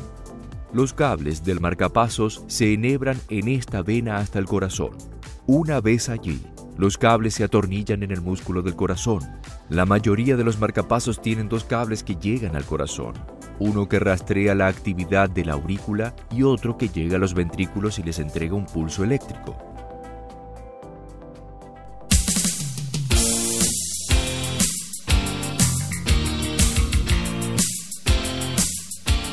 [0.73, 4.97] Los cables del marcapasos se enhebran en esta vena hasta el corazón.
[5.45, 6.41] Una vez allí,
[6.77, 9.21] los cables se atornillan en el músculo del corazón.
[9.69, 13.13] La mayoría de los marcapasos tienen dos cables que llegan al corazón,
[13.61, 17.99] uno que rastrea la actividad de la aurícula y otro que llega a los ventrículos
[17.99, 19.55] y les entrega un pulso eléctrico.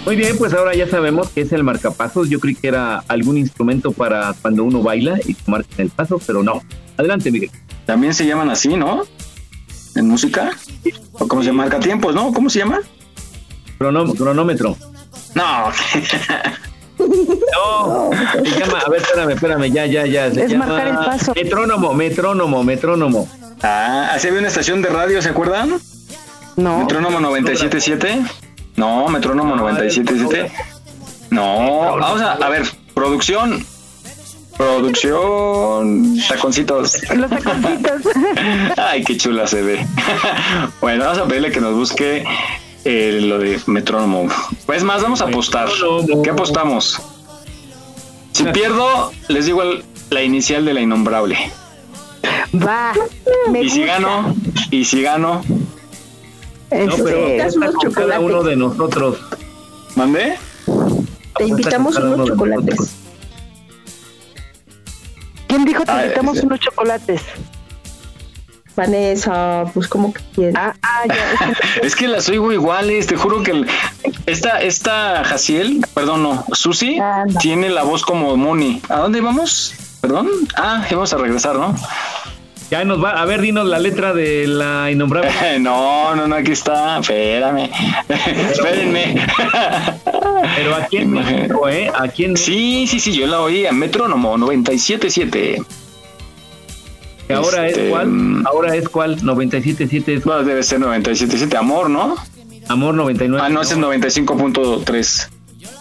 [0.04, 2.28] Muy bien, pues ahora ya sabemos que es el marcapasos.
[2.30, 6.42] Yo creí que era algún instrumento para cuando uno baila y tomar el paso, pero
[6.42, 6.62] no.
[6.96, 7.50] Adelante, Miguel.
[7.84, 9.04] También se llaman así, ¿no?
[9.94, 10.52] En música.
[11.12, 12.32] O cómo se marca tiempos, ¿no?
[12.32, 12.80] ¿Cómo se llama?
[13.78, 14.76] Cronó- cronómetro.
[15.34, 15.72] No.
[16.98, 18.10] No,
[18.44, 20.30] se llama, a ver, espérame, espérame, ya, ya, ya.
[20.32, 21.32] Se Es llama marcar el paso.
[21.34, 23.28] Metrónomo, metrónomo, metrónomo.
[23.62, 25.78] Ah, así había una estación de radio, ¿se acuerdan?
[26.56, 26.78] No.
[26.80, 28.20] Metrónomo 977.
[28.76, 30.50] No, Metrónomo 977.
[31.30, 32.62] No, vamos a, a ver,
[32.94, 33.64] producción.
[34.56, 36.16] Producción.
[36.28, 36.98] Taconcitos.
[37.14, 38.02] Los taconcitos.
[38.76, 39.86] Ay, qué chula se ve.
[40.80, 42.24] bueno, vamos a pedirle que nos busque
[42.84, 44.28] eh, lo de metrónomo.
[44.66, 45.68] Pues más, vamos a apostar.
[46.22, 47.00] ¿Qué apostamos?
[48.32, 51.36] Si pierdo, les digo el- la inicial de la innombrable.
[52.54, 52.92] Va.
[53.50, 53.92] Me Y si gusta.
[53.94, 54.34] gano,
[54.70, 55.42] y si gano,
[56.70, 59.18] No, pero Este, unos con cada uno de nosotros.
[59.96, 60.36] ¿mandé?
[61.36, 62.78] Te invitamos uno unos chocolates.
[65.46, 66.46] ¿Quién dijo te Ah, invitamos ese.
[66.46, 67.22] unos chocolates?
[68.78, 70.54] Vanessa, pues como que quieres.
[70.56, 71.52] Ah, ah, ya.
[71.82, 73.66] Es que las oigo iguales, te juro que el-
[74.26, 76.98] esta, esta Jaciel, perdón, no, Susi,
[77.40, 78.80] tiene la voz como Moni.
[78.88, 79.74] ¿A dónde vamos?
[80.00, 80.28] Perdón.
[80.56, 81.74] Ah, vamos a regresar, ¿no?
[82.70, 85.30] Ya nos va, a ver, dinos la letra de la innombrable.
[85.60, 86.98] No, no, no, aquí está.
[86.98, 87.70] Espérame.
[88.52, 89.26] Espérenme.
[90.54, 91.90] Pero aquí en México, ¿eh?
[91.98, 95.62] Aquí en Sí, sí, sí, yo la oí a Metrónomo 977.
[97.28, 101.54] Que ahora Este, es cuál, ahora es cuál, 97.7 es Bueno, debe ser 977.
[101.56, 102.16] Amor, ¿no?
[102.68, 103.44] Amor 99.
[103.44, 105.28] Ah, no, ese es 95.3.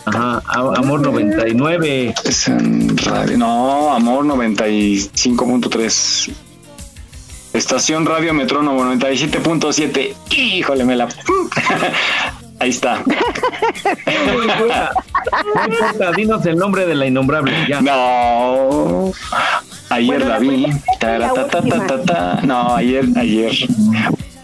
[0.06, 2.14] Ajá, Amor 99.
[2.26, 3.38] Es en radio.
[3.38, 6.32] No, Amor 95.3.
[7.53, 10.14] Estación Radio Metrónomo 97.7.
[10.32, 11.07] Híjole, me la.
[12.60, 13.04] Ahí está.
[13.06, 17.82] No importa, dinos el nombre de la innombrable, ya.
[17.82, 19.12] No.
[19.90, 20.48] Ayer Bueno, la la vi.
[20.48, 22.40] y la Taratatatatata.
[22.44, 23.52] No, ayer, ayer.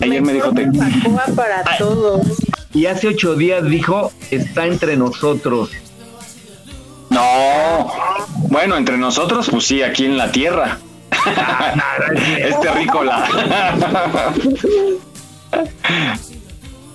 [0.02, 0.52] Ayer me dijo.
[0.54, 0.70] te-
[1.80, 2.22] todos.
[2.74, 5.70] Y hace ocho días dijo, está entre nosotros.
[7.10, 7.92] No.
[8.50, 10.78] Bueno, entre nosotros, pues sí, aquí en la tierra.
[12.40, 13.28] es terrícola.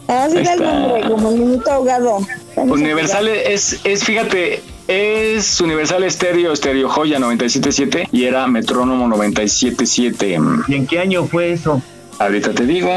[0.09, 0.56] Así está.
[0.56, 2.18] nombre, como el minuto ahogado.
[2.56, 10.39] Universal es, es, fíjate, es Universal Estéreo, Estéreo Joya 977 y era Metrónomo 977.
[10.66, 11.82] ¿Y en qué año fue eso?
[12.18, 12.90] Ahorita te digo.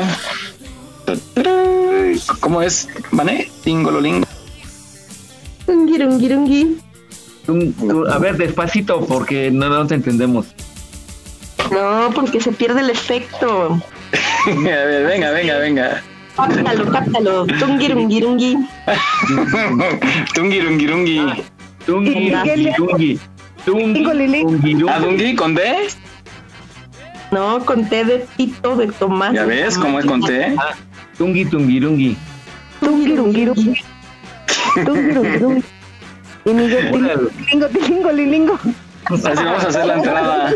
[2.39, 2.87] ¿Cómo es?
[3.11, 3.49] ¿Mané?
[3.63, 4.25] Tingololing.
[5.67, 6.77] Rungi, rungi, rungi.
[7.45, 10.47] Tú- tú- a ver, despacito, porque no, no te entendemos.
[11.71, 13.81] No, porque se pierde el efecto.
[14.45, 16.03] A ver, venga, venga, venga.
[16.35, 17.45] Cáptalo, cáptalo.
[17.59, 18.51] Tungi, rungi, rungi.
[20.33, 21.19] Tungirungirungi.
[21.85, 22.73] Tungi, Miguel.
[22.75, 23.19] tungi,
[23.65, 24.41] tungi, Tingo, Lili.
[24.41, 25.61] tungi, ¿A Dungi con D?
[27.31, 29.35] No, con té de tito de tomate.
[29.35, 30.55] ¿Ya ves cómo es con té?
[31.17, 32.15] Tungi, tungirungi.
[32.79, 33.73] Tungirungirungi.
[34.85, 35.63] Tungirungirungi.
[36.45, 38.59] Y Miguel, tilingo, tilingo, lilingo.
[39.05, 40.53] Así vamos a hacer la entrada.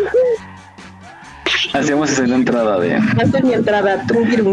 [1.75, 4.05] Así vamos a hacer la entrada de es mi entrada.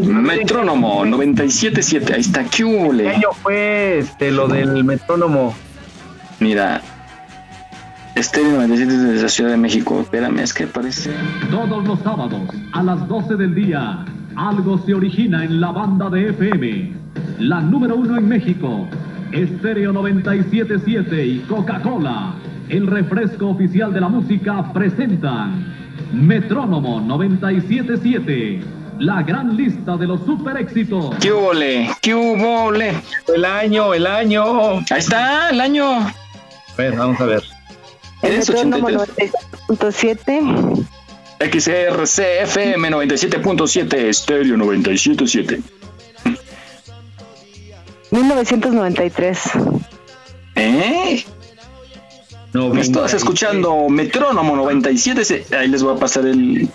[0.03, 2.15] Metrónomo 977.
[2.15, 5.55] Ahí está, ¿qué hubo, ¿Qué año fue este, lo del metrónomo?
[6.41, 6.83] Mira.
[8.17, 10.01] Estéreo 97 de la Ciudad de México.
[10.01, 11.13] Espérame, es que parece.
[11.49, 12.43] Todos los sábados
[12.73, 14.05] a las 12 del día,
[14.35, 16.93] algo se origina en la banda de FM.
[17.39, 18.89] La número uno en México,
[19.31, 22.35] Estéreo 977 y Coca-Cola,
[22.69, 25.73] el refresco oficial de la música, presentan
[26.13, 28.61] Metrónomo 977,
[28.99, 31.17] la gran lista de los super éxitos.
[31.21, 31.91] ¿Qué hubo, le?
[32.01, 32.93] ¿Qué hubo, le?
[33.35, 34.79] El año, el año.
[34.91, 35.99] Ahí está, el año.
[35.99, 36.15] A
[36.77, 37.43] ver, vamos a ver.
[38.23, 39.33] El Es metrónomo 83.
[39.69, 40.87] 96.7.
[41.51, 45.61] XRCFM 97.7, Estéreo 977.
[48.11, 49.41] 1993.
[50.57, 51.25] ¿Eh?
[52.55, 55.25] Me estás escuchando Metrónomo 97.
[55.25, 56.69] se- Ahí les voy a pasar el.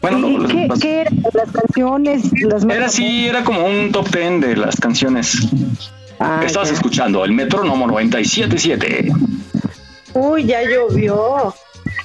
[0.00, 0.80] Bueno, les ¿Qué, paso.
[0.80, 2.22] qué eran las canciones?
[2.42, 5.36] Las Era así, era como un top 10 de las canciones.
[6.20, 9.10] Ah, Estabas escuchando el Metrónomo 977.
[10.14, 11.52] Uy, ya llovió.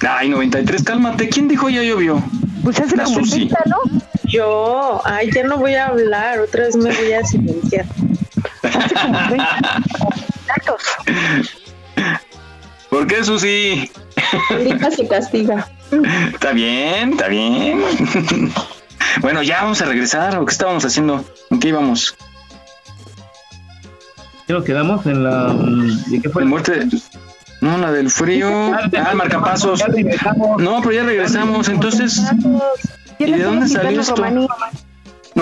[0.07, 1.29] Ay, 93, cálmate.
[1.29, 2.23] ¿Quién dijo ya llovió?
[2.63, 3.49] Pues hace La Susi.
[3.67, 3.77] ¿no?
[4.23, 4.99] Yo.
[5.05, 6.39] Ay, ya no voy a hablar.
[6.39, 7.85] Otra vez me voy a silenciar.
[12.91, 13.89] ¿Por qué, Susi?
[14.49, 15.65] Ahorita se castiga.
[16.33, 17.81] Está bien, está bien.
[19.21, 20.37] bueno, ya vamos a regresar.
[20.37, 21.23] ¿O qué estábamos haciendo?
[21.49, 22.17] ¿En qué íbamos?
[24.45, 25.53] ¿Qué nos quedamos en la.
[26.07, 26.41] ¿De qué fue?
[26.41, 26.85] La muerte.
[27.61, 28.73] No, la del frío.
[28.73, 29.79] Ah, marcapasos.
[29.79, 30.61] Ya regresamos.
[30.61, 31.69] No, pero ya regresamos.
[31.69, 32.21] Entonces,
[33.19, 34.21] ¿y de dónde salió esto?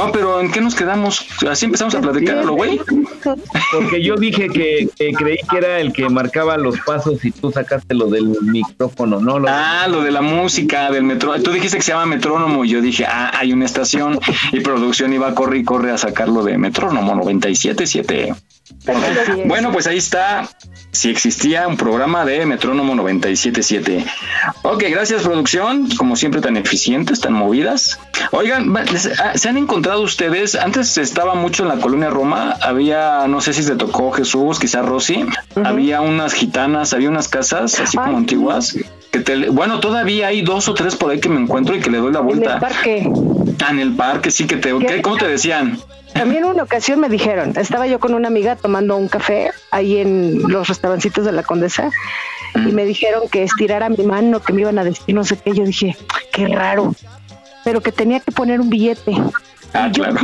[0.05, 1.25] No, pero ¿en qué nos quedamos?
[1.49, 2.79] Así empezamos a platicar, ¿lo güey?
[3.71, 7.51] Porque yo dije que, que creí que era el que marcaba los pasos y tú
[7.51, 9.39] sacaste lo del micrófono, ¿no?
[9.39, 11.33] Lo- Ah, lo de la música, del metro.
[11.41, 14.19] Tú dijiste que se llama metrónomo y yo dije, ah, hay una estación
[14.53, 18.33] y producción iba a correr y corre a sacarlo de metrónomo 977.
[19.47, 20.47] Bueno, pues ahí está.
[20.91, 24.05] Si existía un programa de Metrónomo 977.
[24.63, 25.87] Ok, gracias producción.
[25.97, 27.99] Como siempre tan eficientes, tan movidas.
[28.31, 30.55] Oigan, ah, ¿se han encontrado ustedes?
[30.55, 32.57] Antes estaba mucho en la colonia Roma.
[32.61, 35.25] Había, no sé si te tocó Jesús, quizá Rosy.
[35.63, 38.75] Había unas gitanas, había unas casas así como antiguas.
[39.11, 41.89] Que te, bueno, todavía hay dos o tres por ahí que me encuentro y que
[41.89, 42.53] le doy la En vuelta.
[42.55, 43.09] el parque.
[43.69, 44.77] En el parque, sí que te...
[44.79, 45.01] ¿qué?
[45.01, 45.77] ¿Cómo te decían?
[46.13, 50.41] También una ocasión me dijeron, estaba yo con una amiga tomando un café ahí en
[50.49, 51.91] los restaurancitos de la Condesa
[52.55, 55.53] y me dijeron que estirara mi mano, que me iban a decir no sé qué.
[55.53, 55.95] Yo dije,
[56.33, 56.95] qué raro,
[57.63, 59.15] pero que tenía que poner un billete.
[59.73, 60.17] Ah, claro.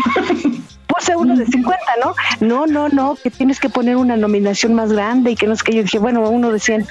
[0.87, 2.15] Puse uno de 50, ¿no?
[2.39, 5.63] No, no, no, que tienes que poner una nominación más grande y que no sé
[5.65, 5.75] qué.
[5.75, 6.87] Yo dije, bueno, uno de 100.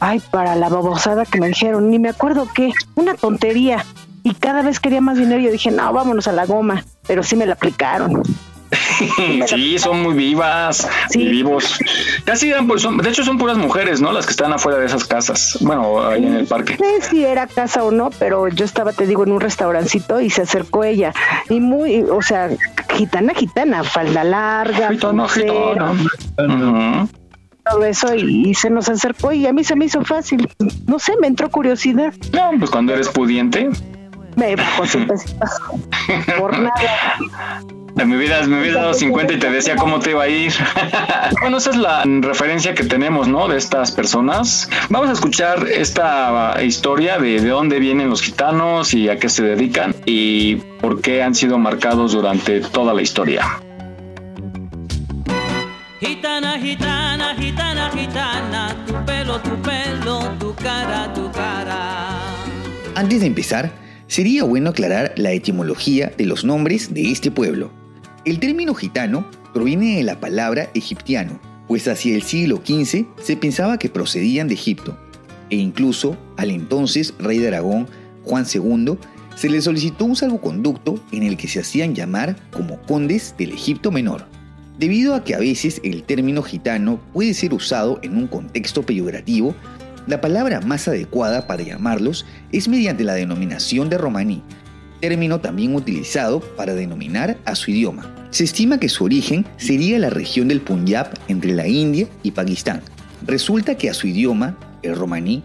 [0.00, 3.84] Ay, para la babosada que me dijeron, ni me acuerdo qué, una tontería.
[4.22, 5.40] Y cada vez quería más dinero.
[5.40, 6.84] Yo dije, no, vámonos a la goma.
[7.06, 8.22] Pero sí me la aplicaron.
[9.46, 11.78] Sí, son muy vivas y vivos.
[12.24, 14.12] Casi eran, pues, son- de hecho son puras mujeres, ¿no?
[14.12, 15.56] Las que están afuera de esas casas.
[15.60, 16.76] Bueno, ahí en el parque.
[16.78, 20.20] No sé si era casa o no, pero yo estaba, te digo, en un restaurancito
[20.20, 21.14] y se acercó ella.
[21.48, 22.50] Y muy, o sea,
[22.94, 25.92] gitana, gitana, falda larga, pulsera,
[27.70, 30.48] todo eso, y, y se nos acercó y a mí se me hizo fácil.
[30.86, 32.12] No sé, me entró curiosidad.
[32.32, 33.68] No, pues cuando eres pudiente.
[34.38, 35.46] Me bajó su pesito.
[36.38, 37.18] Por nada.
[38.06, 40.52] Me hubieras, me hubieras dado 50 y te decía cómo te iba a ir.
[41.40, 43.48] bueno, esa es la referencia que tenemos, ¿no?
[43.48, 44.70] De estas personas.
[44.88, 49.42] Vamos a escuchar esta historia de de dónde vienen los gitanos y a qué se
[49.42, 53.44] dedican y por qué han sido marcados durante toda la historia.
[56.00, 62.20] Gitana, gitana, gitana, gitana, tu pelo, tu pelo, tu cara, tu cara.
[62.94, 63.70] Antes de empezar,
[64.08, 67.70] sería bueno aclarar la etimología de los nombres de este pueblo.
[68.24, 73.78] El término gitano proviene de la palabra egiptiano, pues hacia el siglo XV se pensaba
[73.78, 74.98] que procedían de Egipto,
[75.50, 77.86] e incluso al entonces rey de Aragón,
[78.24, 78.96] Juan II,
[79.36, 83.92] se le solicitó un salvoconducto en el que se hacían llamar como condes del Egipto
[83.92, 84.26] Menor.
[84.78, 89.54] Debido a que a veces el término gitano puede ser usado en un contexto peyorativo,
[90.08, 94.42] la palabra más adecuada para llamarlos es mediante la denominación de romaní,
[95.00, 98.14] término también utilizado para denominar a su idioma.
[98.30, 102.80] Se estima que su origen sería la región del Punjab entre la India y Pakistán.
[103.26, 105.42] Resulta que a su idioma, el romaní,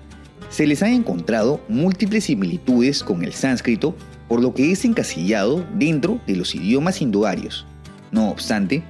[0.49, 3.95] se les han encontrado múltiples similitudes con el sánscrito
[4.30, 7.65] por lo que es encasillado dentro de los idiomas indoarios.
[8.11, 8.81] No obstante,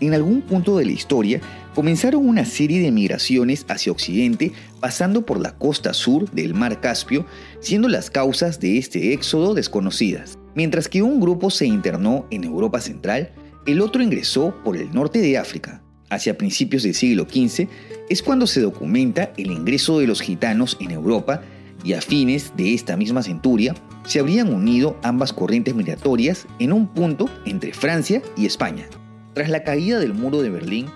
[0.00, 1.40] en algún punto de la historia
[1.74, 7.26] comenzaron una serie de migraciones hacia Occidente pasando por la costa sur del mar Caspio,
[7.60, 10.38] siendo las causas de este éxodo desconocidas.
[10.54, 13.32] Mientras que un grupo se internó en Europa Central,
[13.66, 15.82] el otro ingresó por el norte de África.
[16.08, 17.68] Hacia principios del siglo XV
[18.08, 21.42] es cuando se documenta el ingreso de los gitanos en Europa
[21.84, 23.74] y a fines de esta misma centuria
[24.04, 28.86] se habrían unido ambas corrientes migratorias en un punto entre Francia y España.
[29.34, 30.86] Tras la caída del muro de Berlín,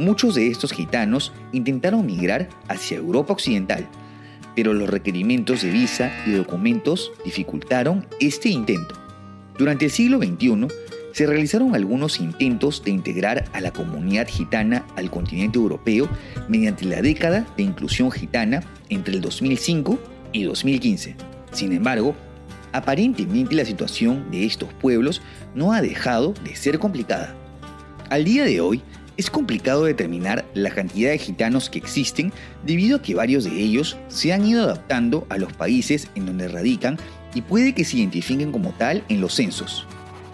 [0.00, 3.86] muchos de estos gitanos intentaron migrar hacia Europa Occidental,
[4.56, 8.94] pero los requerimientos de visa y documentos dificultaron este intento.
[9.58, 10.68] Durante el siglo XXI,
[11.12, 16.08] se realizaron algunos intentos de integrar a la comunidad gitana al continente europeo
[16.48, 19.98] mediante la década de inclusión gitana entre el 2005
[20.32, 21.16] y 2015.
[21.52, 22.14] Sin embargo,
[22.72, 25.20] aparentemente la situación de estos pueblos
[25.54, 27.34] no ha dejado de ser complicada.
[28.08, 28.82] Al día de hoy,
[29.20, 32.32] es complicado determinar la cantidad de gitanos que existen
[32.64, 36.48] debido a que varios de ellos se han ido adaptando a los países en donde
[36.48, 36.98] radican
[37.34, 39.86] y puede que se identifiquen como tal en los censos.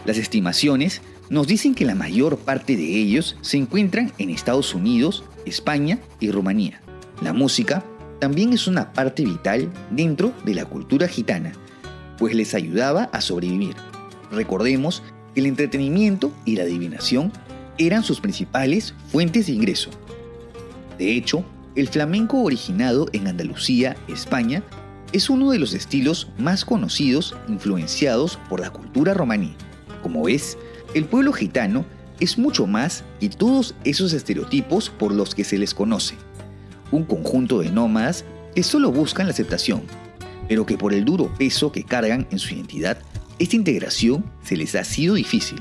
[0.04, 5.24] Las estimaciones nos dicen que la mayor parte de ellos se encuentran en Estados Unidos,
[5.44, 6.80] España y Rumanía.
[7.22, 7.84] La música
[8.20, 11.52] también es una parte vital dentro de la cultura gitana,
[12.18, 13.74] pues les ayudaba a sobrevivir.
[14.30, 15.02] Recordemos
[15.34, 17.32] que el entretenimiento y la adivinación
[17.78, 19.90] eran sus principales fuentes de ingreso.
[20.98, 21.44] De hecho,
[21.74, 24.62] el flamenco originado en Andalucía, España,
[25.12, 29.54] es uno de los estilos más conocidos influenciados por la cultura romaní.
[30.02, 30.58] Como ves,
[30.94, 31.84] el pueblo gitano
[32.20, 36.16] es mucho más que todos esos estereotipos por los que se les conoce.
[36.90, 38.24] Un conjunto de nómadas
[38.54, 39.82] que solo buscan la aceptación,
[40.48, 42.98] pero que por el duro peso que cargan en su identidad,
[43.38, 45.60] esta integración se les ha sido difícil.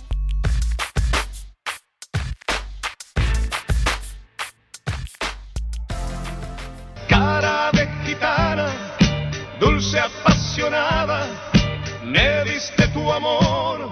[13.11, 13.89] Tu amor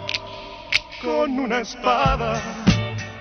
[1.01, 2.41] con una espada.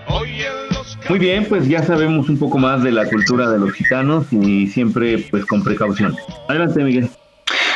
[0.08, 3.58] Hoy en los Muy bien, pues ya sabemos un poco más de la cultura de
[3.58, 6.16] los gitanos y siempre pues con precaución.
[6.48, 7.10] Adelante, Miguel.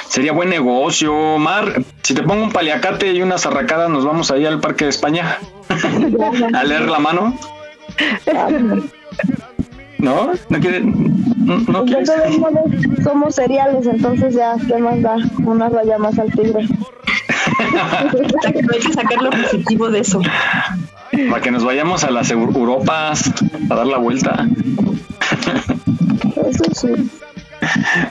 [0.09, 1.83] Sería buen negocio, Mar.
[2.03, 5.39] Si te pongo un paliacate y unas arracadas, nos vamos ahí al Parque de España
[6.55, 7.37] a leer la mano.
[9.99, 10.33] ¿No?
[10.49, 11.25] ¿No quieren?
[11.45, 12.11] ¿No, no De quieres?
[13.03, 15.17] somos cereales, entonces ya, ¿qué más da?
[15.45, 16.67] Una raya más al tigre.
[18.73, 20.21] Hay que sacar lo positivo de eso.
[21.31, 23.33] Para que nos vayamos a las Eu- Europas
[23.71, 24.47] a dar la vuelta.
[26.49, 27.11] Eso sí.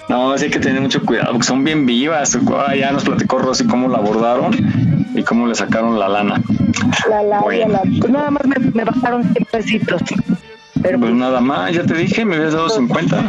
[0.08, 2.38] No, sí hay que tener mucho cuidado porque son bien vivas.
[2.68, 4.54] Ah, Ya nos platicó Rosy cómo la abordaron
[5.16, 6.42] y cómo le sacaron la lana.
[7.10, 7.74] La labia, Bueno.
[7.74, 7.82] la...
[8.00, 10.02] Pues nada más me, me bajaron 100 pesitos.
[10.82, 13.24] Pues nada más, ya te dije, me habías dado 50.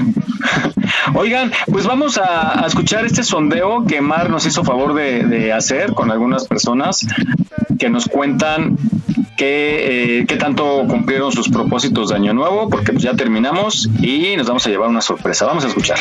[1.15, 5.53] Oigan, pues vamos a, a escuchar este sondeo que Mar nos hizo favor de, de
[5.53, 7.07] hacer con algunas personas
[7.79, 8.77] que nos cuentan
[9.37, 14.37] qué, eh, qué tanto cumplieron sus propósitos de Año Nuevo, porque pues ya terminamos y
[14.37, 15.47] nos vamos a llevar una sorpresa.
[15.47, 15.99] Vamos a escuchar.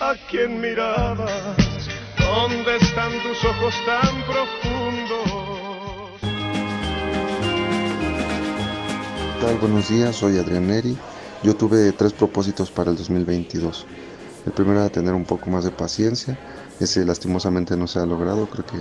[0.00, 1.88] ¿A quién mirabas?
[2.18, 5.30] ¿Dónde están tus ojos tan profundos?
[9.40, 9.56] ¿Qué tal?
[9.58, 10.96] Buenos días, soy Adrián Neri.
[11.44, 13.84] Yo tuve tres propósitos para el 2022.
[14.46, 16.38] El primero era tener un poco más de paciencia.
[16.80, 18.48] Ese lastimosamente no se ha logrado.
[18.48, 18.78] Creo que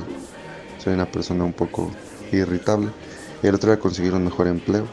[0.82, 1.92] soy una persona un poco
[2.32, 2.90] irritable.
[3.42, 4.86] El otro era conseguir un mejor empleo.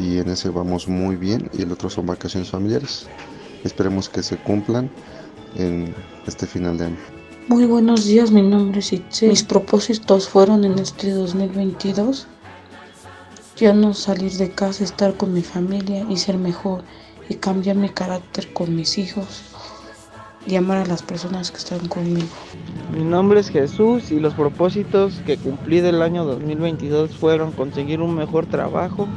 [0.00, 1.50] Y en ese vamos muy bien.
[1.52, 3.06] Y el otro son vacaciones familiares.
[3.62, 4.90] Esperemos que se cumplan
[5.54, 5.94] en
[6.26, 6.98] este final de año.
[7.48, 9.28] Muy buenos días, mi nombre es Itzel.
[9.28, 12.26] Mis propósitos fueron en este 2022
[13.56, 16.82] ya no salir de casa, estar con mi familia y ser mejor
[17.28, 19.44] y cambiar mi carácter con mis hijos
[20.46, 22.28] y amar a las personas que están conmigo.
[22.92, 28.14] Mi nombre es Jesús y los propósitos que cumplí del año 2022 fueron conseguir un
[28.14, 29.08] mejor trabajo,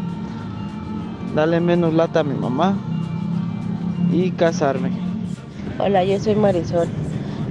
[1.36, 2.78] darle menos lata a mi mamá
[4.11, 4.91] y casarme.
[5.80, 6.88] Hola, yo soy Marisol.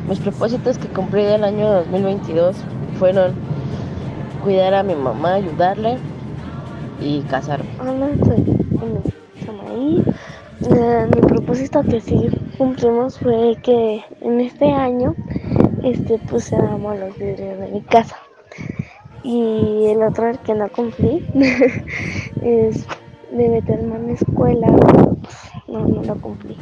[0.08, 2.56] Mis propósitos que cumplí del año 2022
[2.98, 3.34] fueron
[4.42, 5.98] cuidar a mi mamá, ayudarle
[7.00, 7.68] y casarme.
[7.80, 8.44] Hola, soy
[9.78, 10.02] y
[10.70, 15.14] eh, mi propósito que sí cumplimos fue que en este año
[15.84, 18.16] este pusiéramos los vidrios de mi casa.
[19.22, 21.24] Y el otro el que no cumplí
[22.42, 22.86] es
[23.30, 25.36] de meterme a la escuela, pero pues
[25.68, 26.56] no, no lo cumplí.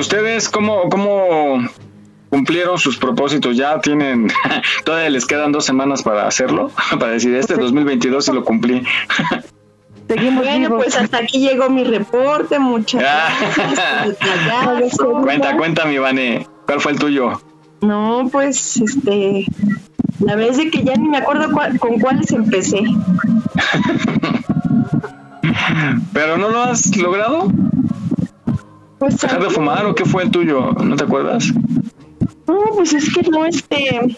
[0.00, 1.58] ¿Ustedes cómo, cómo
[2.30, 3.54] cumplieron sus propósitos?
[3.54, 4.32] ¿Ya tienen,
[4.84, 6.70] todavía les quedan dos semanas para hacerlo?
[6.98, 8.82] Para decir, este 2022 sí lo cumplí.
[10.08, 13.06] Seguimos bueno, pues hasta aquí llegó mi reporte, muchachos.
[15.22, 16.46] cuenta, cuenta, mi Vane.
[16.64, 17.40] ¿Cuál fue el tuyo?
[17.82, 19.44] No, pues, este,
[20.20, 21.48] la vez de que ya ni me acuerdo
[21.78, 22.82] con cuáles empecé.
[26.14, 27.52] ¿Pero no lo has logrado?
[29.00, 30.72] Pues, ¿Dejar de fumar o qué fue el tuyo?
[30.72, 31.52] ¿No te acuerdas?
[32.46, 34.14] No, pues es que no, este,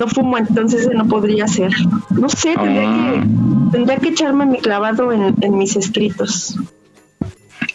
[0.00, 1.72] no fumo, entonces no podría ser.
[2.10, 3.24] No sé, tendría, que, Ah.
[3.72, 6.56] tendría que echarme mi clavado en, en mis escritos.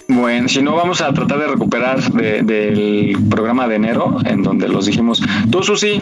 [0.10, 4.68] Bueno, si no, vamos a tratar de recuperar de- del programa de enero, en donde
[4.68, 5.22] los dijimos,
[5.52, 6.02] tú, Susi,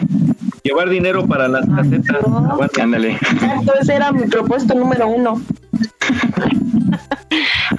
[0.68, 2.22] Llevar dinero para las casetas.
[2.22, 2.82] Aguanta.
[2.82, 3.18] ándale.
[3.80, 5.40] Ese era mi propósito número uno.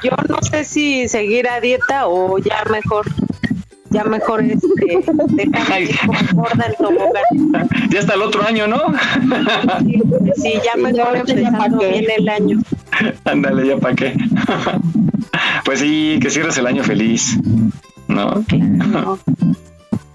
[0.03, 3.06] Yo no sé si seguir a dieta o ya mejor,
[3.91, 7.70] ya mejor este, dejar de ir como gorda tobogán.
[7.91, 8.82] Ya hasta el otro año, ¿no?
[10.36, 12.60] Sí, ya mejor empezando bien el año.
[13.26, 14.16] Ándale, ya para qué.
[15.64, 17.38] Pues sí, que cierres el año feliz,
[18.07, 18.44] ¿no?
[18.48, 18.57] Tú,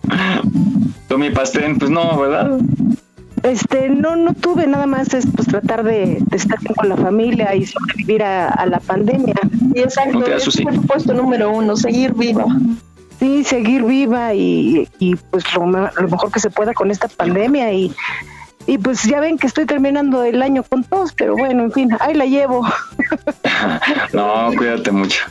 [1.19, 2.59] mi pastel, pues no, ¿verdad?
[3.43, 6.97] Este, no, no tuve nada más es pues tratar de, de estar bien con la
[6.97, 9.35] familia y sobrevivir a, a la pandemia.
[9.75, 10.63] Y exacto, No asustes.
[10.63, 12.45] fue mi puesto número uno, seguir viva.
[13.21, 17.73] Sí, seguir viva y, y pues lo, lo mejor que se pueda con esta pandemia
[17.73, 17.93] y,
[18.67, 21.91] y pues ya ven que estoy terminando el año con tos, pero bueno, en fin,
[22.01, 22.67] ahí la llevo.
[24.13, 25.25] No, cuídate mucho.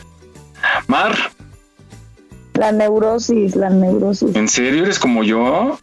[0.87, 1.15] Mar,
[2.55, 4.35] La neurosis, la neurosis.
[4.35, 5.77] ¿en serio eres como yo?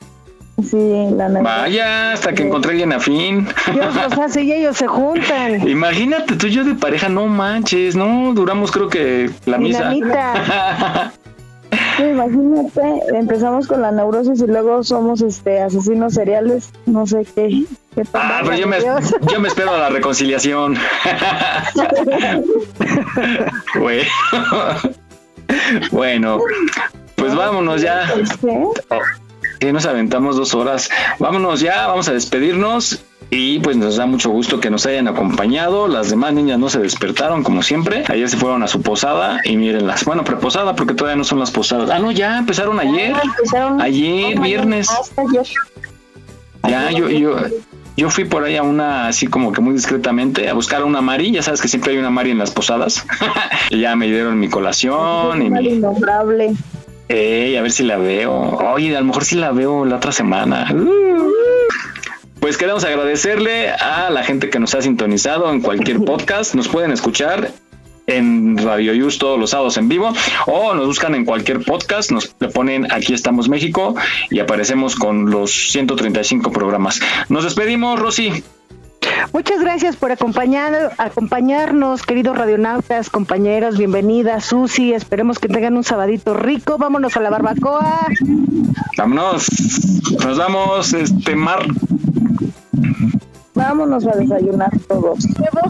[0.63, 0.77] Sí,
[1.17, 1.43] la neurosis.
[1.43, 3.49] Vaya, hasta que encontré a alguien afín.
[3.73, 5.67] Dios los hace y ellos se juntan.
[5.69, 9.91] Imagínate tú y yo de pareja, no manches, no, duramos creo que la misa.
[9.91, 11.13] Dinamita.
[11.97, 12.81] Sí, imagínate,
[13.15, 17.65] empezamos con la neurosis y luego somos este asesinos seriales, no sé qué.
[17.95, 18.79] qué Ah, pero yo me,
[19.31, 20.77] yo me espero a la reconciliación.
[23.79, 24.03] Bueno.
[25.91, 26.39] bueno,
[27.17, 28.13] pues vámonos ya.
[29.59, 30.89] Que nos aventamos dos horas.
[31.19, 33.03] Vámonos ya, vamos a despedirnos.
[33.33, 35.87] Y pues nos da mucho gusto que nos hayan acompañado.
[35.87, 38.05] Las demás niñas no se despertaron como siempre.
[38.09, 40.05] Ayer se fueron a su posada y mírenlas.
[40.05, 41.91] Bueno, preposada porque todavía no son las posadas.
[41.91, 43.15] Ah, no, ya empezaron ayer.
[43.23, 44.89] empezaron Ayer, no, viernes.
[45.17, 45.47] Ayer.
[46.69, 47.37] Ya, yo, yo,
[48.01, 51.03] yo fui por ahí a una, así como que muy discretamente, a buscar a una
[51.03, 51.33] Mari.
[51.33, 53.05] Ya sabes que siempre hay una Mari en las posadas.
[53.71, 55.69] y ya me dieron mi colación y mi.
[55.69, 56.55] innombrable.
[57.09, 58.33] Ey, a ver si la veo.
[58.33, 60.75] Oye, a lo mejor sí la veo la otra semana.
[62.41, 66.55] Pues queremos agradecerle a la gente que nos ha sintonizado en cualquier podcast.
[66.55, 67.51] Nos pueden escuchar
[68.11, 70.13] en Radio Yus todos los sábados en vivo
[70.47, 73.95] o nos buscan en cualquier podcast, nos le ponen aquí estamos México
[74.31, 77.01] y aparecemos con los 135 programas.
[77.29, 78.43] Nos despedimos, Rosy.
[79.33, 86.35] Muchas gracias por acompañar, acompañarnos, queridos radionautas, compañeros, bienvenida, Susi, esperemos que tengan un sabadito
[86.35, 88.07] rico, vámonos a la barbacoa.
[88.97, 89.47] Vámonos.
[90.25, 91.67] Nos vamos, este Mar.
[93.61, 95.19] Vámonos a desayunar todos.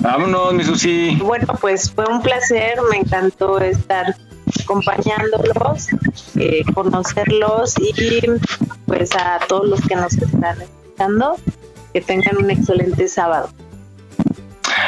[0.00, 1.18] Vámonos, mi Susi.
[1.20, 4.14] Bueno, pues fue un placer, me encantó estar
[4.62, 5.88] acompañándolos,
[6.36, 8.22] eh, conocerlos y
[8.86, 11.36] pues a todos los que nos están escuchando,
[11.92, 13.48] que tengan un excelente sábado.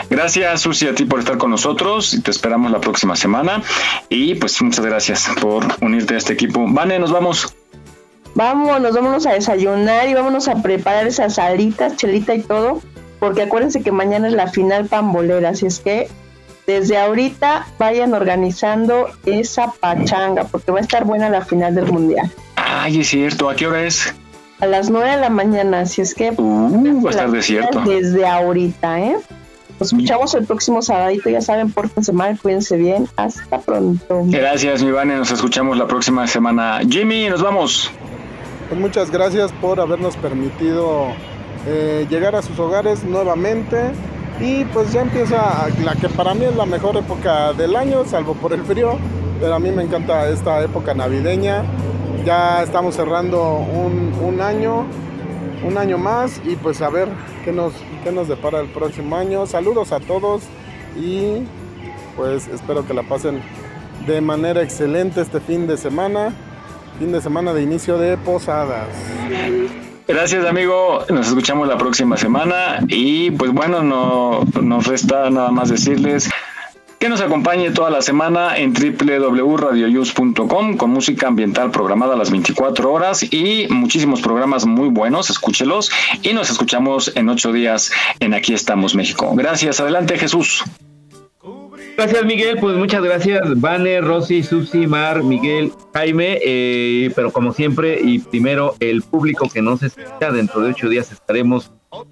[0.08, 2.14] Gracias, Susi, a ti por estar con nosotros.
[2.14, 3.62] y Te esperamos la próxima semana.
[4.10, 6.64] Y pues muchas gracias por unirte a este equipo.
[6.68, 7.52] Vane, nos vamos.
[8.34, 12.80] Vámonos, vámonos a desayunar y vámonos a preparar esas salitas, chelita y todo,
[13.22, 16.08] porque acuérdense que mañana es la final pambolera, así es que
[16.66, 22.28] desde ahorita vayan organizando esa pachanga, porque va a estar buena la final del mundial.
[22.56, 23.48] Ay, es cierto.
[23.48, 24.12] ¿A qué hora es?
[24.58, 27.82] A las 9 de la mañana, así es que Uh, va a estar desierto.
[27.82, 29.16] desde ahorita, ¿eh?
[29.78, 34.22] Nos escuchamos el próximo sabadito, ya saben, pórtense mal, cuídense bien, hasta pronto.
[34.24, 35.14] Gracias, mi Vane.
[35.14, 36.80] Nos escuchamos la próxima semana.
[36.88, 37.88] Jimmy, nos vamos.
[38.68, 41.12] Pues muchas gracias por habernos permitido
[41.66, 43.92] eh, llegar a sus hogares nuevamente.
[44.40, 48.34] Y pues ya empieza la que para mí es la mejor época del año, salvo
[48.34, 48.98] por el frío.
[49.40, 51.64] Pero a mí me encanta esta época navideña.
[52.24, 54.86] Ya estamos cerrando un, un año
[55.64, 57.08] un año más y pues a ver
[57.44, 57.72] qué nos,
[58.02, 59.46] qué nos depara el próximo año.
[59.46, 60.42] Saludos a todos
[60.96, 61.44] y
[62.16, 63.40] pues espero que la pasen
[64.06, 66.34] de manera excelente este fin de semana,
[66.98, 68.88] fin de semana de inicio de posadas.
[70.06, 72.80] Gracias amigo, nos escuchamos la próxima semana.
[72.88, 76.28] Y pues bueno, no nos resta nada más decirles
[77.02, 82.92] que nos acompañe toda la semana en www.radioyus.com con música ambiental programada a las 24
[82.92, 85.90] horas y muchísimos programas muy buenos, escúchelos.
[86.22, 89.32] Y nos escuchamos en ocho días en Aquí estamos México.
[89.34, 90.62] Gracias, adelante Jesús.
[92.02, 92.58] Gracias, Miguel.
[92.58, 96.40] Pues muchas gracias, Vane, Rosy, Susi, Mar, Miguel, Jaime.
[96.44, 101.12] Eh, pero como siempre, y primero el público que nos escucha, dentro de ocho días
[101.12, 101.70] estaremos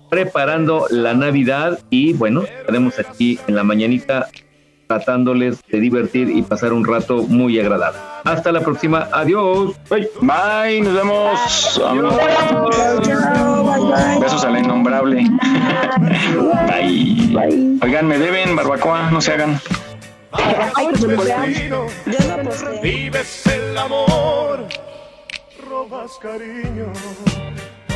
[0.08, 4.28] preparando la Navidad y bueno, estaremos aquí en la mañanita
[4.90, 8.00] tratándoles de divertir y pasar un rato muy agradable.
[8.24, 9.06] Hasta la próxima.
[9.12, 9.76] Adiós.
[9.88, 10.10] Bye.
[10.20, 10.80] Bye.
[10.80, 11.80] Nos vemos.
[14.20, 15.30] Besos a la innombrable.
[16.66, 17.78] Bye.
[17.82, 19.12] Oigan, me deben barbacoa.
[19.12, 19.60] No se hagan.
[22.82, 24.66] Vives el amor,
[25.68, 26.92] robas cariño.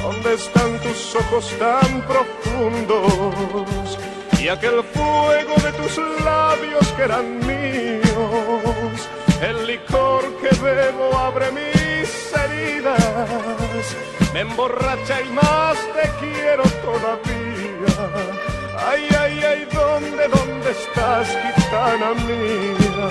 [0.01, 3.99] ¿Dónde están tus ojos tan profundos?
[4.45, 9.09] Y aquel fuego de tus labios que eran míos.
[9.41, 13.97] El licor que bebo abre mis heridas,
[14.35, 17.95] me emborracha y más te quiero todavía.
[18.87, 21.27] Ay, ay, ay, ¿dónde, dónde estás,
[21.57, 23.09] gitana mía?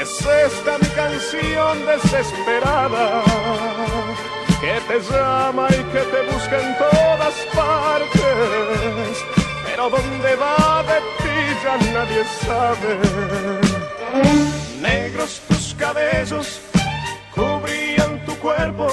[0.00, 3.22] Es esta mi canción desesperada
[4.60, 9.41] que te llama y que te busca en todas partes
[9.74, 12.92] pero dónde va de ti ya nadie sabe.
[14.82, 16.60] Negros tus cabellos
[17.34, 18.88] cubrían tu cuerpo,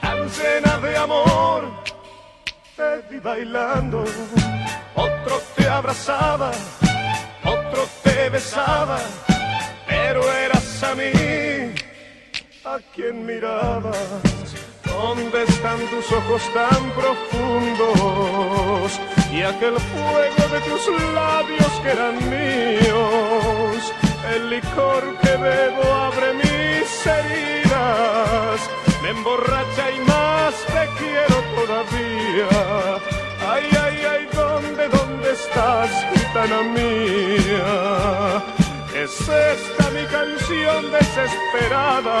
[0.00, 1.60] tan llena de amor.
[2.76, 4.04] Te vi bailando,
[4.96, 6.50] otro te abrazaba,
[7.44, 8.98] otro te besaba,
[9.86, 11.74] pero eras a mí
[12.64, 14.43] a quien mirabas.
[14.94, 19.00] ¿Dónde están tus ojos tan profundos?
[19.32, 23.92] Y aquel fuego de tus labios que eran míos.
[24.34, 28.70] El licor que bebo abre mis heridas.
[29.02, 32.48] Me emborracha y más te quiero todavía.
[33.52, 38.42] Ay, ay, ay, ¿dónde, dónde estás, gitana mía?
[38.94, 42.20] Es esta mi canción desesperada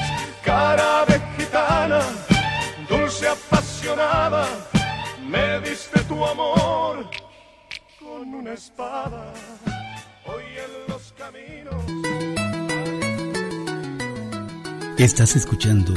[0.43, 2.01] cara de gitana,
[2.89, 4.47] dulce apasionada,
[5.27, 7.09] me diste tu amor
[7.99, 9.33] con una espada.
[10.25, 11.75] Hoy en los caminos.
[14.97, 15.93] Estás escuchando